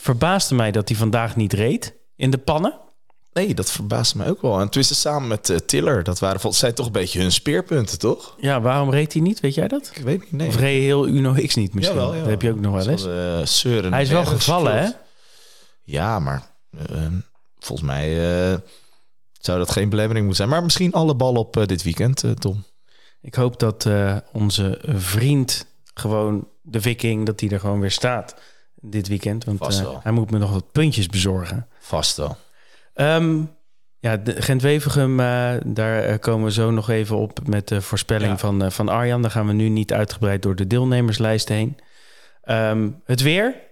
verbaasde 0.06 0.56
mij 0.56 0.72
dat 0.72 0.88
hij 0.88 0.98
vandaag 0.98 1.36
niet 1.36 1.54
reed 1.54 1.96
in 2.16 2.30
de 2.30 2.38
pannen. 2.38 2.80
Nee, 3.34 3.54
dat 3.54 3.72
verbaast 3.72 4.16
mij 4.16 4.30
ook 4.30 4.42
wel. 4.42 4.60
En 4.60 4.66
tenminste 4.66 4.96
samen 4.96 5.28
met 5.28 5.50
uh, 5.50 5.58
Tiller, 5.58 6.04
dat 6.04 6.20
waren 6.20 6.40
volgens 6.40 6.62
mij 6.62 6.72
toch 6.72 6.86
een 6.86 6.92
beetje 6.92 7.20
hun 7.20 7.32
speerpunten, 7.32 8.00
toch? 8.00 8.36
Ja, 8.40 8.62
waarom 8.62 8.90
reed 8.90 9.14
hij 9.14 9.22
niet? 9.22 9.40
Weet 9.40 9.54
jij 9.54 9.68
dat? 9.68 9.92
Ik 9.94 10.04
weet 10.04 10.22
niet, 10.22 10.32
nee. 10.32 10.48
Of 10.48 10.56
reed 10.56 10.82
heel 10.82 11.08
Uno 11.08 11.34
X 11.34 11.56
niet 11.56 11.74
misschien? 11.74 11.96
Jawel, 11.96 12.16
jawel. 12.16 12.22
Dat 12.22 12.30
heb 12.30 12.42
je 12.42 12.52
ook 12.52 12.60
nog 12.60 12.74
wel 12.74 12.90
eens. 12.90 13.06
Uh, 13.66 13.92
Hij 13.92 14.02
is 14.02 14.10
wel 14.10 14.26
gevallen, 14.26 14.78
hè? 14.78 14.90
Ja, 15.84 16.20
maar 16.20 16.52
uh, 16.92 17.08
volgens 17.60 17.88
mij 17.88 18.16
zou 19.40 19.58
dat 19.58 19.72
geen 19.72 19.90
belemmering 19.90 20.26
moeten 20.26 20.44
zijn. 20.46 20.50
Maar 20.50 20.64
misschien 20.64 20.94
alle 20.94 21.16
ballen 21.16 21.40
op 21.40 21.64
dit 21.66 21.84
weekend, 21.84 22.24
Tom. 22.40 22.64
Ik 23.22 23.36
hoop 23.36 23.60
dat 23.60 23.88
onze 24.32 24.80
vriend 24.88 25.66
gewoon 25.94 26.48
de 26.62 26.82
Viking, 26.82 27.26
dat 27.26 27.40
hij 27.40 27.50
er 27.50 27.60
gewoon 27.60 27.80
weer 27.80 27.92
staat 27.92 28.36
dit 28.90 29.08
weekend. 29.08 29.44
Want 29.44 29.72
uh, 29.72 29.98
hij 30.04 30.12
moet 30.12 30.32
me 30.32 30.38
nog 30.38 30.52
wat 30.52 30.72
puntjes 30.72 31.08
bezorgen. 31.08 31.68
Vast 31.80 32.18
wel. 32.18 32.38
Um, 32.96 33.52
ja, 34.00 34.22
Gent-Wevergem, 34.26 35.20
uh, 35.20 35.54
daar 35.66 36.20
komen 36.20 36.46
we 36.46 36.52
zo 36.52 36.72
nog 36.72 36.90
even 36.90 37.18
op 37.18 37.48
met 37.48 37.68
de 37.68 37.82
voorspelling 37.82 38.32
ja. 38.32 38.38
van, 38.38 38.72
van 38.72 38.90
Arjan. 38.90 39.22
Daar 39.22 39.32
gaan 39.32 39.48
we 39.48 39.54
nu 39.54 39.70
niet 39.70 39.94
uitgebreid 39.94 40.42
door 40.42 40.56
de 40.56 40.68
deelnemerslijst 40.68 41.50
heen. 41.50 41.78
Um, 42.46 43.02
het 43.06 43.22
weer. 43.22 43.64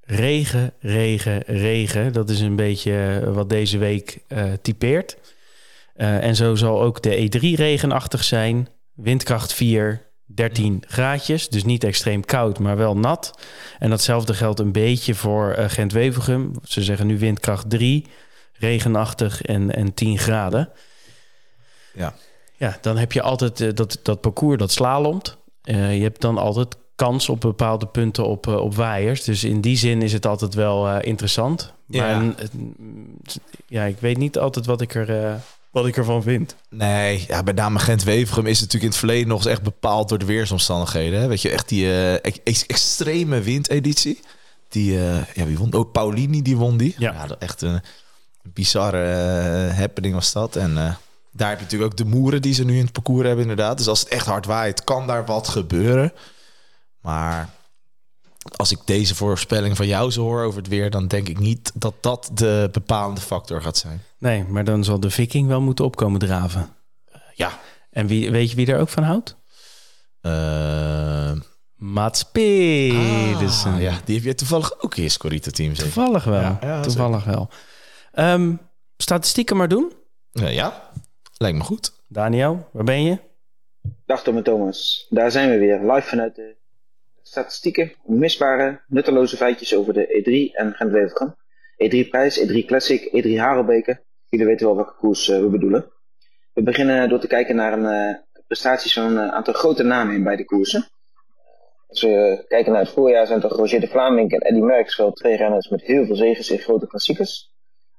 Regen, 0.00 0.72
regen, 0.78 1.42
regen. 1.46 2.12
Dat 2.12 2.30
is 2.30 2.40
een 2.40 2.56
beetje 2.56 3.20
eh, 3.22 3.32
wat 3.34 3.48
deze 3.48 3.78
week 3.78 4.18
typeert. 4.62 5.16
En 5.94 6.36
zo 6.36 6.54
zal 6.54 6.82
ook 6.82 7.02
de 7.02 7.28
E3 7.28 7.40
regenachtig 7.40 8.24
zijn. 8.24 8.68
Windkracht 8.94 9.52
4, 9.52 10.05
13 10.26 10.82
graadjes. 10.86 11.48
Dus 11.48 11.64
niet 11.64 11.84
extreem 11.84 12.24
koud, 12.24 12.58
maar 12.58 12.76
wel 12.76 12.96
nat. 12.96 13.38
En 13.78 13.90
datzelfde 13.90 14.34
geldt 14.34 14.60
een 14.60 14.72
beetje 14.72 15.14
voor 15.14 15.56
uh, 15.58 15.64
Gent-Wevergem. 15.68 16.52
Ze 16.62 16.82
zeggen 16.82 17.06
nu 17.06 17.18
windkracht 17.18 17.70
3, 17.70 18.06
regenachtig 18.52 19.42
en, 19.42 19.74
en 19.74 19.94
10 19.94 20.18
graden. 20.18 20.70
Ja. 21.94 22.14
Ja, 22.58 22.78
dan 22.80 22.96
heb 22.96 23.12
je 23.12 23.22
altijd 23.22 23.60
uh, 23.60 23.70
dat, 23.74 23.98
dat 24.02 24.20
parcours 24.20 24.58
dat 24.58 24.70
slalomt. 24.70 25.36
Uh, 25.64 25.96
je 25.96 26.02
hebt 26.02 26.20
dan 26.20 26.38
altijd 26.38 26.76
kans 26.94 27.28
op 27.28 27.40
bepaalde 27.40 27.86
punten 27.86 28.26
op, 28.26 28.46
op 28.46 28.74
waaiers. 28.74 29.24
Dus 29.24 29.44
in 29.44 29.60
die 29.60 29.76
zin 29.76 30.02
is 30.02 30.12
het 30.12 30.26
altijd 30.26 30.54
wel 30.54 31.00
interessant. 31.00 31.72
Maar 31.86 32.00
Ja. 32.00 32.20
ja. 32.20 32.34
ja, 33.66 33.84
ik 33.84 33.98
weet 33.98 34.16
niet 34.16 34.38
altijd 34.38 34.66
wat 34.66 34.80
ik, 34.80 34.94
er, 34.94 35.40
wat 35.76 35.86
ik 35.86 35.96
ervan 35.96 36.22
vind. 36.22 36.56
Nee, 36.70 37.24
ja, 37.28 37.42
bij 37.42 37.52
name 37.52 37.78
Gent-Wevergem 37.78 38.46
is 38.46 38.60
natuurlijk 38.60 38.84
in 38.84 38.88
het 38.88 38.98
verleden 38.98 39.28
nog 39.28 39.38
eens 39.38 39.46
echt 39.46 39.62
bepaald 39.62 40.08
door 40.08 40.18
de 40.18 40.24
weersomstandigheden. 40.24 41.20
Hè? 41.20 41.26
Weet 41.26 41.42
je, 41.42 41.50
echt 41.50 41.68
die 41.68 41.84
uh, 41.84 42.14
ex 42.14 42.66
extreme 42.66 43.40
windeditie. 43.40 44.20
Die, 44.68 44.92
uh, 44.92 45.34
ja, 45.34 45.46
wie 45.46 45.58
won? 45.58 45.72
Oh, 45.72 45.92
Paulini, 45.92 46.42
die 46.42 46.56
won 46.56 46.76
die. 46.76 46.94
Ja. 46.98 47.26
dat 47.26 47.38
echt 47.38 47.62
een 47.62 47.80
bizarre 48.42 49.68
uh, 49.68 49.78
happening 49.78 50.14
was 50.14 50.32
dat. 50.32 50.56
En 50.56 50.74
daar 51.32 51.48
heb 51.48 51.58
je 51.58 51.64
natuurlijk 51.64 51.92
ook 51.92 51.98
de 51.98 52.04
moeren 52.04 52.42
die 52.42 52.54
ze 52.54 52.64
nu 52.64 52.76
in 52.76 52.84
het 52.84 52.92
parcours 52.92 53.26
hebben 53.26 53.42
inderdaad. 53.42 53.78
Dus 53.78 53.88
als 53.88 54.00
het 54.00 54.08
echt 54.08 54.26
hard 54.26 54.46
waait, 54.46 54.84
kan 54.84 55.06
daar 55.06 55.24
wat 55.24 55.48
gebeuren. 55.48 56.12
Maar 57.00 57.48
als 58.56 58.72
ik 58.72 58.78
deze 58.84 59.14
voorspelling 59.14 59.76
van 59.76 59.86
jou 59.86 60.10
zo 60.10 60.22
hoor 60.22 60.44
over 60.44 60.58
het 60.58 60.68
weer, 60.68 60.90
dan 60.90 61.06
denk 61.06 61.28
ik 61.28 61.38
niet 61.38 61.72
dat 61.74 61.94
dat 62.00 62.30
de 62.34 62.68
bepalende 62.72 63.20
factor 63.20 63.62
gaat 63.62 63.76
zijn. 63.76 64.02
Nee, 64.18 64.44
maar 64.44 64.64
dan 64.64 64.84
zal 64.84 65.00
de 65.00 65.10
Viking 65.10 65.48
wel 65.48 65.60
moeten 65.60 65.84
opkomen 65.84 66.20
draven. 66.20 66.68
Uh, 67.08 67.16
ja. 67.34 67.58
En 67.90 68.06
wie, 68.06 68.30
weet 68.30 68.50
je 68.50 68.56
wie 68.56 68.66
er 68.66 68.78
ook 68.80 68.88
van 68.88 69.02
houdt? 69.02 69.36
Uh, 70.22 71.32
Mats 71.74 72.22
Pedersen. 72.22 73.72
Ah, 73.72 73.80
ja, 73.80 74.00
die 74.04 74.14
heb 74.14 74.24
je 74.24 74.34
toevallig 74.34 74.82
ook 74.82 74.96
in 74.96 75.02
je 75.02 75.08
Scorito 75.08 75.50
team 75.50 75.74
zeker? 75.74 75.92
Toevallig 75.92 76.24
wel. 76.24 76.40
Ja, 76.40 76.58
ja, 76.60 76.80
toevallig 76.82 77.24
wel. 77.24 77.48
Um, 78.14 78.60
statistieken 78.96 79.56
maar 79.56 79.68
doen. 79.68 79.92
Uh, 80.32 80.54
ja, 80.54 80.90
lijkt 81.36 81.58
me 81.58 81.64
goed. 81.64 81.92
Daniel, 82.08 82.68
waar 82.72 82.84
ben 82.84 83.02
je? 83.02 83.18
Dag 84.06 84.22
Tom 84.22 84.36
en 84.36 84.42
Thomas. 84.42 85.06
Daar 85.08 85.30
zijn 85.30 85.50
we 85.50 85.58
weer, 85.58 85.92
live 85.92 86.08
vanuit 86.08 86.34
de 86.34 86.56
statistieken, 87.26 87.92
onmisbare, 88.02 88.80
nutteloze 88.86 89.36
feitjes 89.36 89.74
over 89.74 89.92
de 89.92 90.06
E3 90.06 90.56
en 90.56 90.72
Gent-Wevelgem. 90.72 91.34
E3-prijs, 91.84 92.40
E3 92.40 92.66
Classic, 92.66 93.08
E3 93.08 93.38
Harelbeke. 93.38 94.04
Jullie 94.28 94.46
weten 94.46 94.66
wel 94.66 94.76
welke 94.76 94.94
koers 94.94 95.28
uh, 95.28 95.40
we 95.40 95.48
bedoelen. 95.48 95.92
We 96.52 96.62
beginnen 96.62 97.08
door 97.08 97.20
te 97.20 97.26
kijken 97.26 97.56
naar 97.56 97.72
een 97.72 98.10
uh, 98.10 98.16
prestaties 98.46 98.92
van 98.92 99.16
een 99.16 99.30
aantal 99.30 99.54
grote 99.54 99.82
namen 99.82 100.14
in 100.14 100.22
beide 100.22 100.44
koersen. 100.44 100.88
Als 101.86 102.02
we 102.02 102.44
kijken 102.48 102.72
naar 102.72 102.80
het 102.80 102.90
voorjaar 102.90 103.26
zijn 103.26 103.40
toch 103.40 103.56
Roger 103.56 103.80
de 103.80 103.88
Vlaming 103.88 104.32
en 104.32 104.40
Eddy 104.40 104.60
Merckx 104.60 104.96
wel 104.96 105.12
twee 105.12 105.36
renners 105.36 105.68
met 105.68 105.82
heel 105.82 106.06
veel 106.06 106.16
zegens 106.16 106.50
in 106.50 106.58
grote 106.58 106.86
klassiekers. 106.86 107.52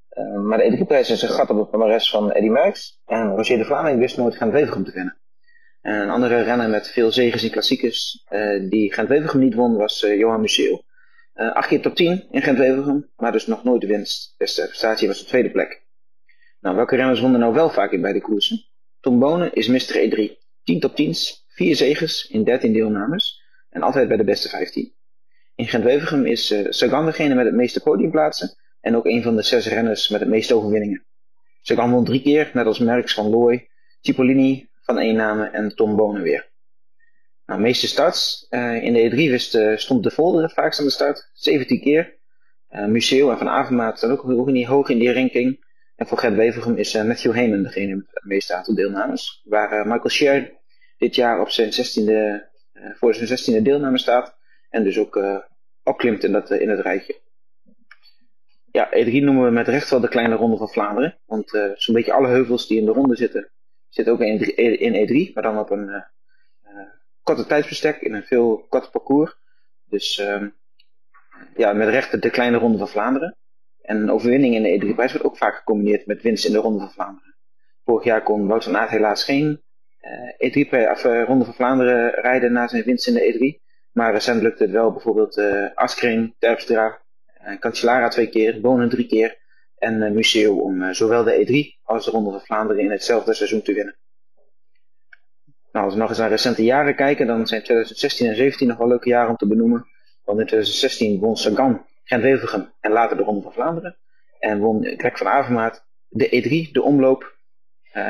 Uh, 0.09 0.41
maar 0.41 0.57
de 0.57 0.77
E3-prijs 0.77 1.09
is 1.09 1.21
een 1.21 1.29
gat 1.29 1.49
op 1.49 1.57
het 1.57 1.69
palmarès 1.69 2.09
van 2.09 2.31
Eddy 2.31 2.49
Merckx. 2.49 3.01
En 3.05 3.35
Roger 3.35 3.57
de 3.57 3.65
Vlaming 3.65 3.99
wist 3.99 4.17
nooit 4.17 4.35
Gent-Wevelgem 4.35 4.83
te 4.83 4.91
winnen. 4.91 5.17
En 5.87 6.01
een 6.01 6.09
andere 6.09 6.41
renner 6.41 6.69
met 6.69 6.87
veel 6.87 7.11
zegens 7.11 7.43
in 7.43 7.51
klassiekers 7.51 8.23
uh, 8.29 8.69
die 8.69 8.93
Gent-Wevelgem 8.93 9.39
niet 9.39 9.53
won 9.53 9.77
was 9.77 10.03
uh, 10.03 10.17
Johan 10.17 10.41
Museeuw. 10.41 10.83
acht 11.33 11.67
keer 11.67 11.81
top 11.81 11.95
10 11.95 12.27
in 12.31 12.41
Gent-Wevelgem, 12.41 13.09
maar 13.15 13.31
dus 13.31 13.47
nog 13.47 13.63
nooit 13.63 13.81
de 13.81 13.87
winst. 13.87 14.35
Beste 14.37 14.61
prestatie 14.61 15.07
was 15.07 15.19
de 15.19 15.25
tweede 15.25 15.51
plek. 15.51 15.83
Nou, 16.59 16.75
welke 16.75 16.95
renners 16.95 17.19
wonnen 17.19 17.39
nou 17.39 17.53
wel 17.53 17.69
vaak 17.69 17.91
in 17.91 18.01
beide 18.01 18.21
koersen? 18.21 18.65
Tom 18.99 19.19
Bonen 19.19 19.53
is 19.53 19.67
Mr. 19.67 19.95
E3. 19.95 20.37
10 20.63 20.79
top 20.79 20.91
10's, 21.01 21.45
4 21.47 21.75
zegens 21.75 22.27
in 22.27 22.43
13 22.43 22.73
deelnames 22.73 23.41
en 23.69 23.81
altijd 23.81 24.07
bij 24.07 24.17
de 24.17 24.23
beste 24.23 24.49
15. 24.49 24.93
In 25.55 25.67
Gent-Wevelgem 25.67 26.25
is 26.25 26.51
uh, 26.51 26.65
Sagan 26.69 27.05
degene 27.05 27.35
met 27.35 27.45
het 27.45 27.55
meeste 27.55 27.81
podiumplaatsen 27.81 28.57
en 28.81 28.95
ook 28.95 29.05
een 29.05 29.23
van 29.23 29.35
de 29.35 29.41
zes 29.41 29.67
renners 29.67 30.09
met 30.09 30.19
het 30.19 30.29
meeste 30.29 30.55
overwinningen. 30.55 31.05
Sagan 31.61 31.91
won 31.91 32.05
drie 32.05 32.21
keer, 32.21 32.51
net 32.53 32.65
als 32.65 32.79
Merckx 32.79 33.13
van 33.13 33.29
Looy, 33.29 33.69
Cipollini 34.01 34.67
van 34.87 34.97
Eenname 34.97 35.49
en 35.49 35.75
Tom 35.75 35.95
Bonen 35.95 36.21
weer. 36.21 36.49
Nou, 37.45 37.61
meeste 37.61 37.87
starts. 37.87 38.47
Uh, 38.49 38.83
in 38.83 38.93
de 38.93 39.09
E3 39.09 39.15
wist, 39.15 39.55
uh, 39.55 39.77
stond 39.77 40.03
de 40.03 40.11
Volder 40.11 40.49
vaakst 40.49 40.79
aan 40.79 40.85
de 40.85 40.91
start, 40.91 41.29
17 41.33 41.81
keer. 41.81 42.17
Uh, 42.69 42.85
Museo 42.85 43.31
en 43.31 43.37
Van 43.37 43.49
Avermaat 43.49 43.97
staan 43.97 44.11
ook, 44.11 44.29
ook 44.29 44.65
hoog 44.65 44.89
in 44.89 44.99
die 44.99 45.13
ranking. 45.13 45.65
En 45.95 46.07
voor 46.07 46.17
Gent-Wevelgem 46.17 46.77
is 46.77 46.93
Matthew 46.93 47.33
Heyman 47.33 47.63
degene 47.63 47.95
met 47.95 48.05
het 48.09 48.23
meeste 48.23 48.53
aantal 48.53 48.75
deelnames. 48.75 49.41
Waar 49.43 49.87
Michael 49.87 50.09
Scher 50.09 50.53
dit 50.97 51.15
jaar 51.15 51.41
op 51.41 51.49
zijn 51.49 51.71
16e, 51.71 52.43
voor 52.97 53.15
zijn 53.15 53.59
16e 53.59 53.63
deelname 53.63 53.97
staat. 53.97 54.37
En 54.69 54.83
dus 54.83 54.97
ook 54.97 55.19
opklimt 55.83 56.23
in, 56.23 56.31
dat, 56.31 56.51
in 56.51 56.69
het 56.69 56.79
rijtje 56.79 57.21
ja, 58.71 58.89
E3 58.91 59.11
noemen 59.11 59.43
we 59.43 59.51
met 59.51 59.67
recht 59.67 59.89
wel 59.89 59.99
de 59.99 60.07
kleine 60.07 60.35
ronde 60.35 60.57
van 60.57 60.69
Vlaanderen. 60.69 61.17
Want 61.25 61.49
zo'n 61.75 61.95
beetje 61.95 62.13
alle 62.13 62.27
heuvels 62.27 62.67
die 62.67 62.79
in 62.79 62.85
de 62.85 62.91
ronde 62.91 63.15
zitten, 63.15 63.51
zitten 63.89 64.13
ook 64.13 64.21
in, 64.21 64.55
in 64.79 65.07
E3, 65.29 65.33
maar 65.33 65.43
dan 65.43 65.59
op 65.59 65.69
een 65.69 65.87
uh, 65.87 66.01
korte 67.23 67.45
tijdsbestek, 67.45 68.01
in 68.01 68.13
een 68.13 68.23
veel 68.23 68.65
korter 68.69 68.91
parcours. 68.91 69.35
Dus 69.85 70.17
ehm, 70.17 70.49
ja, 71.55 71.73
met 71.73 71.89
recht 71.89 72.21
de 72.21 72.29
kleine 72.29 72.57
ronde 72.57 72.77
van 72.77 72.89
Vlaanderen. 72.89 73.37
En 73.81 73.97
een 73.97 74.11
overwinning 74.11 74.55
in 74.55 74.63
de 74.63 74.85
E3-prijs 74.85 75.11
wordt 75.11 75.27
ook 75.27 75.37
vaak 75.37 75.55
gecombineerd 75.55 76.05
met 76.05 76.21
winst 76.21 76.45
in 76.45 76.51
de 76.51 76.57
ronde 76.57 76.79
van 76.79 76.91
Vlaanderen. 76.91 77.35
Vorig 77.83 78.03
jaar 78.03 78.23
kon 78.23 78.47
Wout 78.47 78.63
van 78.63 78.77
Aert 78.77 78.89
helaas 78.89 79.23
geen 79.23 79.61
E3 80.45 80.69
of, 80.91 81.03
ronde 81.03 81.45
van 81.45 81.53
Vlaanderen 81.53 82.09
rijden 82.09 82.51
na 82.51 82.67
zijn 82.67 82.83
winst 82.83 83.07
in 83.07 83.13
de 83.13 83.33
E3. 83.33 83.65
Maar 83.91 84.13
recent 84.13 84.41
lukte 84.41 84.63
het 84.63 84.71
wel 84.71 84.91
bijvoorbeeld 84.91 85.37
uh, 85.37 85.75
Askring, 85.75 86.35
Terpstra, 86.39 87.01
uh, 87.47 87.59
Cancellara 87.59 88.07
twee 88.07 88.29
keer, 88.29 88.61
Bonen 88.61 88.89
drie 88.89 89.07
keer 89.07 89.37
en 89.77 90.01
uh, 90.01 90.11
Museo 90.11 90.55
om 90.55 90.81
uh, 90.81 90.93
zowel 90.93 91.23
de 91.23 91.45
E3 91.45 91.81
als 91.83 92.05
de 92.05 92.11
Ronde 92.11 92.31
van 92.31 92.41
Vlaanderen 92.41 92.83
in 92.83 92.91
hetzelfde 92.91 93.33
seizoen 93.33 93.61
te 93.61 93.73
winnen. 93.73 93.97
Nou, 95.71 95.85
als 95.85 95.93
we 95.93 95.99
nog 95.99 96.09
eens 96.09 96.17
naar 96.17 96.29
recente 96.29 96.63
jaren 96.63 96.95
kijken, 96.95 97.27
dan 97.27 97.47
zijn 97.47 97.63
2016 97.63 98.27
en 98.27 98.33
2017 98.33 98.67
nog 98.67 98.77
wel 98.77 98.87
leuke 98.87 99.09
jaren 99.09 99.29
om 99.29 99.35
te 99.35 99.47
benoemen. 99.47 99.85
Want 100.23 100.39
in 100.39 100.45
2016 100.45 101.19
won 101.19 101.37
Sagan 101.37 101.85
Gent-Wevelgem 102.03 102.73
en 102.79 102.91
later 102.91 103.17
de 103.17 103.23
Ronde 103.23 103.41
van 103.41 103.53
Vlaanderen. 103.53 103.97
En 104.39 104.59
won 104.59 104.93
Greg 104.97 105.17
van 105.17 105.27
Avermaat 105.27 105.85
de 106.07 106.25
E3, 106.25 106.71
de 106.71 106.81
omloop 106.81 107.35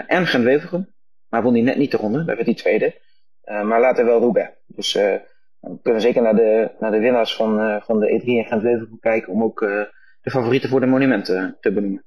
en 0.07 0.27
Gent-Wevelgem. 0.27 0.93
Maar 1.29 1.43
won 1.43 1.53
hij 1.53 1.61
net 1.61 1.77
niet 1.77 1.91
de 1.91 1.97
ronde, 1.97 2.25
daar 2.25 2.35
werd 2.35 2.47
hij 2.47 2.55
tweede. 2.55 3.01
maar 3.43 3.79
later 3.79 4.05
wel 4.05 4.19
Roubaix. 4.19 4.51
Dus 4.65 4.93
we 4.93 5.79
kunnen 5.81 6.01
zeker 6.01 6.21
naar 6.21 6.35
de, 6.35 6.71
naar 6.79 6.91
de 6.91 6.99
winnaars 6.99 7.35
van, 7.35 7.81
van 7.81 7.99
de 7.99 8.21
E3 8.21 8.25
en 8.25 8.45
Gent-Wevelgem 8.45 8.99
kijken 8.99 9.33
om 9.33 9.43
ook 9.43 9.61
de 10.27 10.33
favorieten 10.33 10.69
voor 10.69 10.79
de 10.79 10.85
monumenten 10.85 11.57
te 11.59 11.71
benoemen. 11.71 12.05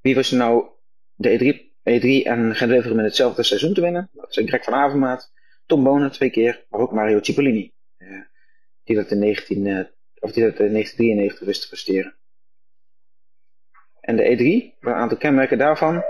Wie 0.00 0.14
was 0.14 0.30
nou 0.30 0.68
de 1.14 1.38
E3, 1.38 1.44
E3 1.90 2.26
en 2.26 2.54
Gent-Wevelgem 2.54 2.98
in 2.98 3.04
hetzelfde 3.04 3.42
seizoen 3.42 3.74
te 3.74 3.80
winnen? 3.80 4.10
Dat 4.12 4.34
zijn 4.34 4.48
Greg 4.48 4.64
van 4.64 4.74
Avermaat, 4.74 5.32
Tom 5.66 5.84
Bonen 5.84 6.12
twee 6.12 6.30
keer, 6.30 6.66
maar 6.68 6.80
ook 6.80 6.92
Mario 6.92 7.22
Cipollini. 7.22 7.72
Uh, 7.98 8.20
die 8.84 8.96
dat 8.96 9.10
in, 9.10 9.18
19, 9.18 9.88
of 10.18 10.32
die 10.32 10.42
dat 10.42 10.58
in 10.58 10.72
1993 10.72 11.46
wist 11.46 11.60
te 11.62 11.68
presteren. 11.68 12.16
En 14.00 14.16
de 14.16 14.24
E3, 14.24 14.78
een 14.80 14.92
aantal 14.92 15.18
kenmerken 15.18 15.58
daarvan. 15.58 16.02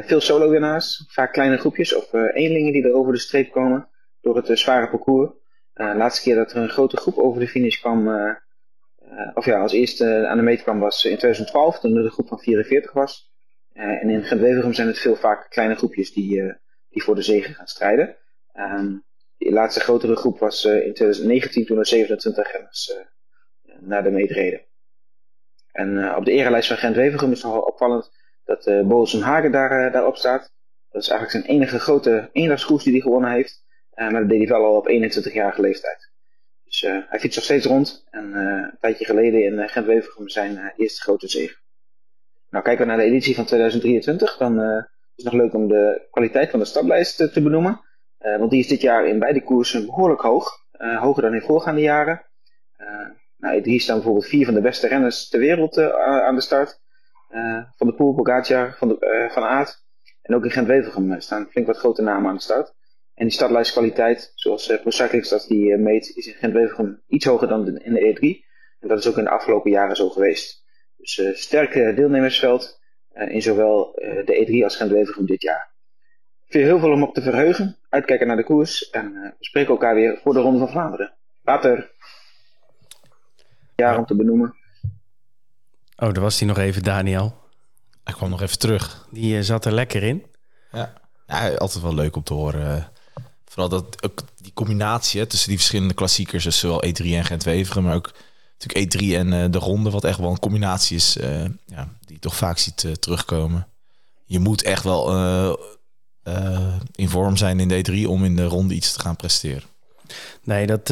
veel 0.00 0.20
solo-winnaars, 0.20 1.04
vaak 1.08 1.32
kleine 1.32 1.56
groepjes 1.56 1.94
of 1.94 2.12
eenlingen 2.12 2.72
die 2.72 2.84
er 2.84 2.94
over 2.94 3.12
de 3.12 3.18
streep 3.18 3.50
komen 3.50 3.88
door 4.20 4.36
het 4.36 4.48
uh, 4.48 4.56
zware 4.56 4.88
parcours. 4.88 5.30
Uh, 5.74 5.94
laatste 5.96 6.22
keer 6.22 6.34
dat 6.34 6.52
er 6.52 6.56
een 6.56 6.68
grote 6.68 6.96
groep 6.96 7.16
over 7.16 7.40
de 7.40 7.48
finish 7.48 7.80
kwam, 7.80 8.08
uh, 8.08 8.34
of 9.34 9.44
ja, 9.44 9.60
als 9.60 9.72
eerste 9.72 10.26
aan 10.26 10.36
de 10.36 10.42
meet 10.42 10.62
kwam 10.62 10.80
was 10.80 11.04
in 11.04 11.16
2012, 11.16 11.78
toen 11.78 11.96
er 11.96 12.04
een 12.04 12.10
groep 12.10 12.28
van 12.28 12.38
44 12.38 12.92
was. 12.92 13.32
en 13.72 14.10
in 14.10 14.24
gent 14.24 14.74
zijn 14.74 14.86
het 14.86 14.98
veel 14.98 15.16
vaker 15.16 15.48
kleine 15.48 15.74
groepjes 15.74 16.12
die, 16.12 16.42
die 16.88 17.02
voor 17.02 17.14
de 17.14 17.22
zegen 17.22 17.54
gaan 17.54 17.66
strijden. 17.66 18.16
Um, 18.54 19.06
de 19.36 19.52
laatste 19.52 19.80
grotere 19.80 20.16
groep 20.16 20.38
was 20.38 20.64
in 20.64 20.94
2019 20.94 21.66
toen 21.66 21.78
er 21.78 21.86
27 21.86 22.52
renners 22.52 22.92
naar 23.80 24.02
de 24.02 24.10
meet 24.10 24.30
reden. 24.30 24.60
En 25.72 26.14
op 26.16 26.24
de 26.24 26.32
erelijst 26.32 26.68
van 26.68 26.76
Gent-Wevelgem 26.76 27.32
is 27.32 27.42
nogal 27.42 27.60
opvallend 27.60 28.10
dat 28.44 28.66
uh, 28.66 29.22
Hagen 29.22 29.52
daar, 29.52 29.92
daarop 29.92 30.16
staat. 30.16 30.52
Dat 30.90 31.02
is 31.02 31.08
eigenlijk 31.08 31.30
zijn 31.30 31.56
enige 31.56 31.78
grote 31.78 32.28
eendagskoers 32.32 32.84
die 32.84 32.92
hij 32.92 33.02
gewonnen 33.02 33.30
heeft. 33.30 33.64
Maar 33.94 34.12
dat 34.12 34.28
deed 34.28 34.38
hij 34.38 34.48
wel 34.48 34.64
al 34.64 34.76
op 34.76 34.88
21-jarige 34.88 35.60
leeftijd. 35.60 36.12
Dus 36.68 36.82
uh, 36.82 36.98
hij 37.08 37.18
fietst 37.18 37.36
nog 37.36 37.44
steeds 37.44 37.66
rond. 37.66 38.06
En 38.10 38.24
uh, 38.24 38.40
een 38.40 38.76
tijdje 38.80 39.04
geleden 39.04 39.44
in 39.44 39.52
uh, 39.52 39.68
Gent-Wevelgem 39.68 40.28
zijn 40.28 40.72
eerste 40.76 41.00
grote 41.00 41.28
zege. 41.28 41.56
Nou, 42.50 42.64
kijken 42.64 42.84
we 42.84 42.90
naar 42.90 43.00
de 43.00 43.08
editie 43.10 43.34
van 43.34 43.44
2023. 43.44 44.36
Dan 44.36 44.60
is 44.60 45.24
het 45.24 45.32
nog 45.32 45.42
leuk 45.42 45.54
om 45.54 45.68
de 45.68 46.06
kwaliteit 46.10 46.50
van 46.50 46.58
de 46.58 46.64
startlijst 46.64 47.16
te, 47.16 47.42
benoemen. 47.42 47.80
want 48.18 48.50
die 48.50 48.60
is 48.60 48.68
dit 48.68 48.80
jaar 48.80 49.06
in 49.06 49.18
beide 49.18 49.42
koersen 49.42 49.86
behoorlijk 49.86 50.20
hoog. 50.20 50.50
hoger 51.00 51.22
dan 51.22 51.34
in 51.34 51.40
voorgaande 51.40 51.80
jaren. 51.80 52.26
nou, 53.36 53.60
hier 53.62 53.80
staan 53.80 53.96
bijvoorbeeld 53.96 54.26
vier 54.26 54.44
van 54.44 54.54
de 54.54 54.60
beste 54.60 54.88
renners 54.88 55.28
ter 55.28 55.40
wereld 55.40 55.78
aan 56.00 56.34
de 56.34 56.40
start. 56.40 56.80
van 57.76 57.86
de 57.86 57.94
Poel, 57.94 58.14
Pogacar, 58.14 58.74
van, 58.78 58.88
de, 58.88 59.28
van. 59.32 59.66
En 60.22 60.34
ook 60.34 60.44
in 60.44 60.50
Gent-Wevelgem 60.50 61.20
staan 61.20 61.46
flink 61.50 61.66
wat 61.66 61.78
grote 61.78 62.02
namen 62.02 62.28
aan 62.28 62.36
de 62.36 62.42
start. 62.42 62.74
En 63.18 63.24
die 63.24 63.32
startlijstkwaliteit, 63.32 64.32
zoals 64.34 64.70
uh, 64.70 64.80
ProCyclingStats 64.80 65.46
die 65.46 65.70
uh, 65.70 65.78
meet, 65.78 66.16
is 66.16 66.26
in 66.26 66.34
Gent-Wevelgem 66.34 67.02
iets 67.08 67.24
hoger 67.24 67.48
dan 67.48 67.78
in 67.78 67.92
de 67.92 68.16
E3. 68.16 68.46
En 68.80 68.88
dat 68.88 68.98
is 68.98 69.06
ook 69.06 69.16
in 69.16 69.24
de 69.24 69.30
afgelopen 69.30 69.70
jaren 69.70 69.96
zo 69.96 70.08
geweest. 70.08 70.64
Dus 70.96 71.18
uh, 71.18 71.34
sterke 71.34 71.92
deelnemersveld 71.94 72.80
in 73.12 73.42
zowel 73.42 73.92
de 74.24 74.46
E3 74.46 74.64
als 74.64 74.76
Gent-Wevelgem 74.76 75.26
dit 75.26 75.42
jaar. 75.42 75.72
Veel 76.46 76.64
heel 76.64 76.78
veel 76.78 76.92
om 76.92 77.02
op 77.02 77.14
te 77.14 77.22
verheugen. 77.22 77.76
Uitkijken 77.88 78.26
naar 78.26 78.36
de 78.36 78.44
koers. 78.44 78.90
En 78.90 79.12
we 79.12 79.34
spreken 79.44 79.70
elkaar 79.70 79.94
weer 79.94 80.18
voor 80.22 80.32
de 80.32 80.40
Ronde 80.40 80.58
van 80.58 80.68
Vlaanderen. 80.68 81.14
Later. 81.42 81.90
Jaar 83.76 83.98
om 83.98 84.06
te 84.06 84.16
benoemen. 84.16 84.54
Oh, 85.96 86.12
daar 86.12 86.20
was 86.20 86.38
hij 86.38 86.48
nog 86.48 86.58
even, 86.58 86.82
Daniel. 86.82 87.34
Hij 88.04 88.14
kwam 88.14 88.30
nog 88.30 88.42
even 88.42 88.58
terug. 88.58 89.08
Die 89.10 89.42
zat 89.42 89.64
er 89.64 89.72
lekker 89.72 90.02
in. 90.02 90.26
Ja. 90.72 90.92
ja, 91.26 91.54
altijd 91.54 91.82
wel 91.84 91.94
leuk 91.94 92.16
om 92.16 92.22
te 92.22 92.34
horen 92.34 92.92
Vooral 93.58 93.80
dat 93.80 94.04
ook 94.04 94.20
die 94.36 94.52
combinatie 94.54 95.26
tussen 95.26 95.48
die 95.48 95.58
verschillende 95.58 95.94
klassiekers, 95.94 96.44
dus 96.44 96.58
zowel 96.58 96.84
E3 96.86 97.04
en 97.04 97.24
Gent-Wevelgem, 97.24 97.82
maar 97.82 97.94
ook 97.94 98.12
natuurlijk 98.58 98.94
E3 98.94 99.00
en 99.00 99.32
uh, 99.32 99.44
de 99.50 99.58
ronde, 99.58 99.90
wat 99.90 100.04
echt 100.04 100.18
wel 100.18 100.30
een 100.30 100.38
combinatie 100.38 100.96
is, 100.96 101.16
uh, 101.16 101.44
ja, 101.66 101.88
die 102.04 102.14
je 102.14 102.18
toch 102.18 102.36
vaak 102.36 102.58
ziet 102.58 102.82
uh, 102.82 102.92
terugkomen. 102.92 103.66
Je 104.24 104.38
moet 104.38 104.62
echt 104.62 104.84
wel 104.84 105.12
in 106.94 107.08
vorm 107.08 107.36
zijn 107.36 107.60
in 107.60 107.68
de 107.68 107.84
E3 107.84 108.08
om 108.08 108.24
in 108.24 108.36
de 108.36 108.44
ronde 108.44 108.74
iets 108.74 108.92
te 108.92 109.00
gaan 109.00 109.16
presteren. 109.16 109.68
Nee, 110.42 110.66
dat, 110.66 110.86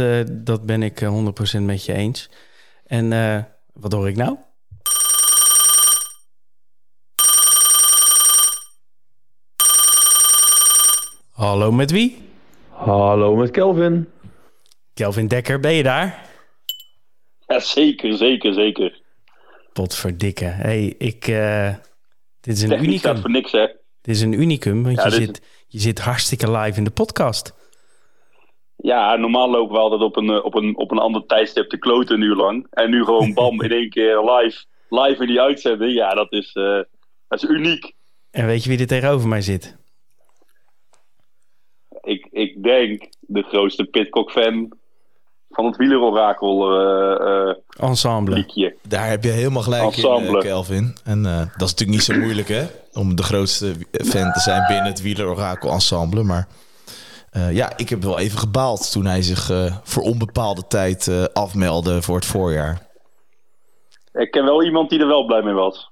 dat 0.45 0.67
ben 0.67 0.83
ik 0.83 1.05
100% 1.59 1.61
met 1.61 1.85
je 1.85 1.93
eens. 1.93 2.31
En 2.87 3.09
wat 3.73 3.93
hoor 3.93 4.09
ik 4.09 4.17
nou? 4.17 4.37
Hallo, 11.31 11.73
met 11.73 11.91
wie? 11.91 12.26
Hallo 12.77 13.37
met 13.37 13.51
Kelvin. 13.51 14.09
Kelvin 14.95 15.27
Dekker, 15.27 15.61
ben 15.61 15.73
je 15.73 15.83
daar? 15.83 16.29
Ja, 17.47 17.59
zeker, 17.59 18.17
zeker, 18.17 18.55
zeker. 18.55 19.01
Potverdikke. 19.73 20.45
hey, 20.45 20.95
ik... 20.99 21.29
Uh, 21.29 21.75
dit 22.41 22.57
is 22.57 22.63
een 22.63 22.69
Technisch 22.69 22.89
unicum. 22.89 23.17
voor 23.21 23.31
niks, 23.31 23.53
hè? 23.53 23.67
Dit 24.01 24.15
is 24.15 24.21
een 24.21 24.33
unicum, 24.33 24.83
want 24.83 24.97
ja, 24.97 25.05
je, 25.05 25.11
zit, 25.11 25.65
je 25.69 25.79
zit 25.79 26.01
hartstikke 26.01 26.51
live 26.51 26.79
in 26.79 26.85
de 26.85 26.91
podcast. 26.91 27.55
Ja, 28.77 29.17
normaal 29.17 29.51
lopen 29.51 29.75
we 29.75 29.81
altijd 29.81 30.01
op 30.01 30.17
een, 30.17 30.31
eh, 30.31 30.45
op 30.45 30.55
een, 30.55 30.77
op 30.77 30.91
een 30.91 30.99
ander 30.99 31.27
tijdstip 31.27 31.69
te 31.69 31.79
kloten 31.79 32.15
een 32.15 32.23
uur 32.23 32.37
lang. 32.37 32.67
En 32.71 32.91
nu 32.91 33.05
gewoon 33.05 33.35
bam, 33.35 33.63
in 33.63 33.73
één 33.73 33.91
keer 33.91 34.19
live, 34.19 34.65
live 34.89 35.23
in 35.23 35.27
die 35.27 35.41
uitzending. 35.41 35.93
Ja, 35.93 36.15
dat 36.15 36.33
is, 36.33 36.55
uh, 36.55 36.81
dat 37.29 37.43
is 37.43 37.49
uniek. 37.49 37.93
En 38.31 38.47
weet 38.47 38.65
je 38.65 38.71
wie 38.71 38.79
er 38.79 38.87
tegenover 38.87 39.29
mij 39.29 39.43
zit? 39.43 39.77
Denk 42.67 43.09
de 43.21 43.43
grootste 43.43 43.85
Pitcock-fan 43.85 44.73
van 45.51 45.65
het 45.65 45.77
wielerorakel 45.77 46.81
eh, 46.81 47.49
eh, 47.49 47.55
Ensemble. 47.79 48.35
liedje. 48.35 48.77
Daar 48.89 49.09
heb 49.09 49.25
je 49.25 49.31
helemaal 49.31 49.63
gelijk 49.63 49.83
Ensemble. 49.83 50.29
in, 50.29 50.35
eh, 50.35 50.41
Kelvin. 50.41 50.95
En 51.05 51.27
eh, 51.27 51.37
dat 51.39 51.69
is 51.69 51.75
natuurlijk 51.75 51.91
niet 51.91 52.03
zo 52.03 52.19
moeilijk, 52.19 52.49
hè? 52.49 52.65
Om 52.93 53.17
de 53.17 53.23
grootste 53.23 53.75
fan 54.05 54.33
te 54.33 54.41
zijn 54.41 54.67
binnen 54.67 54.87
het 54.87 55.03
wielerorakel 55.03 55.71
ensemble. 55.71 56.23
Maar 56.23 56.49
eh, 57.31 57.53
ja, 57.53 57.73
ik 57.77 57.89
heb 57.89 58.03
wel 58.03 58.19
even 58.19 58.39
gebaald 58.39 58.93
toen 58.93 59.05
hij 59.07 59.23
zich 59.23 59.51
eh, 59.51 59.77
voor 59.83 60.03
onbepaalde 60.03 60.67
tijd 60.69 61.09
eh, 61.09 61.25
afmeldde 61.33 62.03
voor 62.03 62.17
het 62.17 62.27
voorjaar. 62.27 62.87
Ik 64.13 64.31
ken 64.31 64.45
wel 64.45 64.65
iemand 64.65 64.91
die 64.91 65.01
er 65.01 65.07
wel 65.07 65.25
blij 65.25 65.43
mee 65.43 65.55
was. 65.55 65.91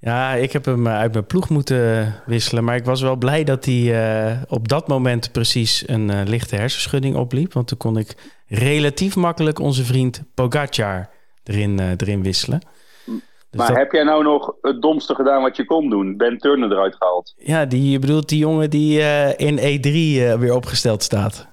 Ja, 0.00 0.32
ik 0.34 0.52
heb 0.52 0.64
hem 0.64 0.86
eh, 0.86 0.96
uit 0.98 1.12
mijn 1.12 1.26
ploeg 1.26 1.48
moeten 1.48 2.14
wisselen. 2.26 2.64
Maar 2.64 2.76
ik 2.76 2.84
was 2.84 3.00
wel 3.00 3.16
blij 3.16 3.44
dat 3.44 3.64
hij 3.64 4.04
eh, 4.30 4.36
op 4.48 4.68
dat 4.68 4.88
moment 4.88 5.32
precies 5.32 5.82
een 5.88 6.10
eh, 6.10 6.20
lichte 6.26 6.56
hersenschudding 6.56 7.16
opliep. 7.16 7.52
Want 7.52 7.66
toen 7.68 7.78
kon 7.78 7.96
ik 7.96 8.16
relatief 8.46 9.16
makkelijk 9.16 9.58
onze 9.58 9.84
vriend 9.84 10.22
Pogacar 10.34 11.08
erin, 11.44 11.78
erin 11.96 12.22
wisselen. 12.22 12.60
Dus 13.04 13.58
maar 13.58 13.68
dat- 13.68 13.76
heb 13.76 13.92
jij 13.92 14.02
nou 14.02 14.22
nog 14.22 14.54
het 14.60 14.82
domste 14.82 15.14
gedaan 15.14 15.42
wat 15.42 15.56
je 15.56 15.64
kon 15.64 15.90
doen? 15.90 16.16
Ben 16.16 16.38
Turner 16.38 16.70
eruit 16.72 16.96
gehaald? 16.96 17.34
Ja, 17.36 17.64
die, 17.64 17.90
je 17.90 17.98
bedoelt 17.98 18.28
die 18.28 18.38
jongen 18.38 18.70
die 18.70 18.98
in 19.36 19.58
E3 19.58 19.92
eh, 19.92 20.34
weer 20.38 20.54
opgesteld 20.54 21.02
staat. 21.02 21.46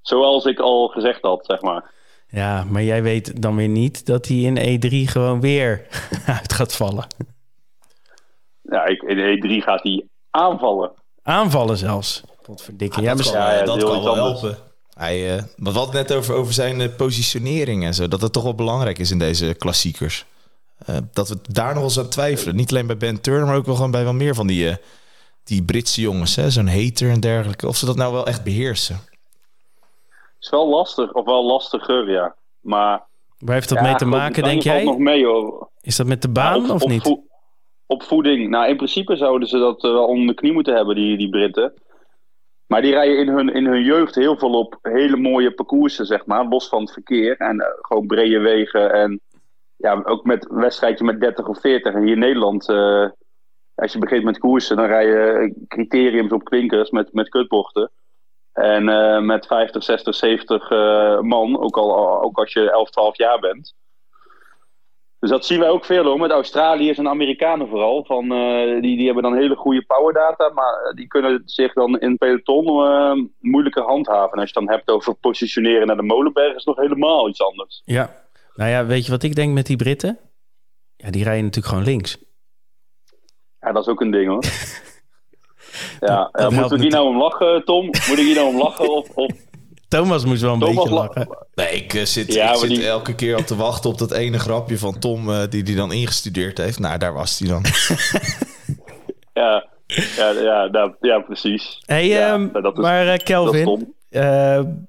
Zoals 0.00 0.44
ik 0.44 0.58
al 0.58 0.88
gezegd 0.88 1.22
had, 1.22 1.44
zeg 1.46 1.60
maar. 1.60 1.90
Ja, 2.28 2.64
maar 2.64 2.82
jij 2.82 3.02
weet 3.02 3.42
dan 3.42 3.56
weer 3.56 3.68
niet 3.68 4.06
dat 4.06 4.26
hij 4.26 4.36
in 4.36 4.56
E3 4.58 5.10
gewoon 5.10 5.40
weer 5.40 5.86
uit 6.26 6.52
gaat 6.52 6.76
vallen. 6.76 7.06
Ja, 8.70 8.84
ik, 8.86 9.02
in 9.02 9.16
E3 9.60 9.64
gaat 9.64 9.82
hij 9.82 10.06
aanvallen. 10.30 10.90
Aanvallen 11.22 11.76
zelfs. 11.76 12.22
Potverdikke. 12.42 13.02
Ja, 13.02 13.14
dat 13.14 13.30
kan, 13.30 13.40
ja, 13.40 13.62
dat 13.64 13.84
kan 13.84 14.02
wel 14.02 14.14
helpen. 14.14 14.56
Hij, 14.94 15.36
eh, 15.36 15.42
wat 15.56 15.72
we 15.72 15.78
hadden 15.78 15.98
het 15.98 16.08
net 16.08 16.18
over, 16.18 16.34
over 16.34 16.52
zijn 16.52 16.80
eh, 16.80 16.88
positionering 16.96 17.84
en 17.84 17.94
zo. 17.94 18.08
Dat 18.08 18.20
het 18.20 18.32
toch 18.32 18.42
wel 18.42 18.54
belangrijk 18.54 18.98
is 18.98 19.10
in 19.10 19.18
deze 19.18 19.54
klassiekers. 19.54 20.24
Eh, 20.86 20.96
dat 21.12 21.28
we 21.28 21.36
daar 21.50 21.74
nog 21.74 21.82
eens 21.82 21.98
aan 21.98 22.08
twijfelen. 22.08 22.56
Niet 22.56 22.70
alleen 22.70 22.86
bij 22.86 22.96
Ben 22.96 23.20
Turner, 23.20 23.46
maar 23.46 23.56
ook 23.56 23.66
wel 23.66 23.74
gewoon 23.74 23.90
bij 23.90 24.04
wel 24.04 24.12
meer 24.12 24.34
van 24.34 24.46
die, 24.46 24.68
eh, 24.68 24.76
die 25.44 25.62
Britse 25.62 26.00
jongens. 26.00 26.36
hè. 26.36 26.50
Zo'n 26.50 26.68
hater 26.68 27.10
en 27.10 27.20
dergelijke. 27.20 27.68
Of 27.68 27.76
ze 27.76 27.86
dat 27.86 27.96
nou 27.96 28.12
wel 28.12 28.26
echt 28.26 28.44
beheersen. 28.44 29.00
is 30.40 30.50
wel 30.50 30.68
lastig, 30.68 31.12
of 31.12 31.24
wel 31.24 31.44
lastiger, 31.46 32.10
ja. 32.10 32.34
Maar 32.60 33.08
Waar 33.38 33.54
heeft 33.54 33.68
dat 33.68 33.78
ja, 33.78 33.84
mee 33.84 33.94
te 33.94 34.04
maken, 34.04 34.42
denk 34.42 34.62
jij? 34.62 34.84
nog 34.84 34.98
mee, 34.98 35.24
hoor. 35.24 35.68
Is 35.80 35.96
dat 35.96 36.06
met 36.06 36.22
de 36.22 36.28
baan 36.28 36.66
Ja, 36.66 36.72
of 36.72 36.86
niet? 36.86 37.16
Voe- 37.90 37.96
Opvoeding. 37.96 38.48
Nou, 38.48 38.68
in 38.68 38.76
principe 38.76 39.16
zouden 39.16 39.48
ze 39.48 39.58
dat 39.58 39.84
eh, 39.84 39.92
wel 39.92 40.06
onder 40.06 40.26
de 40.26 40.34
knie 40.34 40.52
moeten 40.52 40.74
hebben, 40.74 40.94
die, 40.94 41.16
die 41.16 41.28
Britten. 41.28 41.74
Maar 42.66 42.82
die 42.82 42.92
rijden 42.92 43.18
in 43.18 43.28
hun, 43.28 43.48
in 43.48 43.66
hun 43.66 43.82
jeugd 43.82 44.14
heel 44.14 44.36
veel 44.36 44.52
op 44.52 44.78
hele 44.82 45.16
mooie 45.16 45.50
parcoursen, 45.54 46.06
zeg 46.06 46.26
maar. 46.26 46.48
Los 46.48 46.68
van 46.68 46.80
het 46.80 46.92
verkeer. 46.92 47.36
En 47.36 47.60
eh, 47.60 47.66
gewoon 47.80 48.06
brede 48.06 48.38
wegen. 48.38 48.92
En 48.92 49.20
ja, 49.76 50.00
ook 50.04 50.24
met 50.24 50.50
een 50.50 50.60
wedstrijdje 50.60 51.04
met 51.04 51.20
30 51.20 51.48
of 51.48 51.60
40. 51.60 51.94
En 51.94 52.02
hier 52.02 52.12
in 52.12 52.18
Nederland, 52.18 52.68
eh, 52.68 53.08
als 53.74 53.92
je 53.92 53.98
begint 53.98 54.24
met 54.24 54.38
koersen, 54.38 54.76
dan 54.76 54.86
rij 54.86 55.06
je 55.06 55.54
criteriums 55.68 56.32
op 56.32 56.44
klinkers 56.44 56.90
met, 56.90 57.12
met 57.12 57.28
kutbochten. 57.28 57.90
En 58.52 58.84
met 59.26 59.46
50, 59.46 59.84
60, 59.84 60.14
70 60.14 60.70
eh, 60.70 61.20
man, 61.20 61.60
ook, 61.60 61.76
al, 61.76 62.22
ook 62.22 62.38
als 62.38 62.52
je 62.52 62.70
11, 62.70 62.90
12 62.90 63.16
jaar 63.16 63.38
bent. 63.38 63.74
Dus 65.20 65.30
dat 65.30 65.46
zien 65.46 65.60
wij 65.60 65.68
ook 65.68 65.84
veel 65.84 66.04
hoor, 66.04 66.18
met 66.18 66.30
Australiërs 66.30 66.98
en 66.98 67.08
Amerikanen 67.08 67.68
vooral. 67.68 68.04
Van, 68.04 68.32
eh, 68.32 68.80
die, 68.80 68.96
die 68.96 69.04
hebben 69.04 69.22
dan 69.22 69.36
hele 69.36 69.56
goede 69.56 69.82
powerdata, 69.82 70.48
maar 70.48 70.74
eh, 70.74 70.94
die 70.94 71.06
kunnen 71.06 71.42
zich 71.44 71.72
dan 71.72 71.98
in 71.98 72.16
peloton 72.16 72.66
eh, 72.66 73.24
moeilijker 73.38 73.82
handhaven. 73.82 74.32
En 74.32 74.38
als 74.38 74.50
je 74.50 74.58
het 74.58 74.66
dan 74.66 74.76
hebt 74.76 74.90
over 74.90 75.14
positioneren 75.14 75.86
naar 75.86 75.96
de 75.96 76.02
molenberg, 76.02 76.56
is 76.56 76.64
nog 76.64 76.76
helemaal 76.76 77.28
iets 77.28 77.42
anders. 77.42 77.82
Ja. 77.84 78.16
Nou 78.54 78.70
ja, 78.70 78.86
weet 78.86 79.04
je 79.04 79.10
wat 79.10 79.22
ik 79.22 79.34
denk 79.34 79.54
met 79.54 79.66
die 79.66 79.76
Britten? 79.76 80.18
Ja, 80.96 81.10
die 81.10 81.24
rijden 81.24 81.44
natuurlijk 81.44 81.74
gewoon 81.74 81.88
links. 81.88 82.18
Ja, 83.60 83.72
dat 83.72 83.82
is 83.82 83.88
ook 83.88 84.00
een 84.00 84.10
ding 84.10 84.28
hoor. 84.28 84.44
Ja, 86.00 86.28
dat 86.32 86.50
moeten 86.50 86.76
we 86.76 86.82
hier 86.82 86.90
nou 86.90 87.06
om 87.06 87.16
lachen, 87.16 87.64
Tom? 87.64 87.86
Moet 87.86 88.08
ik 88.08 88.16
hier 88.16 88.34
nou 88.34 88.48
om 88.48 88.56
lachen? 88.56 88.92
Of, 88.92 89.10
of... 89.14 89.32
Thomas 89.90 90.24
moest 90.24 90.42
wel 90.42 90.52
een 90.52 90.58
Thomas 90.60 90.74
beetje 90.76 90.90
la- 90.94 91.00
lachen. 91.00 91.36
Nee, 91.54 91.68
ik 91.70 91.94
eh, 91.94 92.02
zit, 92.04 92.32
Ja, 92.34 92.50
ik 92.50 92.56
zit 92.56 92.68
die- 92.68 92.86
elke 92.86 93.14
keer 93.14 93.36
op 93.38 93.46
te 93.46 93.56
wachten 93.56 93.90
op 93.90 93.98
dat 93.98 94.12
ene 94.12 94.38
grapje 94.38 94.78
van 94.78 94.98
Tom... 94.98 95.30
eh, 95.30 95.42
die 95.48 95.62
die 95.62 95.76
dan 95.76 95.92
ingestudeerd 95.92 96.58
heeft. 96.58 96.78
Nou, 96.78 96.98
daar 96.98 97.12
was 97.12 97.38
hij 97.38 97.48
dan. 97.48 97.62
Ja, 99.32 99.66
ja, 100.16 100.30
ja, 100.30 100.66
nou, 100.66 100.94
ja 101.00 101.18
precies. 101.20 101.82
Hey, 101.86 102.06
Ja, 102.08 102.32
ehm, 102.32 102.62
dat 102.62 102.72
is- 102.76 102.82
maar 102.82 103.06
eh, 103.06 103.14
is 103.14 103.22
Kelvin, 103.22 103.94
eh, 104.08 104.22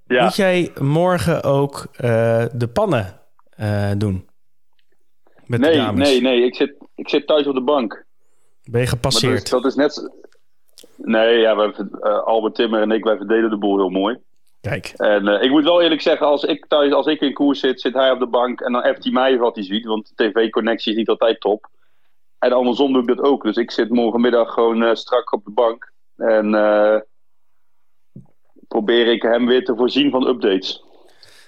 Ja. 0.08 0.24
moet 0.24 0.36
jij 0.36 0.72
morgen 0.80 1.44
ook 1.44 1.88
eh, 1.96 2.46
de 2.54 2.68
pannen 2.68 3.20
eh, 3.50 3.92
doen? 3.98 4.30
Met 5.46 5.62
de 5.62 5.68
Nee, 5.68 5.76
dames. 5.78 6.08
nee, 6.10 6.22
nee. 6.22 6.46
Ik 6.46 6.56
zit, 6.56 6.74
ik 6.96 7.10
zit 7.10 7.28
thuis 7.28 7.48
op 7.48 7.54
de 7.54 7.62
bank. 7.64 8.06
Ben 8.64 8.80
je 8.82 8.86
dat 8.88 8.96
gepasseerd? 8.96 9.44
is, 9.44 9.50
dat 9.50 9.66
is 9.66 9.76
net... 9.76 10.12
Nee, 10.96 11.38
ja, 11.40 11.56
wij, 11.56 11.74
Albert 12.26 12.56
Timmer 12.56 12.82
en 12.82 12.92
ik, 12.92 13.04
wij 13.04 13.18
verdelen 13.18 13.50
de 13.50 13.58
boel 13.58 13.78
heel 13.78 13.90
mooi. 13.90 14.18
Kijk, 14.62 14.94
En 14.96 15.28
eh, 15.28 15.44
ik 15.44 15.50
moet 15.50 15.64
wel 15.64 15.82
eerlijk 15.82 16.02
zeggen, 16.02 16.28
als 16.28 16.44
ik 16.44 16.66
thuis, 16.66 16.94
als 16.94 17.06
ik 17.06 17.22
in 17.22 17.34
koers 17.34 17.60
zit, 17.60 17.82
zit 17.82 17.94
hij 17.94 18.12
op 18.12 18.20
de 18.20 18.28
bank 18.28 18.62
en 18.62 18.72
dan 18.72 18.84
appt 18.84 19.04
hij 19.04 19.14
mij 19.14 19.38
wat 19.38 19.56
hij 19.56 19.64
ziet, 19.64 19.86
want 19.86 20.14
de 20.16 20.24
tv-connectie 20.32 20.92
is 20.92 20.98
niet 20.98 21.10
altijd 21.10 21.40
top. 21.40 21.70
En 22.40 22.52
andersom 22.52 22.94
doe 22.94 23.02
ik 23.02 23.08
dat 23.08 23.22
ook. 23.22 23.44
Dus 23.44 23.56
ik 23.56 23.72
zit 23.72 23.90
morgenmiddag 23.90 24.54
gewoon 24.54 24.84
eh, 24.84 24.94
strak 24.94 25.34
op 25.34 25.46
de 25.46 25.52
bank 25.52 25.92
en 26.18 26.56
eh, 26.56 26.96
probeer 28.68 29.08
ik 29.08 29.22
hem 29.22 29.46
weer 29.46 29.66
te 29.66 29.76
voorzien 29.76 30.12
van 30.12 30.28
updates. 30.28 30.84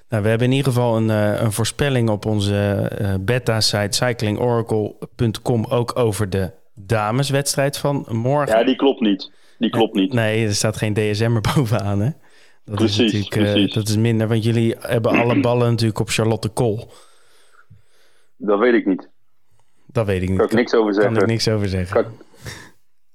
nou, 0.09 0.23
we 0.23 0.29
hebben 0.29 0.47
in 0.47 0.53
ieder 0.53 0.71
geval 0.71 0.97
een, 0.97 1.09
een 1.43 1.51
voorspelling 1.51 2.09
op 2.09 2.25
onze 2.25 2.89
beta-site 3.21 4.05
cyclingoracle.com 4.05 5.65
ook 5.69 5.97
over 5.97 6.29
de 6.29 6.51
dameswedstrijd 6.75 7.77
van 7.77 8.05
morgen. 8.09 8.57
Ja, 8.57 8.63
die 8.63 8.75
klopt 8.75 8.99
niet. 8.99 9.31
Die 9.57 9.69
klopt 9.69 9.93
niet. 9.93 10.13
Nee, 10.13 10.45
er 10.45 10.55
staat 10.55 10.77
geen 10.77 10.93
DSM 10.93 11.35
er 11.35 11.41
bovenaan, 11.55 11.99
hè? 11.99 12.09
Dat 12.65 12.75
Precies, 12.75 13.13
is 13.13 13.27
eh, 13.27 13.73
dat 13.73 13.87
is 13.87 13.97
minder, 13.97 14.27
want 14.27 14.43
jullie 14.43 14.75
hebben 14.79 15.11
alle 15.11 15.39
ballen 15.39 15.69
natuurlijk 15.71 15.99
op 15.99 16.09
Charlotte 16.09 16.49
Kool. 16.49 16.91
Dat 18.37 18.59
weet 18.59 18.73
ik 18.73 18.85
niet. 18.85 19.09
Dat 19.87 20.05
weet 20.05 20.21
ik 20.21 20.29
niet. 20.29 20.37
Daar 20.37 20.47
kan 20.47 20.57
ik 20.57 20.63
niks 20.63 20.73
over 20.73 20.93
Kan 20.93 21.03
ik 21.03 21.09
zeggen. 21.11 21.27
niks 21.27 21.47
over 21.47 21.67
zeggen. 21.67 22.03
Kan- 22.03 22.11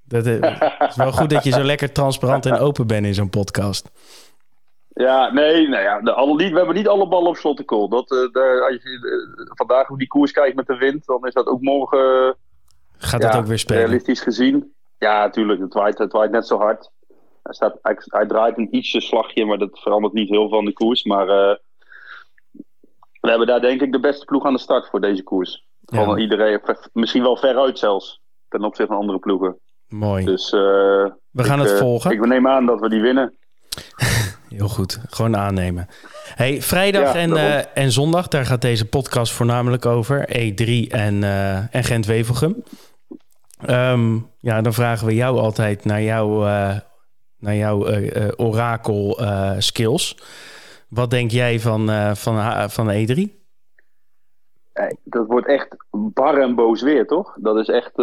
Dat 0.05 0.27
is, 0.27 0.39
het 0.41 0.91
is 0.91 0.97
wel 0.97 1.13
goed 1.13 1.31
dat 1.31 1.45
je 1.45 1.51
zo 1.51 1.63
lekker 1.63 1.93
transparant 1.93 2.47
en 2.47 2.59
open 2.59 2.87
bent 2.87 3.07
in 3.07 3.15
zo'n 3.15 3.31
podcast. 3.31 3.91
Ja, 4.89 5.33
nee, 5.33 5.69
nou 5.69 5.83
ja, 5.83 6.01
de, 6.01 6.13
alle, 6.13 6.35
niet, 6.35 6.51
we 6.51 6.57
hebben 6.57 6.75
niet 6.75 6.89
alle 6.89 7.09
ballen 7.09 7.29
op 7.29 7.37
slot 7.37 7.57
te 7.57 7.65
kool. 7.65 7.89
Dat, 7.89 8.11
eh, 8.11 8.33
daar, 8.33 8.63
als 8.63 8.83
je 8.83 8.91
eh, 9.39 9.51
vandaag 9.57 9.91
op 9.91 9.99
die 9.99 10.09
koers 10.09 10.33
kijkt 10.33 10.57
met 10.57 10.67
de 10.67 10.77
wind, 10.77 11.07
dan 11.07 11.27
is 11.27 11.33
dat 11.35 11.47
ook 11.47 11.61
morgen 11.61 11.99
eh, 11.99 12.33
Gaat 12.99 13.23
ja, 13.23 13.31
dat 13.31 13.41
ook 13.41 13.47
weer 13.47 13.59
spelen? 13.59 13.83
realistisch 13.83 14.21
gezien. 14.21 14.73
Ja, 14.99 15.19
natuurlijk. 15.19 15.61
Het 15.61 15.73
waait, 15.75 15.99
het 15.99 16.13
waait 16.13 16.31
net 16.31 16.47
zo 16.47 16.59
hard. 16.59 16.91
Hij, 17.49 17.57
staat, 17.57 17.79
hij, 17.83 17.97
hij 17.99 18.27
draait 18.27 18.59
een 18.59 18.77
ietsje 18.77 19.01
slagje, 19.01 19.45
maar 19.45 19.59
dat 19.59 19.79
verandert 19.79 20.13
niet 20.13 20.29
heel 20.29 20.49
veel 20.49 20.57
van 20.57 20.65
de 20.65 20.73
koers. 20.73 21.05
Maar 21.05 21.29
eh, 21.29 21.57
we 23.21 23.29
hebben 23.29 23.47
daar 23.47 23.61
denk 23.61 23.81
ik 23.81 23.93
de 23.93 24.01
beste 24.01 24.25
ploeg 24.25 24.45
aan 24.45 24.53
de 24.53 24.59
start 24.59 24.89
voor 24.89 25.01
deze 25.01 25.23
koers. 25.23 25.67
Ja. 25.81 26.05
Van 26.05 26.19
iedereen, 26.19 26.61
misschien 26.93 27.23
wel 27.23 27.37
veruit 27.37 27.79
zelfs, 27.79 28.21
ten 28.49 28.65
opzichte 28.65 28.93
van 28.93 29.01
andere 29.01 29.19
ploegen. 29.19 29.59
Mooi. 29.89 30.25
Dus 30.25 30.53
eh, 30.53 30.61
we 31.31 31.45
gaan 31.45 31.61
ik, 31.61 31.65
het 31.65 31.73
eh, 31.73 31.79
volgen. 31.79 32.11
Ik 32.11 32.27
neem 32.27 32.49
aan 32.49 32.67
dat 32.67 32.81
we 32.81 32.89
die 32.89 33.01
winnen. 33.01 33.35
Heel 34.57 34.69
goed. 34.69 35.01
Gewoon 35.09 35.37
aannemen. 35.37 35.89
Hey, 36.35 36.63
vrijdag 36.63 37.13
Ja, 37.13 37.21
en, 37.21 37.75
en 37.75 37.93
zondag, 37.93 38.29
daar 38.29 38.47
gaat 38.47 38.63
deze 38.63 38.89
podcast 38.89 39.33
voornamelijk 39.33 39.87
over. 39.87 40.29
E3 40.29 40.91
en, 40.91 41.23
en 41.71 41.85
Gent-Wevelgem. 41.85 42.63
Ehm, 43.61 44.19
ja, 44.39 44.63
dan 44.63 44.73
vragen 44.73 45.07
we 45.07 45.15
jou 45.15 45.39
altijd 45.39 45.85
naar 45.85 46.03
jouw, 46.03 46.47
naar 47.39 47.55
jouw 47.57 47.87
eh, 47.87 48.27
eh, 48.27 48.33
orakel 48.37 49.19
eh, 49.19 49.53
skills. 49.59 50.17
Wat 50.89 51.11
denk 51.11 51.31
jij 51.31 51.61
van, 51.61 52.17
van, 52.17 52.71
van 52.71 52.91
E3? 52.93 53.37
Eh, 54.73 54.87
Dat 55.05 55.27
wordt 55.27 55.47
echt 55.47 55.69
bar 55.91 56.39
en 56.39 56.55
boos 56.55 56.83
weer, 56.83 57.07
toch? 57.07 57.37
Dat 57.41 57.57
is 57.57 57.69
echt, 57.69 57.97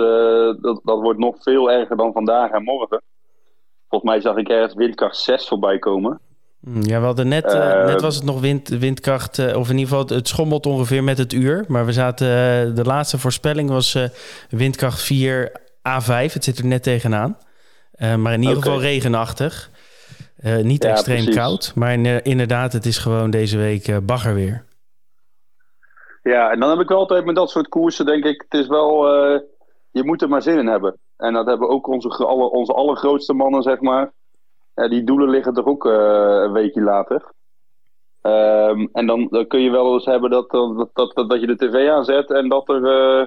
dat, 0.61 0.79
dat 0.83 1.01
wordt 1.01 1.19
nog 1.19 1.35
veel 1.39 1.71
erger 1.71 1.97
dan 1.97 2.11
vandaag 2.13 2.51
en 2.51 2.63
morgen. 2.63 3.01
Volgens 3.89 4.11
mij 4.11 4.21
zag 4.21 4.35
ik 4.37 4.49
ergens 4.49 4.73
windkracht 4.73 5.17
6 5.17 5.47
voorbij 5.47 5.79
komen. 5.79 6.19
Hm, 6.63 6.81
Ja, 6.81 6.99
we 6.99 7.05
hadden 7.05 7.27
net, 7.27 7.45
net 7.85 8.01
was 8.01 8.15
het 8.15 8.23
nog 8.23 8.39
wind, 8.39 8.69
windkracht, 8.69 9.55
of 9.55 9.69
in 9.69 9.77
ieder 9.77 9.95
geval 9.97 10.15
het, 10.17 10.27
schommelt 10.27 10.65
ongeveer 10.65 11.03
met 11.03 11.17
het 11.17 11.33
uur. 11.33 11.65
Maar 11.67 11.85
we 11.85 11.93
zaten, 11.93 12.27
de 12.75 12.83
laatste 12.83 13.17
voorspelling 13.17 13.69
was 13.69 13.97
windkracht 14.49 15.01
4 15.01 15.51
A5. 15.89 16.33
Het 16.33 16.43
zit 16.43 16.57
er 16.57 16.65
net 16.65 16.83
tegenaan. 16.83 17.37
Eh, 17.95 18.15
maar 18.15 18.33
in 18.33 18.41
ieder 18.41 18.57
geval 18.57 18.79
regenachtig. 18.81 19.69
Eh, 20.37 20.57
niet 20.57 20.83
Ja, 20.83 20.89
extreem 20.89 21.17
precies. 21.17 21.35
koud. 21.35 21.71
Maar 21.75 21.93
in- 21.93 22.23
inderdaad, 22.23 22.73
het 22.73 22.85
is 22.85 22.97
gewoon 22.97 23.29
deze 23.29 23.57
week 23.57 23.87
eh, 23.87 23.97
bagger 24.03 24.33
weer. 24.33 24.63
Ja, 26.23 26.51
en 26.51 26.59
dan 26.59 26.69
heb 26.69 26.79
ik 26.79 26.87
wel 26.89 26.97
altijd 26.97 27.25
met 27.25 27.35
dat 27.35 27.49
soort 27.49 27.67
koersen, 27.67 28.05
denk 28.05 28.25
ik, 28.25 28.45
het 28.49 28.59
is 28.61 28.67
wel, 28.67 29.07
eh, 29.13 29.39
je 29.91 30.03
moet 30.03 30.21
er 30.21 30.29
maar 30.29 30.41
zin 30.41 30.57
in 30.57 30.67
hebben. 30.67 30.97
En 31.17 31.33
dat 31.33 31.45
hebben 31.45 31.69
ook 31.69 31.87
onze, 31.87 32.09
alle, 32.09 32.49
onze 32.51 32.73
allergrootste 32.73 33.33
mannen, 33.33 33.61
zeg 33.63 33.79
maar. 33.81 34.11
Ja, 34.75 34.87
die 34.87 35.03
doelen 35.03 35.29
liggen 35.29 35.53
er 35.55 35.65
ook 35.65 35.85
eh, 35.85 35.91
een 36.43 36.51
weekje 36.51 36.81
later. 36.81 37.23
Ehm, 38.21 38.87
en 38.93 39.05
dan, 39.07 39.27
dan 39.29 39.47
kun 39.47 39.61
je 39.61 39.69
wel 39.69 39.93
eens 39.93 40.05
hebben 40.05 40.29
dat, 40.29 40.51
dat, 40.51 40.89
dat, 40.93 41.11
dat, 41.15 41.29
dat 41.29 41.39
je 41.39 41.47
de 41.47 41.55
tv 41.55 41.89
aanzet 41.89 42.31
en 42.31 42.49
dat 42.49 42.69
er 42.69 42.85
eh, 42.85 43.25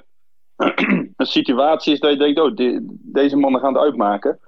een 1.16 1.26
situatie 1.26 1.92
is 1.92 2.00
dat 2.00 2.10
je 2.10 2.16
denkt, 2.18 2.40
oh, 2.40 2.54
die- 2.54 2.98
deze 3.02 3.36
mannen 3.36 3.60
gaan 3.60 3.74
het 3.74 3.82
uitmaken. 3.82 4.38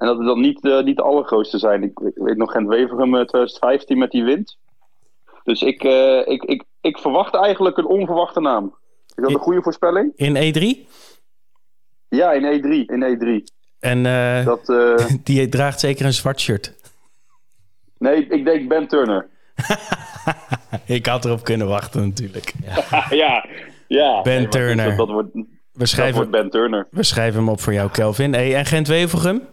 En 0.00 0.06
dat 0.06 0.16
het 0.16 0.26
dan 0.26 0.40
niet, 0.40 0.64
eh, 0.64 0.82
niet 0.82 0.96
de 0.96 1.02
allergrootste 1.02 1.58
zijn. 1.58 1.82
Ik, 1.82 1.98
ik 1.98 2.12
weet 2.14 2.36
nog 2.36 2.52
Gent-Wevergem 2.52 3.14
eh, 3.14 3.24
2015 3.24 3.98
met 3.98 4.10
die 4.10 4.24
wind. 4.24 4.58
Dus 5.44 5.62
ik, 5.62 5.84
eh, 5.84 6.26
ik, 6.26 6.42
ik, 6.42 6.64
ik 6.80 6.98
verwacht 6.98 7.34
eigenlijk 7.34 7.76
een 7.76 7.86
onverwachte 7.86 8.40
naam. 8.40 8.74
Is 9.06 9.22
dat 9.22 9.30
een 9.30 9.38
goede 9.38 9.62
voorspelling? 9.62 10.12
In 10.16 10.34
E3? 10.36 10.88
Ja, 12.08 12.32
in 12.32 12.60
E3. 12.60 12.84
In 12.86 13.02
E3. 13.02 13.54
En 13.80 14.06
eh, 14.06 14.44
Dat, 14.44 14.68
eh, 14.68 15.06
die 15.24 15.48
draagt 15.48 15.80
zeker 15.80 16.06
een 16.06 16.12
zwart 16.12 16.40
shirt. 16.40 16.74
nee, 17.98 18.26
ik 18.26 18.44
denk 18.44 18.68
Ben 18.68 18.88
Turner. 18.88 19.28
Ik 20.86 21.06
had 21.06 21.24
erop 21.24 21.44
kunnen 21.44 21.68
wachten 21.68 22.00
natuurlijk. 22.08 22.52
ja, 23.10 23.46
ja. 23.86 24.22
Ben 24.22 24.36
Nee, 24.38 24.48
Turner. 24.48 24.88
Dat, 24.88 24.96
dat, 24.96 25.08
wordt, 25.08 25.32
We 25.32 25.46
dat 25.72 25.88
schrijven, 25.88 26.14
wordt 26.16 26.30
Ben 26.30 26.50
Turner. 26.50 26.86
we 26.90 27.02
schrijven 27.02 27.40
hem 27.40 27.48
op 27.48 27.60
voor 27.60 27.72
jou, 27.72 27.90
Kelvin. 27.90 28.32
Hey, 28.32 28.54
en 28.56 28.66
Gent-Wevelgem? 28.66 29.48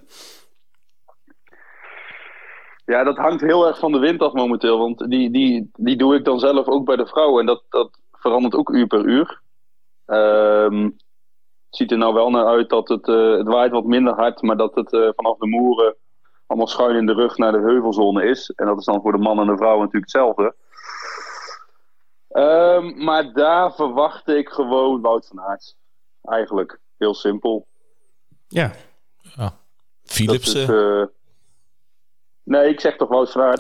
Ja, 2.88 3.04
dat 3.04 3.18
hangt 3.18 3.42
heel 3.42 3.68
erg 3.68 3.80
van 3.80 3.92
de 3.92 4.00
wind 4.00 4.22
af 4.22 4.34
momenteel. 4.34 4.78
Want 4.78 5.10
die, 5.10 5.32
die, 5.32 5.70
die 5.74 5.96
doe 5.98 6.16
ik 6.16 6.26
dan 6.26 6.40
zelf 6.40 6.68
ook 6.68 6.86
bij 6.86 6.96
de 6.96 7.08
vrouwen. 7.08 7.40
En 7.40 7.46
dat, 7.46 7.64
dat 7.70 8.00
verandert 8.12 8.56
ook 8.56 8.70
uur 8.70 8.88
per 8.88 9.06
uur. 9.06 9.42
Ehm, 10.06 10.84
het 10.84 11.76
ziet 11.76 11.92
er 11.92 11.98
nou 11.98 12.14
wel 12.14 12.30
naar 12.30 12.46
uit 12.46 12.70
dat 12.70 12.88
het, 12.88 13.08
eh, 13.08 13.32
het 13.38 13.48
waait 13.48 13.72
wat 13.72 13.86
minder 13.86 14.14
hard. 14.14 14.42
Maar 14.42 14.58
dat 14.58 14.76
het 14.76 14.94
eh, 14.94 15.10
vanaf 15.16 15.38
de 15.38 15.48
moeren 15.48 15.96
allemaal 16.46 16.68
schuin 16.68 16.96
in 16.96 17.06
de 17.06 17.14
rug 17.14 17.38
naar 17.38 17.52
de 17.52 17.58
heuvelzone 17.60 18.24
is. 18.26 18.50
En 18.56 18.66
dat 18.66 18.78
is 18.80 18.86
dan 18.86 19.02
voor 19.02 19.12
de 19.12 19.18
man 19.18 19.40
en 19.40 19.48
de 19.48 19.58
vrouw 19.58 19.78
natuurlijk 19.78 20.12
hetzelfde. 20.12 20.56
Ehm, 22.28 23.04
maar 23.04 23.34
daar 23.34 23.74
verwachtte 23.74 24.38
ik 24.38 24.50
gewoon 24.50 25.02
Wout 25.02 25.28
van 25.28 25.42
Aert. 25.42 25.76
Eigenlijk. 26.24 26.80
Heel 26.98 27.14
simpel. 27.14 27.68
Ja, 28.48 28.72
Dat 29.36 29.54
Philipsen. 30.04 30.62
is, 30.62 31.08
Nee, 32.48 32.70
ik 32.70 32.80
zeg 32.80 32.96
toch 32.96 33.10
Wout 33.10 33.32
van 33.32 33.42
Aert. 33.42 33.60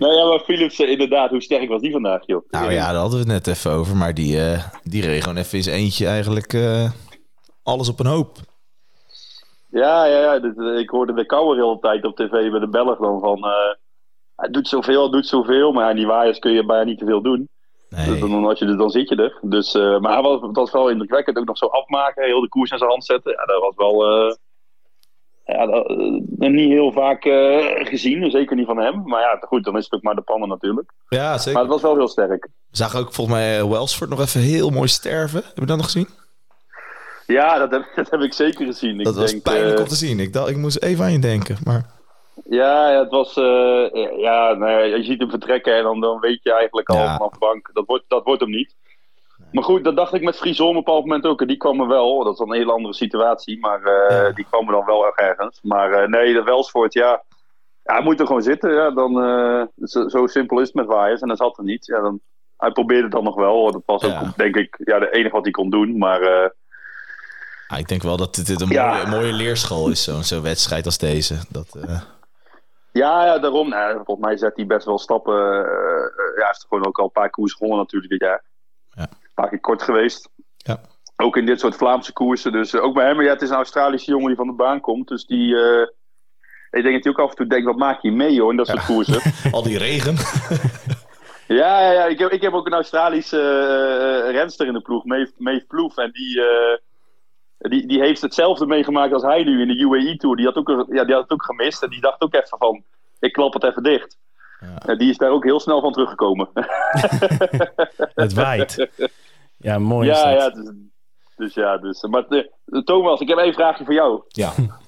nou 0.00 0.14
ja, 0.14 0.26
maar 0.28 0.40
Philipsen, 0.44 0.88
inderdaad, 0.88 1.30
hoe 1.30 1.40
sterk 1.42 1.68
was 1.68 1.80
die 1.80 1.92
vandaag, 1.92 2.26
joh? 2.26 2.42
Nou 2.50 2.72
ja, 2.72 2.86
daar 2.92 3.00
hadden 3.00 3.12
we 3.12 3.32
het 3.32 3.44
net 3.44 3.46
even 3.56 3.70
over. 3.70 3.96
Maar 3.96 4.14
die, 4.14 4.40
eh, 4.40 4.64
die 4.82 5.02
reed 5.06 5.22
gewoon 5.22 5.36
even 5.38 5.58
in 5.58 5.64
zijn 5.64 5.76
eentje 5.76 6.06
eigenlijk 6.06 6.52
eh, 6.52 6.90
alles 7.62 7.88
op 7.88 8.00
een 8.00 8.06
hoop. 8.06 8.36
Ja, 9.70 10.04
ja, 10.04 10.18
ja. 10.20 10.38
dit, 10.38 10.58
eh, 10.58 10.78
ik 10.78 10.90
hoorde 10.90 11.12
de 11.14 11.26
koude 11.26 11.60
de 11.60 11.66
hele 11.66 11.78
tijd 11.78 12.04
op 12.04 12.16
tv 12.16 12.50
bij 12.50 12.60
de 12.60 12.68
Belg 12.68 12.98
dan 12.98 13.20
van... 13.20 13.38
eh, 13.44 13.74
hij 14.36 14.50
doet 14.50 14.68
zoveel, 14.68 15.02
hij 15.02 15.10
doet 15.10 15.26
zoveel, 15.26 15.72
maar 15.72 15.88
aan 15.88 15.96
die 15.96 16.06
waaiers 16.06 16.38
kun 16.38 16.52
je 16.52 16.64
bijna 16.66 16.84
niet 16.84 16.98
te 16.98 17.06
veel 17.06 17.22
doen. 17.22 17.48
Dus 17.88 18.06
Nee. 18.06 18.20
dan, 18.20 18.44
als 18.44 18.58
je 18.58 18.66
er, 18.66 18.76
dan 18.76 18.90
zit 18.90 19.08
je 19.08 19.16
er. 19.16 19.38
Dus, 19.42 19.74
eh, 19.74 19.98
maar 19.98 20.12
hij 20.12 20.22
was, 20.22 20.40
het 20.40 20.56
was 20.56 20.72
wel 20.72 20.88
indrukwekkend, 20.90 21.38
ook 21.38 21.46
nog 21.46 21.58
zo 21.58 21.66
afmaken, 21.66 22.24
heel 22.24 22.40
de 22.40 22.48
koers 22.48 22.70
in 22.70 22.78
zijn 22.78 22.90
hand 22.90 23.04
zetten. 23.04 23.32
Ja, 23.32 23.44
dat 23.44 23.60
was 23.60 23.74
wel... 23.76 24.04
ja, 25.46 25.66
dat, 25.66 25.88
eh, 25.88 26.50
niet 26.50 26.70
heel 26.70 26.92
vaak 26.92 27.24
eh, 27.24 27.86
gezien, 27.86 28.30
zeker 28.30 28.56
niet 28.56 28.66
van 28.66 28.78
hem. 28.78 29.02
Maar 29.04 29.20
ja, 29.20 29.38
goed, 29.40 29.64
dan 29.64 29.76
is 29.76 29.84
het 29.84 29.92
ook 29.92 30.02
maar 30.02 30.14
de 30.14 30.20
pannen 30.20 30.48
natuurlijk. 30.48 30.92
Ja, 31.08 31.38
zeker. 31.38 31.52
Maar 31.52 31.62
het 31.62 31.70
was 31.70 31.82
wel 31.82 31.96
heel 31.96 32.08
sterk. 32.08 32.48
Zagen 32.70 33.00
ook 33.00 33.12
volgens 33.12 33.36
mij 33.36 33.58
eh, 33.58 33.70
Welsford 33.70 34.10
nog 34.10 34.20
even 34.20 34.40
heel 34.40 34.70
mooi 34.70 34.88
sterven. 34.88 35.42
Heb 35.44 35.58
je 35.58 35.66
dat 35.66 35.76
nog 35.76 35.84
gezien? 35.84 36.08
Ja, 37.26 37.58
dat 37.58 37.70
heb, 37.70 37.84
dat 37.96 38.10
heb 38.10 38.20
ik 38.20 38.32
zeker 38.32 38.66
gezien. 38.66 38.98
Dat 38.98 39.14
ik 39.14 39.20
was 39.20 39.30
denk, 39.30 39.42
pijnlijk 39.42 39.78
om 39.78 39.86
te 39.86 39.94
zien. 39.94 40.20
Ik, 40.20 40.32
dacht, 40.32 40.48
ik 40.48 40.56
moest 40.56 40.82
even 40.82 41.04
aan 41.04 41.12
je 41.12 41.18
denken. 41.18 41.56
Maar 41.64 41.86
Ja, 42.44 42.90
ja, 42.90 42.98
het 42.98 43.10
was. 43.10 43.34
ja, 43.34 44.54
nou 44.54 44.70
ja, 44.70 44.78
je 44.78 45.04
ziet 45.04 45.20
hem 45.20 45.30
vertrekken 45.30 45.76
en 45.76 45.82
dan, 45.82 46.00
dan 46.00 46.20
weet 46.20 46.42
je 46.42 46.52
eigenlijk 46.52 46.88
al 46.88 46.96
vanaf 46.96 47.32
de 47.32 47.38
bank. 47.38 47.70
Dat 47.72 47.86
wordt, 47.86 48.04
dat 48.08 48.24
wordt 48.24 48.40
hem 48.40 48.50
niet. 48.50 48.74
Maar 49.56 49.64
goed, 49.64 49.84
dat 49.84 49.96
dacht 49.96 50.12
ik 50.14 50.22
met 50.22 50.36
Frison 50.36 50.68
op 50.68 50.74
een 50.76 50.82
bepaald 50.84 51.04
moment 51.04 51.24
ook. 51.26 51.40
En 51.40 51.46
die 51.46 51.56
kwam 51.56 51.80
er 51.80 51.86
wel. 51.86 52.24
Dat 52.24 52.32
is 52.32 52.38
dan 52.38 52.50
een 52.50 52.56
hele 52.56 52.72
andere 52.72 52.94
situatie. 52.94 53.58
Maar 53.60 53.82
eh, 53.82 54.16
Ja. 54.26 54.30
die 54.32 54.44
kwam 54.50 54.66
er 54.66 54.72
dan 54.72 54.84
wel 54.84 55.06
erg 55.06 55.14
ergens. 55.16 55.58
Maar 55.62 55.92
eh, 55.92 56.08
nee, 56.08 56.32
de 56.32 56.42
Welsvoort, 56.42 56.92
ja. 56.92 57.22
ja. 57.82 57.94
Hij 57.94 58.02
moet 58.02 58.20
er 58.20 58.26
gewoon 58.26 58.42
zitten. 58.42 58.74
Ja, 58.74 58.90
dan, 58.90 59.22
eh, 59.22 59.62
zo, 59.86 60.08
zo 60.08 60.26
simpel 60.26 60.58
is 60.60 60.66
het 60.66 60.74
met 60.76 60.86
waaiers. 60.86 61.20
En 61.20 61.28
dat 61.28 61.36
zat 61.36 61.58
er 61.58 61.64
niet. 61.64 61.86
Ja, 61.86 62.00
dan, 62.00 62.20
hij 62.56 62.70
probeerde 62.70 63.02
het 63.02 63.12
dan 63.12 63.24
nog 63.24 63.34
wel. 63.34 63.72
Dat 63.72 63.82
was 63.86 64.02
Ja. 64.02 64.20
ook, 64.20 64.36
denk 64.36 64.56
ik, 64.56 64.76
ja, 64.84 64.98
de 64.98 65.10
enige 65.10 65.34
wat 65.34 65.42
hij 65.44 65.52
kon 65.52 65.70
doen. 65.70 65.98
Maar 65.98 66.52
ah, 67.68 67.78
ik 67.78 67.88
denk 67.88 68.02
wel 68.02 68.16
dat 68.16 68.34
dit, 68.34 68.60
een 68.60 68.68
Ja. 68.68 68.88
mooie, 68.90 69.02
een 69.02 69.10
mooie 69.10 69.32
leerschool 69.32 69.88
is. 69.88 70.04
Zo'n 70.20 70.42
wedstrijd 70.42 70.84
als 70.86 70.98
deze. 70.98 71.34
Dat, 71.48 71.76
Ja, 72.92 73.24
ja, 73.24 73.38
daarom. 73.38 73.68
Nou, 73.68 73.94
volgens 74.04 74.26
mij 74.26 74.36
zet 74.36 74.56
hij 74.56 74.66
best 74.66 74.86
wel 74.86 74.98
stappen. 74.98 75.34
ja, 75.34 75.62
hij 76.36 76.46
heeft 76.46 76.66
gewoon 76.68 76.86
ook 76.86 76.98
al 76.98 77.04
een 77.04 77.10
paar 77.10 77.30
koers 77.30 77.52
gewonnen 77.52 77.78
natuurlijk 77.78 78.10
dit 78.12 78.20
jaar. 78.20 78.42
Ja. 78.90 79.06
Paar 79.36 79.48
keer 79.48 79.60
kort 79.60 79.82
geweest. 79.82 80.28
Ja. 80.56 80.80
Ook 81.16 81.36
in 81.36 81.46
dit 81.46 81.60
soort 81.60 81.76
Vlaamse 81.76 82.12
koersen. 82.12 82.52
Dus 82.52 82.72
eh, 82.72 82.82
ook 82.82 82.94
bij 82.94 83.06
hem. 83.06 83.16
Maar 83.16 83.24
ja, 83.24 83.32
het 83.32 83.42
is 83.42 83.48
een 83.48 83.56
Australische 83.56 84.10
jongen 84.10 84.26
die 84.26 84.36
van 84.36 84.46
de 84.46 84.52
baan 84.52 84.80
komt. 84.80 85.08
Dus 85.08 85.26
die... 85.26 85.56
eh, 85.56 85.86
ik 86.70 86.82
denk 86.82 86.94
dat 86.94 87.04
hij 87.04 87.12
ook 87.12 87.18
af 87.18 87.30
en 87.30 87.36
toe 87.36 87.46
denkt, 87.46 87.66
wat 87.66 87.76
maak 87.76 88.02
je 88.02 88.12
mee 88.12 88.40
hoor, 88.40 88.50
in 88.50 88.56
dat 88.56 88.66
soort 88.66 88.84
koersen. 88.84 89.32
al 89.52 89.62
die 89.62 89.78
regen. 89.78 90.16
Ja, 91.48 91.80
ja, 91.80 91.92
ja. 91.92 92.04
Ik, 92.04 92.18
heb, 92.18 92.30
ik 92.30 92.42
heb 92.42 92.52
ook 92.52 92.66
een 92.66 92.72
Australische 92.72 93.40
eh, 93.40 94.30
renster 94.30 94.66
in 94.66 94.72
de 94.72 94.80
ploeg, 94.80 95.04
Maeve, 95.04 95.32
Maeve 95.38 95.66
Ploef. 95.66 95.96
En 95.96 96.10
die, 96.12 96.40
die, 97.58 97.86
die 97.86 98.00
heeft 98.00 98.22
hetzelfde 98.22 98.66
meegemaakt 98.66 99.12
als 99.12 99.22
hij 99.22 99.44
nu 99.44 99.60
in 99.60 99.68
de 99.68 99.78
UAE 99.78 100.16
Tour. 100.16 100.36
Die 100.36 100.44
had, 100.44 100.56
ook, 100.56 100.68
ja, 100.68 101.04
die 101.04 101.14
had 101.14 101.22
het 101.22 101.32
ook 101.32 101.44
gemist. 101.44 101.82
En 101.82 101.90
die 101.90 102.00
dacht 102.00 102.20
ook 102.20 102.34
even 102.34 102.58
van, 102.58 102.82
ik 103.18 103.32
klap 103.32 103.52
het 103.52 103.64
even 103.64 103.82
dicht. 103.82 104.18
Ja. 104.60 104.78
En 104.86 104.98
die 104.98 105.10
is 105.10 105.16
daar 105.16 105.30
ook 105.30 105.44
heel 105.44 105.60
snel 105.60 105.80
van 105.80 105.92
teruggekomen. 105.92 106.48
het 108.14 108.32
waait. 108.32 108.88
Ja, 109.58 109.78
mooi 109.78 110.10
is 110.10 110.18
ja, 110.20 110.30
dat. 110.34 110.40
ja. 110.40 110.62
Dus, 110.62 110.72
dus 111.36 111.54
ja, 111.54 111.78
dus. 111.78 112.02
Maar 112.02 112.24
eh, 112.28 112.80
Thomas, 112.84 113.20
ik 113.20 113.28
heb 113.28 113.38
één 113.38 113.54
vraagje 113.54 113.84
voor 113.84 113.94
jou. 113.94 114.22
Ja. 114.28 114.52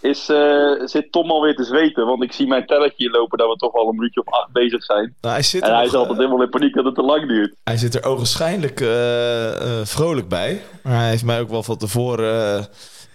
Is, 0.00 0.28
eh, 0.28 0.72
zit 0.84 1.12
Tom 1.12 1.30
alweer 1.30 1.54
te 1.54 1.64
zweten? 1.64 2.06
Want 2.06 2.22
ik 2.22 2.32
zie 2.32 2.46
mijn 2.46 2.66
telletje 2.66 2.94
hier 2.96 3.10
lopen 3.10 3.38
dat 3.38 3.48
we 3.48 3.56
toch 3.56 3.72
al 3.74 3.88
een 3.88 3.94
minuutje 3.94 4.20
of 4.24 4.32
acht 4.32 4.52
bezig 4.52 4.84
zijn. 4.84 5.14
Nou, 5.20 5.34
hij, 5.34 5.42
zit 5.42 5.62
En 5.62 5.68
er 5.68 5.74
hij 5.74 5.84
nog, 5.84 5.92
is 5.92 5.98
altijd 5.98 6.18
eh, 6.18 6.24
helemaal 6.24 6.44
in 6.44 6.50
paniek 6.50 6.74
dat 6.74 6.84
het 6.84 6.94
te 6.94 7.02
lang 7.02 7.28
duurt. 7.28 7.54
hij 7.64 7.76
zit 7.76 7.94
er 7.94 8.04
ogenschijnlijk 8.04 8.80
eh, 8.80 9.80
eh, 9.80 9.86
vrolijk 9.86 10.28
bij. 10.28 10.62
Maar 10.82 10.96
hij 10.98 11.08
heeft 11.10 11.24
mij 11.24 11.40
ook 11.40 11.48
wel 11.48 11.62
van 11.62 11.76
tevoren 11.76 12.68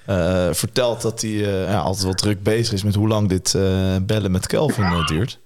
eh, 0.05 0.47
eh, 0.47 0.53
verteld 0.53 1.01
dat 1.01 1.21
hij 1.21 1.29
eh, 1.31 1.69
ja, 1.69 1.79
altijd 1.79 2.03
wel 2.03 2.13
druk 2.13 2.43
bezig 2.43 2.73
is 2.73 2.83
met 2.83 2.95
hoe 2.95 3.07
lang 3.07 3.29
dit 3.29 3.53
eh, 3.53 3.95
bellen 4.01 4.31
met 4.31 4.47
Kelvin 4.47 4.83
eh, 4.83 5.05
duurt. 5.05 5.39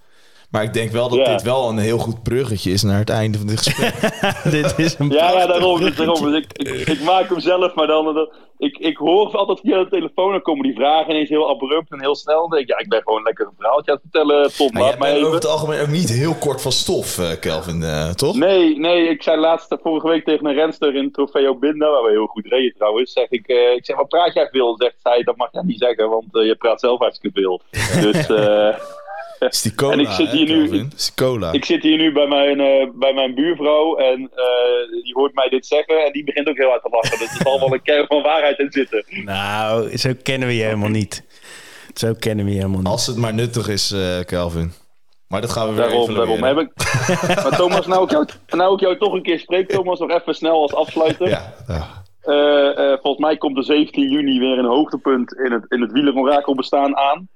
Maar 0.54 0.64
ik 0.64 0.74
denk 0.74 0.92
wel 0.92 1.10
dat 1.10 1.18
Ja. 1.18 1.32
dit 1.32 1.42
wel 1.42 1.70
een 1.70 1.78
heel 1.78 1.98
goed 1.98 2.24
bruggetje 2.24 2.72
is 2.72 2.84
naar 2.84 3.00
het 3.00 3.10
einde 3.10 3.38
van 3.38 3.48
dit 3.48 3.58
gesprek. 3.62 3.94
Dit 4.52 4.74
is 4.78 5.00
een 5.00 5.10
Ja, 5.10 5.16
ja, 5.16 5.30
prachtig 5.32 5.48
daarom. 5.48 5.80
Dus, 5.80 5.96
daarom. 5.96 6.32
Dus 6.32 6.38
ik, 6.44 6.54
ik, 6.54 6.88
ik 6.88 7.04
maak 7.04 7.30
hem 7.30 7.40
zelf, 7.40 7.74
maar 7.76 7.88
dan... 7.88 8.14
dan- 8.14 8.30
ik, 8.58 8.78
ik 8.78 8.98
hoor 8.98 9.32
altijd 9.38 9.60
via 9.60 9.84
de 9.84 9.90
telefoon, 9.90 10.32
dan 10.32 10.42
komen 10.42 10.64
die 10.64 10.76
vragen 10.76 11.10
ineens 11.12 11.30
heel 11.30 11.50
abrupt 11.50 11.92
en 11.92 12.00
heel 12.02 12.16
snel. 12.16 12.40
Dan 12.42 12.50
denk 12.50 12.62
ik, 12.62 12.70
ja, 12.70 12.78
ik 12.80 12.90
ben 12.90 13.02
gewoon 13.04 13.24
lekker 13.24 13.46
een 13.46 13.54
verhaaltje 13.58 13.92
aan 13.92 14.00
het 14.02 14.12
vertellen. 14.12 14.52
Tom, 14.56 14.70
Maar 14.72 14.82
laat 14.82 14.98
bent 14.98 15.12
over 15.12 15.20
even. 15.22 15.34
het 15.34 15.46
algemeen 15.48 15.82
ook 15.82 15.88
niet 15.88 16.10
heel 16.10 16.34
kort 16.36 16.62
van 16.62 16.72
stof, 16.72 17.18
eh, 17.20 17.40
Kelvin, 17.40 17.84
eh, 17.84 18.10
toch? 18.10 18.36
Nee, 18.36 18.80
nee, 18.80 19.08
ik 19.10 19.24
zei 19.24 19.40
laatst 19.40 19.76
vorige 19.82 20.08
week 20.08 20.26
tegen 20.26 20.46
een 20.46 20.54
renster 20.54 20.96
in 20.96 21.12
Trofeo 21.12 21.56
Binda, 21.56 21.90
waar 21.92 22.04
we 22.04 22.10
heel 22.10 22.26
goed 22.26 22.46
reden 22.46 22.74
trouwens. 22.78 23.14
Zeg 23.14 23.30
ik, 23.30 23.48
eh, 23.48 23.76
ik 23.76 23.86
zeg, 23.86 23.96
wat 23.96 24.08
praat 24.08 24.34
jij 24.34 24.48
veel? 24.52 24.76
Zegt 24.78 24.96
zij, 25.04 25.24
dat 25.24 25.36
mag 25.38 25.50
jij 25.52 25.64
niet 25.66 25.80
zeggen, 25.80 26.10
want 26.10 26.36
eh, 26.36 26.46
je 26.46 26.56
praat 26.56 26.80
zelf 26.80 27.00
hartstikke 27.00 27.40
veel. 27.42 27.62
Dus 28.12 28.28
eh, 28.30 28.76
Is 29.40 29.62
die 29.62 29.76
cola, 29.76 29.94
En 29.94 30.00
ik 30.00 30.08
zit 30.10 30.28
hè, 30.28 30.38
hier 30.38 30.48
nu- 30.48 30.62
Kelvin? 30.68 30.92
Is 30.96 31.06
die 31.06 31.26
cola. 31.26 31.52
ik 31.52 31.66
zit 31.66 31.82
hier 31.84 31.98
nu 31.98 32.12
bij 32.14 32.28
mijn, 32.28 32.60
eh, 32.60 32.88
bij 32.94 33.14
mijn 33.14 33.36
buurvrouw 33.36 33.96
en 33.96 34.22
eh, 34.36 35.04
die 35.04 35.14
hoort 35.14 35.36
mij 35.36 35.50
dit 35.50 35.66
zeggen 35.66 36.06
en 36.06 36.12
die 36.12 36.24
begint 36.24 36.48
ook 36.50 36.58
heel 36.58 36.70
hard 36.70 36.82
te 36.82 36.90
lachen. 36.92 37.20
Dus 37.20 37.30
er 37.36 37.42
zal 37.44 37.60
wel 37.60 37.74
een 37.74 37.82
kern 37.92 38.06
van 38.08 38.22
waarheid 38.22 38.60
in 38.60 38.72
zitten. 38.72 39.06
Nou, 39.26 39.98
zo 39.98 40.12
kennen 40.24 40.48
we 40.48 40.56
je 40.56 40.64
helemaal 40.64 40.90
niet. 40.90 41.24
Zo 41.94 42.14
kennen 42.20 42.46
we 42.46 42.52
je 42.52 42.58
helemaal 42.58 42.80
niet. 42.80 42.88
Als 42.88 43.08
het 43.08 43.18
maar 43.18 43.34
nuttig 43.34 43.68
is, 43.68 43.92
eh, 43.92 44.20
Kelvin. 44.26 44.72
Maar 45.28 45.42
dat 45.42 45.52
gaan 45.52 45.68
we 45.68 45.74
weer 45.74 45.84
Daarom, 45.84 46.14
daarom 46.14 46.44
heb 46.44 46.58
ik. 46.60 46.72
Maar 47.44 47.58
Thomas, 47.58 47.88
nou 47.88 48.04
ik, 48.04 48.12
jou, 48.12 48.26
nou 48.48 48.74
ik 48.74 48.80
jou 48.80 48.98
toch 48.98 49.14
een 49.14 49.22
keer 49.24 49.40
spreek, 49.40 49.70
Thomas, 49.70 50.00
nog 50.00 50.10
even 50.12 50.36
snel 50.36 50.62
als 50.62 50.74
afsluiter. 50.74 51.30
Ja, 51.30 51.54
ja. 51.68 52.02
Volgens 53.02 53.18
mij 53.26 53.38
komt 53.38 53.56
de 53.56 53.64
17 53.64 54.10
juni 54.12 54.40
weer 54.40 54.58
een 54.58 54.66
hoogtepunt 54.66 55.34
in 55.34 55.52
het, 55.52 55.66
in 55.68 55.82
het 55.82 55.92
wielerorakel 55.92 56.56
bestaan 56.56 56.98
aan. 56.98 57.28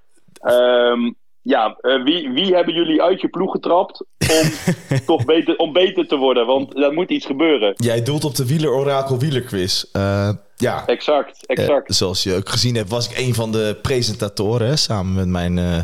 Ehm, 0.41 1.11
ja, 1.47 1.77
eh, 1.81 2.03
wie, 2.03 2.31
wie 2.31 2.55
hebben 2.55 2.73
jullie 2.73 3.01
uit 3.01 3.21
je 3.21 3.27
ploeg 3.27 3.51
getrapt 3.51 4.05
om 4.17 4.51
toch 5.05 5.25
beter, 5.25 5.57
om 5.57 5.73
beter 5.73 6.07
te 6.07 6.15
worden? 6.15 6.45
Want 6.45 6.77
er 6.77 6.93
moet 6.93 7.09
iets 7.09 7.25
gebeuren. 7.25 7.73
Jij 7.75 8.03
doelt 8.03 8.25
op 8.25 8.35
de 8.35 8.45
wielerorakel 8.45 9.19
wielerquiz. 9.19 9.83
Eh, 9.91 10.29
ja, 10.55 10.83
Exact, 10.85 11.45
eh, 11.45 11.57
exact. 11.57 11.95
zoals 11.95 12.23
je 12.23 12.35
ook 12.35 12.49
gezien 12.49 12.75
hebt, 12.75 12.89
was 12.89 13.09
ik 13.09 13.17
een 13.17 13.33
van 13.33 13.51
de 13.51 13.77
presentatoren. 13.81 14.67
hè, 14.67 14.75
samen 14.75 15.13
met 15.13 15.27
mijn, 15.27 15.57
eh, 15.57 15.81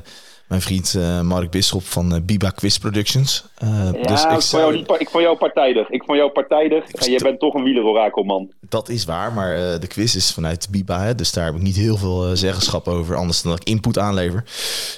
mijn 0.53 0.65
vriend 0.65 0.95
eh, 0.95 1.21
Mark 1.21 1.51
Bisschop 1.51 1.83
van 1.83 2.13
eh, 2.13 2.21
Biba 2.21 2.49
Quiz 2.49 2.77
Productions. 2.77 3.45
Eh, 3.57 3.69
Ja, 3.69 3.91
dus 3.91 4.01
ik, 4.23 4.25
ik 4.25 4.29
vond 4.29 4.43
zou, 4.43 4.75
jou 4.77 4.97
ik 4.99 5.09
vond 5.09 5.23
jou 5.23 5.37
partijdig. 5.37 5.89
Ik 5.89 6.03
vond 6.03 6.17
jou 6.17 6.31
partijdig. 6.31 6.89
En 6.91 7.09
jij 7.09 7.19
bent 7.23 7.39
toch 7.39 7.53
een 7.53 7.63
wielerorakel, 7.63 8.23
man. 8.23 8.51
dat 8.69 8.89
is 8.89 9.05
waar, 9.05 9.33
maar 9.33 9.53
eh, 9.55 9.79
de 9.79 9.87
quiz 9.87 10.15
is 10.15 10.33
vanuit 10.33 10.67
Biba, 10.71 10.99
hè, 11.01 11.15
dus 11.15 11.31
daar 11.31 11.45
heb 11.45 11.55
ik 11.55 11.61
niet 11.61 11.75
heel 11.75 11.97
veel 11.97 12.35
zeggenschap 12.35 12.87
over, 12.87 13.15
anders 13.15 13.41
dan 13.41 13.51
dat 13.51 13.61
ik 13.61 13.67
input 13.67 13.97
aanlever. 13.99 14.43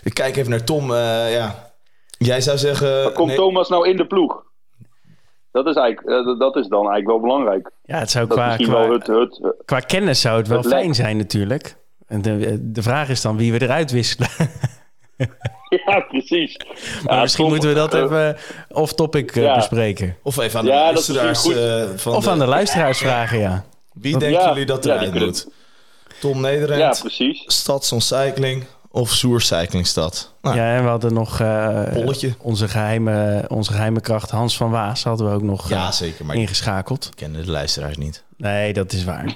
Ik 0.03 0.13
kijk 0.13 0.35
even 0.35 0.49
naar 0.49 0.63
Tom. 0.63 0.91
eh, 0.93 1.33
ja. 1.33 1.73
Jij 2.17 2.41
zou 2.41 2.57
zeggen... 2.57 3.13
Komt 3.13 3.27
nee, 3.27 3.37
Thomas 3.37 3.69
nou 3.69 3.89
in 3.89 3.97
de 3.97 4.05
ploeg? 4.07 4.43
Dat 5.51 5.65
is, 5.67 5.75
eigenlijk, 5.75 6.39
dat- 6.39 6.55
is 6.55 6.67
dan 6.67 6.79
eigenlijk 6.79 7.07
wel 7.07 7.19
belangrijk. 7.19 7.71
Ja, 7.83 7.99
het 7.99 8.11
zou 8.11 8.27
Dat 8.27 8.37
qua, 8.37 8.55
qua, 8.55 8.91
het... 8.91 9.07
het 9.07 9.53
qua 9.65 9.79
kennis 9.79 10.21
zou 10.21 10.37
het 10.37 10.47
wel 10.47 10.57
het 10.57 10.67
fijn 10.67 10.79
lijkt- 10.81 10.95
zijn 10.95 11.17
natuurlijk. 11.17 11.75
En 12.07 12.21
de, 12.21 12.57
de 12.71 12.81
vraag 12.83 13.09
is 13.09 13.21
dan 13.21 13.37
wie 13.37 13.51
we 13.51 13.61
eruit 13.61 13.91
wisselen. 13.91 14.29
ja, 15.85 15.99
precies. 15.99 16.57
Maar 17.03 17.15
Ja, 17.15 17.21
misschien 17.21 17.43
Tom, 17.45 17.53
moeten 17.53 17.69
we 17.69 17.75
dat 17.75 17.93
eh, 17.93 18.01
even 18.01 18.37
off-topic 18.69 19.35
eh, 19.35 19.43
ja. 19.43 19.55
bespreken. 19.55 20.15
Of 20.23 20.37
even 20.37 20.59
aan 20.59 20.65
de 20.65 20.71
Ja, 20.71 20.91
dat 20.91 20.99
is 21.01 21.07
luisteraars 21.07 21.89
eh, 21.91 21.97
van 21.97 22.15
Of 22.15 22.27
aan 22.27 22.39
de 22.39 22.45
luisteraars 22.45 22.97
vragen, 22.97 23.39
ja. 23.39 23.63
Wie 23.93 24.17
denken 24.17 24.39
Ja, 24.39 24.47
jullie 24.49 24.65
dat 24.65 24.85
eruit 24.85 25.01
kunnen- 25.09 25.23
moet? 25.23 25.47
Tom 26.19 26.41
Nederend, 26.41 26.79
Ja, 26.79 26.95
precies. 26.99 27.43
Stadsoncycling 27.47 28.63
of 28.91 29.09
Soercyclingstad? 29.09 30.33
Nou, 30.41 30.55
Ja, 30.55 30.75
en 30.75 30.83
we 30.83 30.89
hadden 30.89 31.13
nog 31.13 31.39
eh, 31.39 31.81
onze, 32.41 32.67
geheime, 32.67 33.45
onze 33.47 33.71
geheime 33.71 34.01
kracht 34.01 34.29
Hans 34.31 34.57
van 34.57 34.69
Waas 34.71 35.03
hadden 35.03 35.27
we 35.29 35.33
ook 35.35 35.41
nog 35.41 35.69
ja, 35.69 35.85
eh, 35.85 35.91
zeker, 35.91 36.25
maar 36.25 36.35
ik 36.35 36.41
ingeschakeld. 36.41 37.09
ken 37.15 37.33
de 37.33 37.51
luisteraars 37.51 37.97
niet. 37.97 38.23
Nee, 38.37 38.73
dat 38.73 38.93
is 38.93 39.03
waar. 39.03 39.23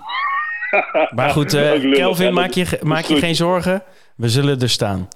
Maar 1.15 1.29
goed, 1.29 1.53
eh, 1.53 1.93
Kelvin, 1.93 2.33
maak 2.33 2.51
je, 2.51 2.79
maak 2.83 3.03
je 3.03 3.15
geen 3.19 3.35
zorgen. 3.35 3.83
We 4.15 4.29
zullen 4.29 4.59
er 4.61 4.69
staan. 4.69 5.07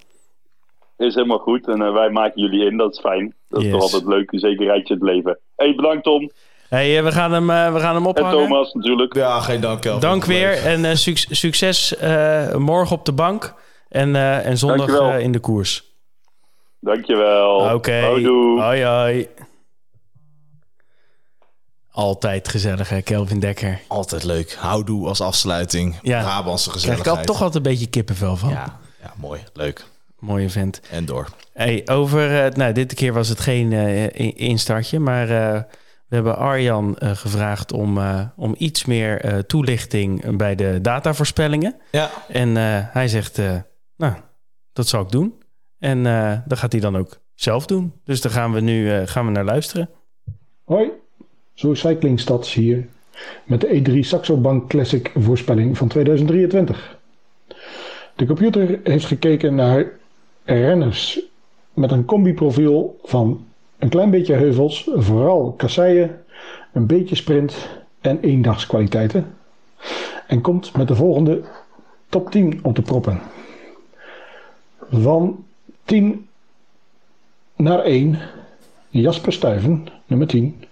Is 0.98 1.16
helemaal 1.16 1.38
goed. 1.40 1.68
En 1.68 1.82
eh, 1.82 1.94
wij 1.94 2.10
maken 2.10 2.42
jullie 2.42 2.66
in. 2.66 2.78
Dat 2.78 2.92
is 2.94 3.00
fijn. 3.00 3.36
Dat 3.50 3.64
is 3.64 3.72
toch 3.72 3.82
altijd 3.82 4.06
leuk. 4.06 4.32
Een 4.32 4.40
zekerheidje 4.40 4.94
in 4.94 5.00
het 5.00 5.10
leven. 5.10 5.40
hey, 5.56 5.76
bedankt 5.76 6.04
Tom. 6.04 6.32
Hey, 6.70 6.98
eh, 6.98 7.04
we, 7.04 7.12
gaan 7.12 7.32
hem, 7.32 7.50
eh, 7.50 7.74
we 7.74 7.80
gaan 7.80 7.96
hem 7.96 8.04
En 8.04 8.10
ophangen. 8.10 8.38
Thomas 8.38 8.74
natuurlijk. 8.74 9.16
Ja, 9.16 9.40
geen 9.40 9.62
dank, 9.62 9.82
Kelvin. 9.82 10.02
Dank 10.02 10.26
weer 10.26 10.64
en 10.66 10.86
eh, 10.86 10.96
suc- 10.96 11.28
succes 11.30 11.96
eh, 11.98 12.56
morgen 12.56 12.96
op 12.96 13.06
de 13.06 13.12
bank. 13.14 13.54
En, 13.90 14.16
eh, 14.16 14.46
en 14.46 14.58
zondag 14.58 15.18
in 15.20 15.32
de 15.32 15.40
koers. 15.40 15.84
Dankjewel. 16.80 17.74
Oké. 17.74 18.00
Houdoe. 18.00 18.62
Hoi, 18.62 18.84
hoi. 18.84 19.28
Altijd 21.92 22.48
gezellig, 22.48 22.90
hè, 22.90 23.02
Kelvin 23.02 23.40
Dekker. 23.40 23.80
Altijd 23.88 24.24
leuk. 24.24 24.54
Houdoe 24.54 25.08
als 25.08 25.22
afsluiting. 25.22 26.00
Ja. 26.02 26.22
Brabantse 26.22 26.70
Krijg 26.70 26.84
ik 26.84 26.90
al, 26.90 26.96
gezelligheid. 26.96 27.28
toch 27.28 27.42
altijd 27.42 27.56
een 27.66 27.72
beetje 27.72 27.88
kippenvel 27.90 28.36
van. 28.36 28.50
Ja, 28.50 28.80
ja, 29.02 29.14
mooi. 29.18 29.42
Leuk. 29.54 29.86
Mooie 30.24 30.50
vent. 30.50 30.82
En 30.92 31.06
door. 31.06 31.28
Hey, 31.54 31.82
over, 31.86 32.44
eh, 32.46 32.52
nou, 32.52 32.74
dit 32.74 32.94
keer 32.94 33.14
was 33.14 33.30
het 33.30 33.40
geen 33.40 33.74
eh, 33.74 34.04
in- 34.04 34.36
instartje, 34.38 35.00
maar 35.00 35.30
eh, 35.30 35.62
we 36.08 36.16
hebben 36.16 36.38
Arjan 36.38 36.98
eh, 36.98 37.10
gevraagd 37.12 37.72
om, 37.72 37.98
eh, 37.98 38.22
om 38.36 38.56
iets 38.58 38.86
meer 38.86 39.22
eh, 39.22 39.38
toelichting 39.38 40.38
bij 40.38 40.56
de 40.56 40.80
datavoorspellingen. 40.82 41.76
Ja. 41.92 42.10
En 42.28 42.58
eh, 42.58 42.64
hij 42.80 43.08
zegt, 43.08 43.38
eh, 43.38 43.56
nou, 43.98 44.14
dat 44.74 44.88
zal 44.88 45.02
ik 45.02 45.12
doen. 45.12 45.34
En 45.80 46.06
eh 46.06 46.38
dat 46.46 46.58
gaat 46.58 46.72
hij 46.72 46.82
dan 46.82 46.98
ook 46.98 47.20
zelf 47.34 47.66
doen. 47.66 47.94
Dus 48.04 48.22
daar 48.22 48.32
gaan 48.32 48.54
we 48.54 48.60
nu 48.62 48.92
eh, 48.92 49.02
gaan 49.08 49.26
we 49.26 49.32
naar 49.32 49.46
luisteren. 49.46 49.90
Hoi, 50.64 50.90
zo 51.54 51.74
Cyclingstads 51.74 52.54
hier 52.54 52.88
met 53.46 53.62
de 53.62 53.82
E3 53.82 54.00
Saxo 54.00 54.38
Bank 54.38 54.70
Classic 54.70 55.12
voorspelling 55.16 55.78
van 55.78 55.88
2023. 55.88 56.98
De 58.16 58.26
computer 58.26 58.80
heeft 58.84 59.06
gekeken 59.06 59.56
naar 59.56 59.86
renners 60.46 61.20
met 61.74 61.92
een 61.92 62.06
combi-profiel 62.06 63.00
van 63.04 63.46
een 63.80 63.90
klein 63.90 64.10
beetje 64.10 64.34
heuvels, 64.34 64.90
vooral 64.94 65.54
kasseien, 65.58 66.24
een 66.72 66.86
beetje 66.86 67.16
sprint 67.16 67.70
en 68.02 68.20
eendagskwaliteiten. 68.20 69.36
En 70.28 70.42
komt 70.42 70.78
met 70.78 70.88
de 70.88 70.96
volgende 70.96 71.42
top 72.10 72.32
10 72.32 72.60
op 72.64 72.76
de 72.76 72.82
proppen. 72.82 73.22
Van 74.90 75.46
10 75.86 76.28
naar 77.56 77.80
1 77.80 78.20
Jasper 78.90 79.34
Stuyven, 79.34 79.88
nummer 80.06 80.28
10. 80.28 80.64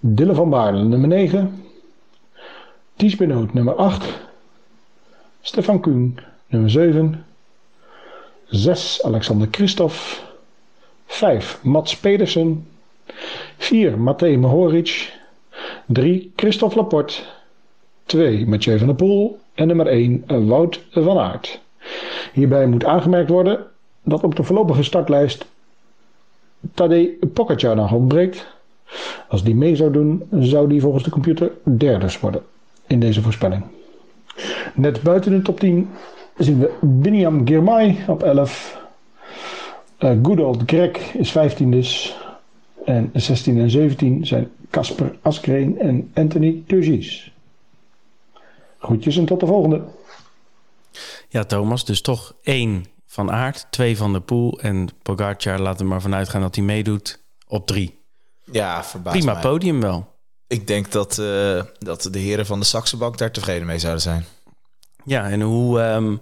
Dille 0.00 0.34
van 0.34 0.50
Baarle, 0.50 0.84
nummer 0.84 1.08
9. 1.08 1.62
Ties 2.96 3.16
Benoot, 3.16 3.52
nummer 3.52 3.74
8. 3.74 4.20
Stefan 5.40 5.80
Kuhn, 5.80 6.18
nummer 6.46 6.70
7. 6.70 7.24
6. 8.50 9.02
Alexander 9.02 9.48
Christophe. 9.50 10.20
5. 11.06 11.58
Mats 11.62 11.96
Pedersen. 11.96 12.66
4. 13.56 13.98
Matej 13.98 14.36
Mohoric. 14.36 15.12
3. 15.86 16.32
Christophe 16.36 16.76
Laporte. 16.76 17.22
2. 18.06 18.46
Mathieu 18.46 18.78
van 18.78 18.86
der 18.86 18.96
Poel. 18.96 19.38
En 19.54 19.66
nummer 19.66 19.86
1. 19.86 20.24
Wout 20.46 20.80
van 20.90 21.18
Aert. 21.18 21.60
Hierbij 22.32 22.66
moet 22.66 22.84
aangemerkt 22.84 23.30
worden 23.30 23.66
dat 24.02 24.22
op 24.22 24.34
de 24.34 24.42
voorlopige 24.42 24.82
startlijst 24.82 25.46
Tadej 26.74 27.16
Pogacar 27.32 27.76
nog 27.76 27.92
ontbreekt. 27.92 28.46
Als 29.28 29.44
die 29.44 29.54
mee 29.54 29.76
zou 29.76 29.92
doen, 29.92 30.22
zou 30.40 30.68
die 30.68 30.80
volgens 30.80 31.04
de 31.04 31.10
computer 31.10 31.50
derde 31.62 32.08
worden 32.20 32.42
in 32.86 33.00
deze 33.00 33.22
voorspelling. 33.22 33.64
Net 34.74 35.02
buiten 35.02 35.32
de 35.32 35.42
top 35.42 35.60
10 35.60 35.88
zien 36.44 36.58
we 36.58 36.72
Biniam 36.80 37.46
Girmay 37.46 38.04
op 38.06 38.22
11. 38.22 38.78
Uh, 39.98 40.18
good 40.22 40.40
old 40.40 40.62
Greg 40.66 41.14
is 41.14 41.30
15 41.30 41.70
dus. 41.70 42.16
En 42.84 43.10
16 43.14 43.58
en 43.58 43.70
17 43.70 44.26
zijn 44.26 44.50
Casper 44.70 45.18
Askreen 45.22 45.78
en 45.78 46.10
Anthony 46.14 46.62
Turgis. 46.66 47.32
Groetjes 48.78 49.16
en 49.16 49.24
tot 49.24 49.40
de 49.40 49.46
volgende. 49.46 49.82
Ja, 51.28 51.44
Thomas, 51.44 51.84
dus 51.84 52.00
toch 52.00 52.34
één 52.42 52.84
van 53.06 53.30
Aert, 53.30 53.66
twee 53.70 53.96
van 53.96 54.12
de 54.12 54.20
Poel 54.20 54.60
en 54.60 54.88
Pogacar 55.02 55.60
laten 55.60 55.84
we 55.84 55.90
maar 55.90 56.00
vanuit 56.00 56.28
gaan 56.28 56.40
dat 56.40 56.54
hij 56.54 56.64
meedoet 56.64 57.22
op 57.46 57.66
drie. 57.66 57.98
Ja, 58.44 58.84
verbaasd 58.84 59.16
Prima 59.16 59.32
mij. 59.32 59.42
podium 59.42 59.80
wel. 59.80 60.08
Ik 60.46 60.66
denk 60.66 60.92
dat, 60.92 61.18
eh, 61.18 61.62
dat 61.78 62.08
de 62.10 62.18
heren 62.18 62.46
van 62.46 62.60
de 62.60 62.66
Saxenbank 62.66 63.18
daar 63.18 63.30
tevreden 63.30 63.66
mee 63.66 63.78
zouden 63.78 64.02
zijn. 64.02 64.24
Ja, 65.04 65.30
en 65.30 65.40
hoe 65.40 65.80
ehm, 65.80 66.16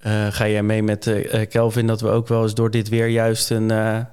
eh, 0.00 0.26
ga 0.30 0.48
jij 0.48 0.62
mee 0.62 0.82
met 0.82 1.06
eh, 1.06 1.40
eh, 1.40 1.48
Kelvin 1.48 1.86
dat 1.86 2.00
we 2.00 2.08
ook 2.08 2.28
wel 2.28 2.42
eens 2.42 2.54
door 2.54 2.70
dit 2.70 2.88
weer 2.88 3.06
juist 3.06 3.50
een 3.50 4.06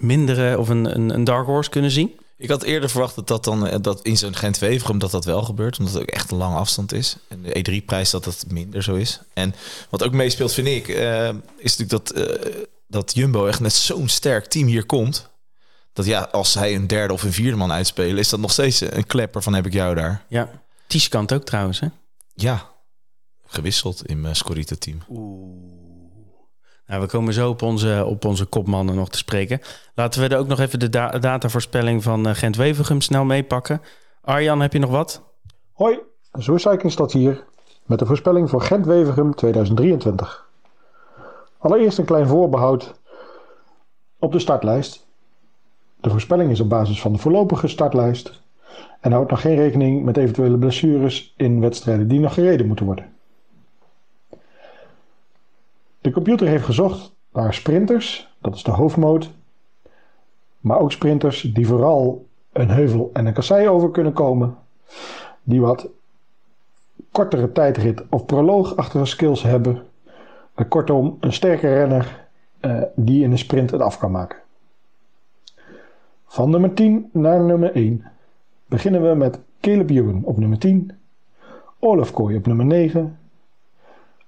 mindere 0.00 0.58
of 0.58 0.68
een, 0.68 0.94
een, 0.94 1.14
een 1.14 1.24
dark 1.24 1.46
horse 1.46 1.70
kunnen 1.70 1.90
zien? 1.90 2.18
Ik 2.36 2.50
had 2.50 2.62
eerder 2.62 2.90
verwacht 2.90 3.14
dat 3.14 3.26
dat 3.26 3.44
dan 3.44 3.82
dat 3.82 4.02
in 4.02 4.16
zo'n 4.16 4.36
Gent-Weverum 4.36 4.98
dat 4.98 5.10
dat 5.10 5.24
wel 5.24 5.42
gebeurt, 5.42 5.78
omdat 5.78 5.94
het 5.94 6.02
ook 6.02 6.08
echt 6.08 6.30
een 6.30 6.36
lange 6.36 6.56
afstand 6.56 6.92
is. 6.92 7.16
En 7.28 7.42
de 7.42 7.80
E3-prijs 7.80 8.10
dat 8.10 8.24
dat 8.24 8.44
minder 8.48 8.82
zo 8.82 8.94
is. 8.94 9.20
En 9.34 9.54
wat 9.90 10.02
ook 10.02 10.12
meespeelt, 10.12 10.52
vind 10.52 10.66
ik, 10.66 10.88
is 11.56 11.76
natuurlijk 11.76 11.90
dat, 11.90 12.14
dat 12.86 13.14
Jumbo 13.14 13.46
echt 13.46 13.60
met 13.60 13.72
zo'n 13.72 14.08
sterk 14.08 14.46
team 14.46 14.66
hier 14.66 14.86
komt. 14.86 15.30
Dat 15.92 16.04
ja, 16.04 16.28
als 16.32 16.54
hij 16.54 16.74
een 16.74 16.86
derde 16.86 17.12
of 17.12 17.22
een 17.22 17.32
vierde 17.32 17.56
man 17.56 17.72
uitspelen, 17.72 18.18
is 18.18 18.28
dat 18.28 18.40
nog 18.40 18.52
steeds 18.52 18.80
een 18.80 19.06
klepper 19.06 19.42
van 19.42 19.54
heb 19.54 19.66
ik 19.66 19.72
jou 19.72 19.94
daar. 19.94 20.24
Ja, 20.28 20.50
Ties 20.86 21.08
kan 21.08 21.22
het 21.22 21.32
ook 21.32 21.44
trouwens, 21.44 21.80
hè? 21.80 21.88
Ja, 22.34 22.73
gewisseld 23.46 24.06
in 24.06 24.20
mijn 24.20 24.36
Scorito-team. 24.36 24.98
Nou, 26.86 27.00
we 27.00 27.06
komen 27.06 27.32
zo 27.32 27.48
op 27.48 27.62
onze, 27.62 28.04
op 28.06 28.24
onze 28.24 28.44
kopmannen 28.44 28.94
nog 28.94 29.08
te 29.08 29.18
spreken. 29.18 29.60
Laten 29.94 30.20
we 30.20 30.28
er 30.28 30.38
ook 30.38 30.46
nog 30.46 30.60
even 30.60 30.78
de 30.78 30.88
da- 30.88 31.18
datavoorspelling 31.18 32.02
van 32.02 32.26
eh, 32.26 32.34
Gent-Wevergem 32.34 33.00
snel 33.00 33.24
meepakken. 33.24 33.82
Arjan, 34.22 34.60
heb 34.60 34.72
je 34.72 34.78
nog 34.78 34.90
wat? 34.90 35.22
Hoi, 35.72 35.98
zo 36.38 36.56
Cyclingstad 36.56 37.12
hier 37.12 37.44
met 37.86 37.98
de 37.98 38.06
voorspelling 38.06 38.50
voor 38.50 38.60
Gent-Wevergem 38.60 39.34
2023. 39.34 40.46
Allereerst 41.58 41.98
een 41.98 42.04
klein 42.04 42.26
voorbehoud 42.26 42.94
op 44.18 44.32
de 44.32 44.38
startlijst. 44.38 45.06
De 46.00 46.10
voorspelling 46.10 46.50
is 46.50 46.60
op 46.60 46.68
basis 46.68 47.00
van 47.00 47.12
de 47.12 47.18
voorlopige 47.18 47.68
startlijst 47.68 48.42
en 49.00 49.12
houdt 49.12 49.30
nog 49.30 49.40
geen 49.40 49.56
rekening 49.56 50.04
met 50.04 50.16
eventuele 50.16 50.58
blessures 50.58 51.34
in 51.36 51.60
wedstrijden 51.60 52.08
die 52.08 52.20
nog 52.20 52.34
gereden 52.34 52.66
moeten 52.66 52.86
worden. 52.86 53.13
De 56.04 56.10
computer 56.10 56.46
heeft 56.46 56.64
gezocht 56.64 57.14
naar 57.32 57.54
sprinters, 57.54 58.34
dat 58.38 58.54
is 58.54 58.62
de 58.62 58.70
hoofdmoot, 58.70 59.30
maar 60.60 60.78
ook 60.78 60.92
sprinters 60.92 61.40
die 61.40 61.66
vooral 61.66 62.26
een 62.52 62.70
heuvel 62.70 63.10
en 63.12 63.26
een 63.26 63.32
kassei 63.32 63.68
over 63.68 63.90
kunnen 63.90 64.12
komen, 64.12 64.56
die 65.42 65.60
wat 65.60 65.88
kortere 67.12 67.52
tijdrit 67.52 68.02
of 68.08 68.26
proloogachtige 68.26 69.04
skills 69.04 69.42
hebben. 69.42 69.82
Eh, 70.54 70.68
Kortom, 70.68 71.16
een 71.20 71.32
sterke 71.32 71.68
renner 71.68 72.26
eh, 72.60 72.82
die 72.94 73.22
in 73.22 73.30
een 73.30 73.38
sprint 73.38 73.70
het 73.70 73.80
af 73.80 73.98
kan 73.98 74.10
maken. 74.10 74.38
Van 76.26 76.50
nummer 76.50 76.74
10 76.74 77.10
naar 77.12 77.40
nummer 77.40 77.74
1 77.74 78.04
beginnen 78.66 79.08
we 79.08 79.14
met 79.14 79.38
Caleb 79.60 79.90
Ewan 79.90 80.24
op 80.24 80.38
nummer 80.38 80.58
10, 80.58 80.98
Olaf 81.78 82.12
Kooi 82.12 82.36
op 82.36 82.46
nummer 82.46 82.66
9, 82.66 83.18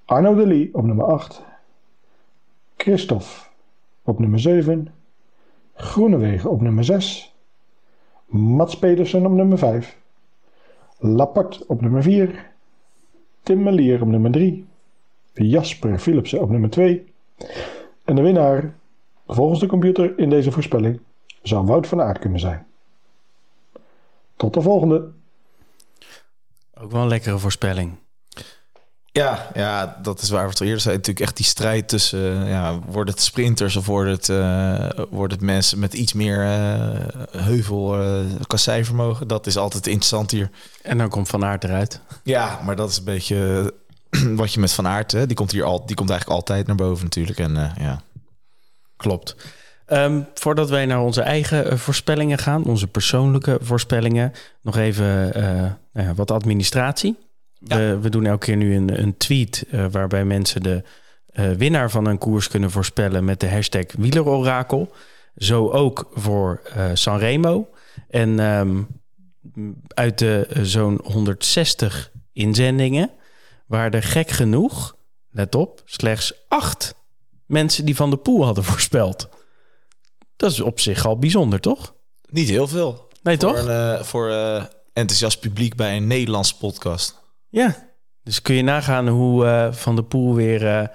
Arno 0.04 0.34
de 0.34 0.46
Lee 0.46 0.70
op 0.72 0.84
nummer 0.84 1.04
8, 1.04 1.44
Christophe 2.86 3.48
op 4.02 4.18
nummer 4.18 4.40
7. 4.40 4.88
Groenewegen 5.74 6.50
op 6.50 6.60
nummer 6.60 6.84
6. 6.84 7.34
Mats 8.26 8.78
Pedersen 8.78 9.26
op 9.26 9.32
nummer 9.32 9.58
5. 9.58 9.98
Laporte 10.98 11.64
op 11.66 11.80
nummer 11.80 12.02
4. 12.02 12.50
Tim 13.42 13.62
Melier 13.62 14.02
op 14.02 14.08
nummer 14.08 14.30
3. 14.30 14.66
Jasper 15.32 15.98
Philipsen 15.98 16.40
op 16.40 16.50
nummer 16.50 16.70
2. 16.70 17.12
En 18.04 18.14
de 18.14 18.22
winnaar, 18.22 18.74
volgens 19.26 19.60
de 19.60 19.66
computer 19.66 20.18
in 20.18 20.30
deze 20.30 20.52
voorspelling, 20.52 21.00
zou 21.42 21.66
Wout 21.66 21.86
van 21.86 22.00
Aert 22.00 22.18
kunnen 22.18 22.40
zijn. 22.40 22.66
Tot 24.36 24.54
de 24.54 24.62
volgende. 24.62 25.10
Ook 26.74 26.90
wel 26.90 27.02
een 27.02 27.08
lekkere 27.08 27.38
voorspelling. 27.38 27.96
Ja, 29.16 29.50
ja, 29.54 29.96
dat 30.02 30.20
is 30.20 30.30
waar 30.30 30.42
we 30.42 30.48
het 30.48 30.60
al 30.60 30.66
eerder 30.66 30.82
zeiden. 30.82 31.02
Natuurlijk 31.02 31.26
echt 31.26 31.36
die 31.36 31.46
strijd 31.46 31.88
tussen, 31.88 32.42
eh, 32.42 32.48
ja, 32.48 32.78
wordt 32.86 33.10
het 33.10 33.20
sprinters 33.20 33.76
of 33.76 33.86
wordt 33.86 34.10
het, 34.10 34.28
eh, 34.28 34.88
wordt 35.10 35.32
het 35.32 35.42
mensen 35.42 35.78
met 35.78 35.94
iets 35.94 36.12
meer 36.12 36.42
eh, 36.42 37.42
heuvel 37.42 38.02
uh, 38.02 38.24
kasseivermogen. 38.46 39.28
Dat 39.28 39.46
is 39.46 39.56
altijd 39.56 39.86
interessant 39.86 40.30
hier. 40.30 40.50
En 40.82 40.98
dan 40.98 41.08
komt 41.08 41.28
Van 41.28 41.44
Aert 41.44 41.64
eruit. 41.64 42.00
Ja, 42.22 42.60
maar 42.64 42.76
dat 42.76 42.90
is 42.90 42.96
een 42.96 43.04
beetje 43.04 43.72
wat 44.40 44.52
je 44.52 44.60
met 44.60 44.72
Van 44.72 44.86
Aert, 44.86 45.12
hè, 45.12 45.26
die 45.26 45.36
komt 45.36 45.52
hier 45.52 45.64
al, 45.64 45.86
die 45.86 45.96
komt 45.96 46.10
eigenlijk 46.10 46.40
altijd 46.40 46.66
naar 46.66 46.76
boven 46.76 47.04
natuurlijk. 47.04 47.38
En 47.38 47.74
ja. 47.78 48.02
Klopt. 48.96 49.36
Um, 49.88 50.26
voordat 50.34 50.70
wij 50.70 50.86
naar 50.86 51.00
onze 51.00 51.22
eigen 51.22 51.78
voorspellingen 51.78 52.38
gaan, 52.38 52.64
onze 52.64 52.86
persoonlijke 52.86 53.58
voorspellingen, 53.62 54.32
nog 54.60 54.76
even 54.76 55.32
nou 55.92 56.14
wat 56.14 56.30
administratie. 56.30 57.25
Ja. 57.68 57.76
We, 57.76 57.98
we, 57.98 58.08
doen 58.08 58.26
elke 58.26 58.46
keer 58.46 58.56
nu 58.56 58.76
een, 58.76 59.02
een 59.02 59.16
tweet 59.16 59.66
uh, 59.70 59.86
waarbij 59.90 60.24
mensen 60.24 60.62
de 60.62 60.82
uh, 61.32 61.50
winnaar 61.50 61.90
van 61.90 62.06
een 62.06 62.18
koers 62.18 62.48
kunnen 62.48 62.70
voorspellen 62.70 63.24
met 63.24 63.40
de 63.40 63.48
hashtag 63.48 63.84
wielerorakel. 63.98 64.92
Zo 65.36 65.70
ook 65.70 66.10
voor 66.12 66.62
uh, 66.76 66.90
Sanremo. 66.94 67.68
En 68.08 68.38
um, 68.38 68.86
uit 69.88 70.18
de 70.18 70.48
zo'n 70.62 71.00
160 71.04 72.10
inzendingen 72.32 73.10
waren 73.66 73.92
er 73.92 74.02
gek 74.02 74.30
genoeg, 74.30 74.96
let 75.30 75.54
op, 75.54 75.82
slechts 75.84 76.34
acht 76.48 76.94
mensen 77.46 77.84
die 77.84 77.96
van 77.96 78.10
de 78.10 78.16
pool 78.16 78.44
hadden 78.44 78.64
voorspeld. 78.64 79.28
Dat 80.36 80.50
is 80.50 80.60
op 80.60 80.80
zich 80.80 81.06
al 81.06 81.18
bijzonder, 81.18 81.60
toch? 81.60 81.94
Niet 82.30 82.48
heel 82.48 82.68
veel. 82.68 83.08
Nee, 83.22 83.38
voor 83.38 83.52
toch? 83.52 83.66
Een, 83.66 84.04
voor 84.04 84.30
enthousiast 84.92 85.40
publiek 85.40 85.74
bij 85.74 85.96
een 85.96 86.06
Nederlands 86.06 86.54
podcast. 86.54 87.24
Ja, 87.48 87.76
dus 88.22 88.42
kun 88.42 88.54
je 88.54 88.62
nagaan 88.62 89.08
hoe 89.08 89.44
uh, 89.44 89.72
Van 89.72 89.94
der 89.94 90.04
Poel 90.04 90.34
weer 90.34 90.62
uh, 90.62 90.86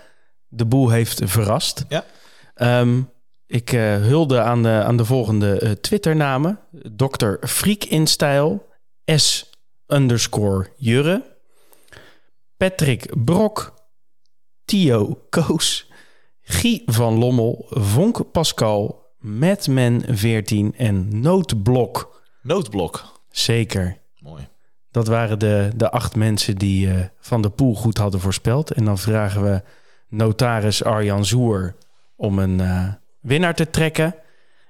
de 0.47 0.65
boel 0.65 0.89
heeft 0.89 1.21
verrast. 1.23 1.85
Ja. 1.89 2.05
Um, 2.79 3.09
ik 3.45 3.71
uh, 3.71 3.95
hulde 3.95 4.41
aan 4.41 4.63
de, 4.63 4.83
aan 4.85 4.97
de 4.97 5.05
volgende 5.05 5.79
Twitter-namen. 5.81 6.59
Dr. 6.95 7.33
Freak 7.39 7.83
in 7.83 8.07
stijl, 8.07 8.67
S 9.05 9.49
underscore 9.87 10.69
Jurre, 10.75 11.37
Patrick 12.57 13.23
Brok, 13.23 13.73
Tio 14.65 15.25
Koos, 15.29 15.89
Guy 16.41 16.81
van 16.85 17.17
Lommel, 17.17 17.65
Vonk 17.69 18.31
Pascal, 18.31 19.01
Madman 19.17 20.03
14 20.07 20.73
en 20.77 21.21
Noodblok. 21.21 22.21
Noodblok. 22.41 23.21
Zeker. 23.29 23.97
Mooi. 24.19 24.47
Dat 24.91 25.07
waren 25.07 25.39
de, 25.39 25.71
de 25.75 25.91
acht 25.91 26.15
mensen 26.15 26.55
die 26.55 26.87
uh, 26.87 26.99
Van 27.19 27.41
de 27.41 27.49
Poel 27.49 27.75
goed 27.75 27.97
hadden 27.97 28.19
voorspeld. 28.19 28.71
En 28.71 28.85
dan 28.85 28.97
vragen 28.97 29.43
we 29.43 29.61
notaris 30.07 30.83
Arjan 30.83 31.25
Zoer 31.25 31.75
om 32.15 32.39
een 32.39 32.59
uh, 32.59 32.87
winnaar 33.19 33.55
te 33.55 33.69
trekken. 33.69 34.15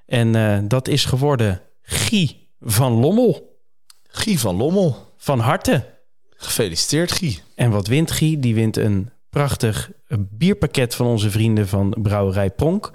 En 0.06 0.36
uh, 0.36 0.58
dat 0.64 0.88
is 0.88 1.06
geworden 1.06 1.62
Guy 1.82 2.38
van 2.60 2.92
Lommel. 2.92 3.60
Guy 4.08 4.38
van 4.38 4.56
Lommel. 4.56 5.14
Van 5.18 5.40
harte. 5.40 5.86
Gefeliciteerd 6.36 7.12
Guy. 7.12 7.40
En 7.56 7.72
wat 7.72 7.88
wint 7.88 8.12
Guy? 8.12 8.40
Die 8.40 8.56
wint 8.56 8.78
een 8.78 9.10
prachtig 9.30 9.92
bierpakket 10.18 10.96
van 10.96 11.06
onze 11.06 11.32
vrienden 11.32 11.68
van 11.68 11.96
Brouwerij 12.02 12.50
Pronk. 12.50 12.92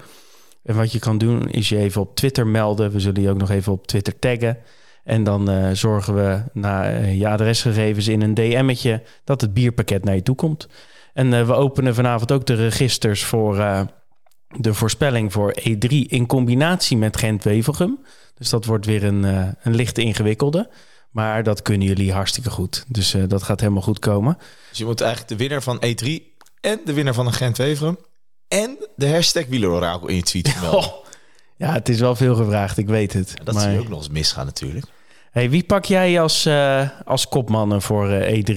En 0.63 0.75
wat 0.75 0.91
je 0.91 0.99
kan 0.99 1.17
doen 1.17 1.49
is 1.49 1.69
je 1.69 1.77
even 1.77 2.01
op 2.01 2.15
Twitter 2.15 2.47
melden. 2.47 2.91
We 2.91 2.99
zullen 2.99 3.21
je 3.21 3.29
ook 3.29 3.37
nog 3.37 3.49
even 3.49 3.71
op 3.71 3.87
Twitter 3.87 4.19
taggen. 4.19 4.57
En 5.07 5.23
dan 5.23 5.51
uh, 5.51 5.69
zorgen 5.71 6.15
we 6.15 6.41
na 6.53 6.91
uh, 6.91 7.19
je 7.19 7.27
adresgegevens 7.27 8.07
in 8.07 8.21
een 8.21 8.33
DM'tje 8.33 9.03
dat 9.23 9.41
het 9.41 9.53
bierpakket 9.53 10.03
naar 10.03 10.15
je 10.15 10.23
toe 10.23 10.35
komt. 10.35 10.67
En 11.13 11.31
uh, 11.31 11.45
we 11.45 11.53
openen 11.53 11.95
vanavond 11.95 12.31
ook 12.31 12.45
de 12.45 12.53
registers 12.53 13.23
voor 13.23 13.55
de 14.47 14.73
voorspelling 14.73 15.31
voor 15.31 15.55
E3 15.59 15.87
in 15.87 16.25
combinatie 16.25 16.97
met 16.97 17.17
Gent-Wevelgem. 17.17 17.99
Dus 18.35 18.49
dat 18.49 18.65
wordt 18.65 18.85
weer 18.85 19.03
een, 19.03 19.23
een 19.61 19.75
lichte 19.75 20.01
ingewikkelde. 20.01 20.69
Maar 21.09 21.43
dat 21.43 21.61
kunnen 21.61 21.87
jullie 21.87 22.13
hartstikke 22.13 22.49
goed. 22.49 22.85
Dus 22.87 23.15
dat 23.27 23.43
gaat 23.43 23.59
helemaal 23.59 23.81
goed 23.81 23.99
komen. 23.99 24.37
Dus 24.69 24.77
je 24.77 24.85
moet 24.85 25.01
eigenlijk 25.01 25.31
de 25.31 25.37
winnaar 25.37 25.61
van 25.61 25.77
E3 25.85 26.07
en 26.61 26.79
de 26.85 26.93
winnaar 26.93 27.13
van 27.13 27.25
een 27.25 27.33
Gent-Wevelgem 27.33 27.97
en 28.47 28.77
de 28.95 29.09
hashtag 29.09 29.45
wielerorakel 29.45 30.07
in 30.07 30.15
je 30.15 30.23
tweet 30.23 30.55
melden. 30.61 30.79
Oh. 30.79 30.93
Ja, 31.57 31.73
het 31.73 31.89
is 31.89 31.99
wel 31.99 32.15
veel 32.15 32.35
gevraagd, 32.35 32.77
ik 32.77 32.87
weet 32.87 33.13
het. 33.13 33.33
Dat 33.43 33.53
maar... 33.53 33.63
zie 33.63 33.71
je 33.71 33.79
ook 33.79 33.87
nog 33.87 33.97
eens 33.97 34.09
misgaan 34.09 34.45
natuurlijk. 34.45 34.85
Hey, 35.37 35.49
wie 35.49 35.63
pak 35.63 35.85
jij 35.85 36.21
als, 36.21 36.45
uh, 36.45 36.89
als 37.05 37.27
kopmannen 37.27 37.81
voor 37.81 38.09
uh, 38.09 38.43
E3? 38.43 38.55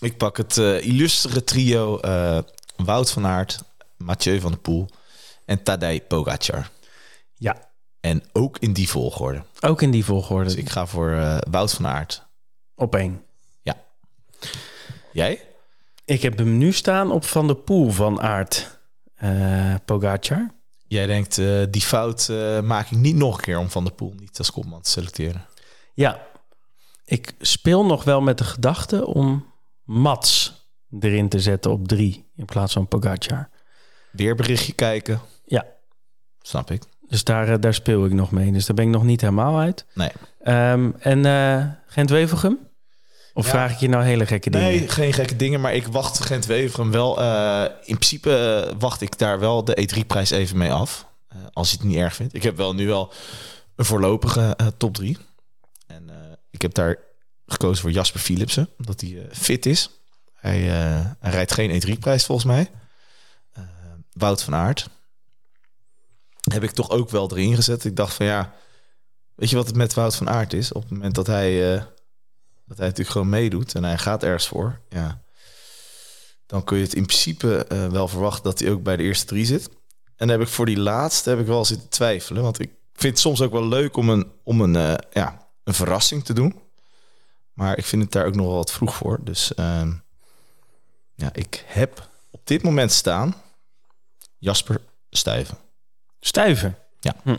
Ik 0.00 0.16
pak 0.16 0.36
het 0.36 0.56
uh, 0.56 0.86
illustere 0.86 1.44
trio 1.44 2.00
Wout 2.76 3.10
van 3.10 3.26
Aert, 3.26 3.62
Mathieu 3.96 4.40
van 4.40 4.50
der 4.50 4.60
Poel 4.60 4.88
en 5.44 5.62
Tadej 5.62 6.00
Pogacar. 6.00 6.70
Ja. 7.34 7.70
En 8.00 8.22
ook 8.32 8.58
in 8.58 8.72
die 8.72 8.88
volgorde. 8.88 9.44
Ook 9.60 9.82
in 9.82 9.90
die 9.90 10.04
volgorde. 10.04 10.44
Dus 10.44 10.54
ik 10.54 10.68
ga 10.68 10.86
voor 10.86 11.40
Wout 11.50 11.72
van 11.72 11.86
Aert. 11.86 12.26
Op 12.74 12.94
één. 12.94 13.22
Ja. 13.62 13.76
Jij? 15.12 15.40
Ik 16.04 16.22
heb 16.22 16.38
hem 16.38 16.58
nu 16.58 16.72
staan 16.72 17.10
op 17.10 17.24
Van 17.24 17.46
der 17.46 17.56
Poel 17.56 17.90
van 17.90 18.20
Aert. 18.20 18.80
Pogacar. 19.84 20.54
Jij 20.86 21.06
denkt, 21.06 21.36
die 21.70 21.82
fout 21.82 22.28
maak 22.64 22.90
ik 22.90 22.98
niet 22.98 23.16
nog 23.16 23.36
een 23.36 23.42
keer 23.42 23.58
om 23.58 23.70
Van 23.70 23.84
der 23.84 23.92
Poel 23.92 24.14
niet 24.16 24.38
als 24.38 24.52
kopman 24.52 24.82
te 24.82 24.90
selecteren. 24.90 25.50
Ja, 25.94 26.26
ik 27.04 27.34
speel 27.40 27.86
nog 27.86 28.04
wel 28.04 28.20
met 28.20 28.38
de 28.38 28.44
gedachte 28.44 29.06
om 29.06 29.46
Mats 29.84 30.60
erin 31.00 31.28
te 31.28 31.40
zetten 31.40 31.70
op 31.70 31.88
drie 31.88 32.30
in 32.36 32.44
plaats 32.44 32.72
van 32.72 32.88
Pogacar. 32.88 33.48
Weerberichtje 34.10 34.72
kijken. 34.72 35.20
Ja. 35.44 35.66
Snap 36.40 36.70
ik. 36.70 36.82
Dus 37.08 37.24
daar, 37.24 37.60
daar 37.60 37.74
speel 37.74 38.04
ik 38.04 38.12
nog 38.12 38.30
mee. 38.30 38.52
Dus 38.52 38.66
daar 38.66 38.76
ben 38.76 38.84
ik 38.84 38.90
nog 38.90 39.02
niet 39.02 39.20
helemaal 39.20 39.58
uit. 39.58 39.86
Nee. 39.94 40.10
Um, 40.44 40.94
en 40.98 41.18
uh, 41.24 41.64
Gent-Wevelgem? 41.86 42.58
Of 43.34 43.44
ja. 43.44 43.50
vraag 43.50 43.72
ik 43.72 43.78
je 43.78 43.88
nou 43.88 44.04
hele 44.04 44.26
gekke 44.26 44.50
dingen? 44.50 44.66
Nee, 44.66 44.88
geen 44.88 45.12
gekke 45.12 45.36
dingen. 45.36 45.60
Maar 45.60 45.74
ik 45.74 45.86
wacht 45.86 46.20
Gent-Wevelgem 46.20 46.90
wel. 46.90 47.20
Uh, 47.20 47.62
in 47.64 47.94
principe 47.94 48.64
uh, 48.70 48.78
wacht 48.78 49.00
ik 49.00 49.18
daar 49.18 49.38
wel 49.38 49.64
de 49.64 49.88
E3-prijs 49.88 50.30
even 50.30 50.58
mee 50.58 50.72
af. 50.72 51.06
als 51.52 51.70
je 51.70 51.76
het 51.76 51.86
niet 51.86 51.96
erg 51.96 52.14
vindt. 52.14 52.34
Ik 52.34 52.42
heb 52.42 52.56
wel 52.56 52.74
nu 52.74 52.86
wel 52.86 53.12
een 53.76 53.84
voorlopige 53.84 54.56
top 54.76 54.94
3. 54.94 55.18
Ik 56.52 56.62
heb 56.62 56.74
daar 56.74 56.98
gekozen 57.46 57.82
voor 57.82 57.90
Jasper 57.90 58.20
Philipsen, 58.20 58.68
omdat 58.78 59.00
hij 59.00 59.10
uh, 59.10 59.24
fit 59.32 59.66
is. 59.66 59.90
Hij, 60.32 60.60
hij, 60.60 61.30
rijdt 61.30 61.52
geen 61.52 61.82
E3-prijs 61.82 62.24
volgens 62.24 62.46
mij. 62.46 62.70
Wout 64.12 64.42
van 64.42 64.54
Aert. 64.54 64.88
Heb 66.50 66.62
ik 66.62 66.70
toch 66.70 66.90
ook 66.90 67.10
wel 67.10 67.30
erin 67.30 67.54
gezet. 67.54 67.84
Ik 67.84 67.96
dacht 67.96 68.14
van 68.14 68.26
ja, 68.26 68.54
weet 69.34 69.50
je 69.50 69.56
wat 69.56 69.66
het 69.66 69.76
met 69.76 69.94
Wout 69.94 70.16
van 70.16 70.28
Aert 70.28 70.52
is? 70.52 70.72
Op 70.72 70.82
het 70.82 70.90
moment 70.90 71.14
dat 71.14 71.26
hij, 71.26 71.78
dat 72.64 72.76
hij 72.76 72.86
natuurlijk 72.86 73.10
gewoon 73.10 73.28
meedoet 73.28 73.74
en 73.74 73.84
hij 73.84 73.98
gaat 73.98 74.22
ergens 74.22 74.48
voor. 74.48 74.80
Ja, 74.88 75.22
dan 76.46 76.64
kun 76.64 76.76
je 76.76 76.82
het 76.84 76.94
in 76.94 77.06
principe 77.06 77.66
wel 77.90 78.08
verwachten 78.08 78.44
dat 78.44 78.58
hij 78.58 78.70
ook 78.70 78.82
bij 78.82 78.96
de 78.96 79.02
eerste 79.02 79.26
drie 79.26 79.46
zit. 79.46 79.68
En 80.16 80.28
dan 80.28 80.28
heb 80.28 80.40
ik 80.40 80.54
voor 80.54 80.66
die 80.66 80.78
laatste 80.78 81.30
heb 81.30 81.38
ik 81.38 81.46
wel 81.46 81.64
zitten 81.64 81.88
twijfelen. 81.88 82.42
Want 82.42 82.60
ik 82.60 82.70
vind 82.92 83.12
het 83.12 83.22
soms 83.22 83.40
ook 83.40 83.52
wel 83.52 83.68
leuk 83.68 83.96
om 83.96 84.08
een, 84.08 84.32
om 84.42 84.60
een 84.60 84.98
ja, 85.12 85.41
een 85.64 85.74
verrassing 85.74 86.24
te 86.24 86.32
doen. 86.32 86.60
Maar 87.52 87.78
ik 87.78 87.84
vind 87.84 88.02
het 88.02 88.12
daar 88.12 88.26
ook 88.26 88.34
nog 88.34 88.46
wel 88.46 88.54
wat 88.54 88.72
vroeg 88.72 88.94
voor. 88.94 89.18
Dus 89.22 89.52
uh, 89.56 89.92
ja, 91.14 91.30
ik 91.32 91.64
heb 91.66 92.08
op 92.30 92.40
dit 92.44 92.62
moment 92.62 92.92
staan 92.92 93.34
Jasper 94.38 94.80
Stuyven. 95.10 95.58
Stuyven? 96.20 96.78
Ja. 97.00 97.14
Hm. 97.22 97.36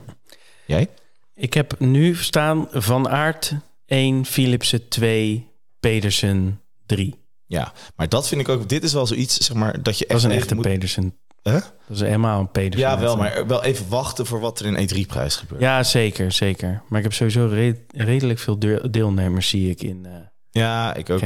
Jij? 0.65 0.89
Ik 1.35 1.53
heb 1.53 1.79
nu 1.79 2.15
staan 2.15 2.67
Van 2.71 3.09
Aert 3.09 3.53
1, 3.85 4.25
Philipsen 4.25 4.87
2, 4.87 5.51
Pedersen 5.79 6.61
3. 6.85 7.21
Ja, 7.45 7.73
maar 7.95 8.09
dat 8.09 8.27
vind 8.27 8.41
ik 8.41 8.49
ook... 8.49 8.69
Dit 8.69 8.83
is 8.83 8.93
wel 8.93 9.07
zoiets, 9.07 9.37
zeg 9.37 9.55
maar, 9.57 9.83
dat 9.83 9.97
je 9.97 10.05
echt... 10.05 10.21
Dat 10.21 10.29
is 10.29 10.35
een 10.35 10.41
echte 10.41 10.55
moet... 10.55 10.63
Pedersen 10.63 11.17
Huh? 11.43 11.53
Dat 11.53 11.63
is 11.87 11.99
helemaal 11.99 12.39
een 12.39 12.51
Pedersen. 12.51 12.89
Ja, 12.89 12.99
wel, 12.99 13.17
maar 13.17 13.47
wel 13.47 13.63
even 13.63 13.89
wachten 13.89 14.25
voor 14.25 14.39
wat 14.39 14.59
er 14.59 14.65
in 14.77 14.89
E3-prijs 14.89 15.35
gebeurt. 15.35 15.61
Ja, 15.61 15.83
zeker, 15.83 16.31
zeker. 16.31 16.81
Maar 16.87 16.97
ik 16.97 17.05
heb 17.05 17.13
sowieso 17.13 17.45
re 17.45 17.75
redelijk 17.87 18.39
veel 18.39 18.59
deelnemers, 18.91 19.49
zie 19.49 19.69
ik, 19.69 19.81
in 19.81 20.03
uh, 20.07 20.11
ja, 20.49 20.93
ik 20.93 21.09
ook. 21.09 21.19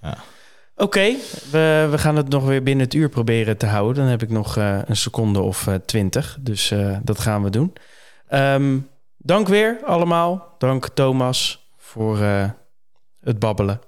Ja. 0.00 0.16
Oké, 0.76 1.14
we, 1.50 1.88
we 1.90 1.98
gaan 1.98 2.16
het 2.16 2.28
nog 2.28 2.44
weer 2.44 2.62
binnen 2.62 2.84
het 2.84 2.94
uur 2.94 3.08
proberen 3.08 3.56
te 3.56 3.66
houden. 3.66 4.02
Dan 4.02 4.10
heb 4.10 4.22
ik 4.22 4.30
nog 4.30 4.56
eh, 4.56 4.78
een 4.84 4.96
seconde 4.96 5.40
of 5.40 5.66
eh, 5.66 5.74
twintig. 5.74 6.36
dus 6.40 6.70
eh, 6.70 6.96
dat 7.02 7.18
gaan 7.18 7.42
we 7.42 7.50
doen. 7.50 7.72
Ehm, 8.28 8.78
dank 9.16 9.48
weer 9.48 9.78
allemaal. 9.84 10.54
Dank 10.58 10.88
Thomas 10.88 11.68
voor 11.76 12.20
eh, 12.20 12.50
het 13.20 13.38
babbelen. 13.38 13.80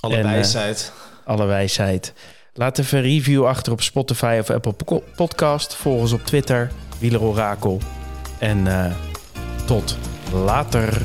Alle 0.00 0.16
En, 0.16 0.22
wijsheid. 0.22 0.92
Alle 1.24 1.44
wijsheid. 1.44 2.12
Laat 2.56 2.78
even 2.78 2.98
een 2.98 3.04
review 3.04 3.46
achter 3.46 3.72
op 3.72 3.82
Spotify 3.82 4.36
of 4.40 4.50
Apple 4.50 4.72
Po- 4.72 5.02
Podcast. 5.16 5.74
Volg 5.74 6.00
ons 6.00 6.12
op 6.12 6.24
Twitter, 6.24 6.70
Wielerorakel. 6.98 7.80
En 8.38 8.66
eh, 8.66 8.92
tot 9.66 9.98
later. 10.32 11.02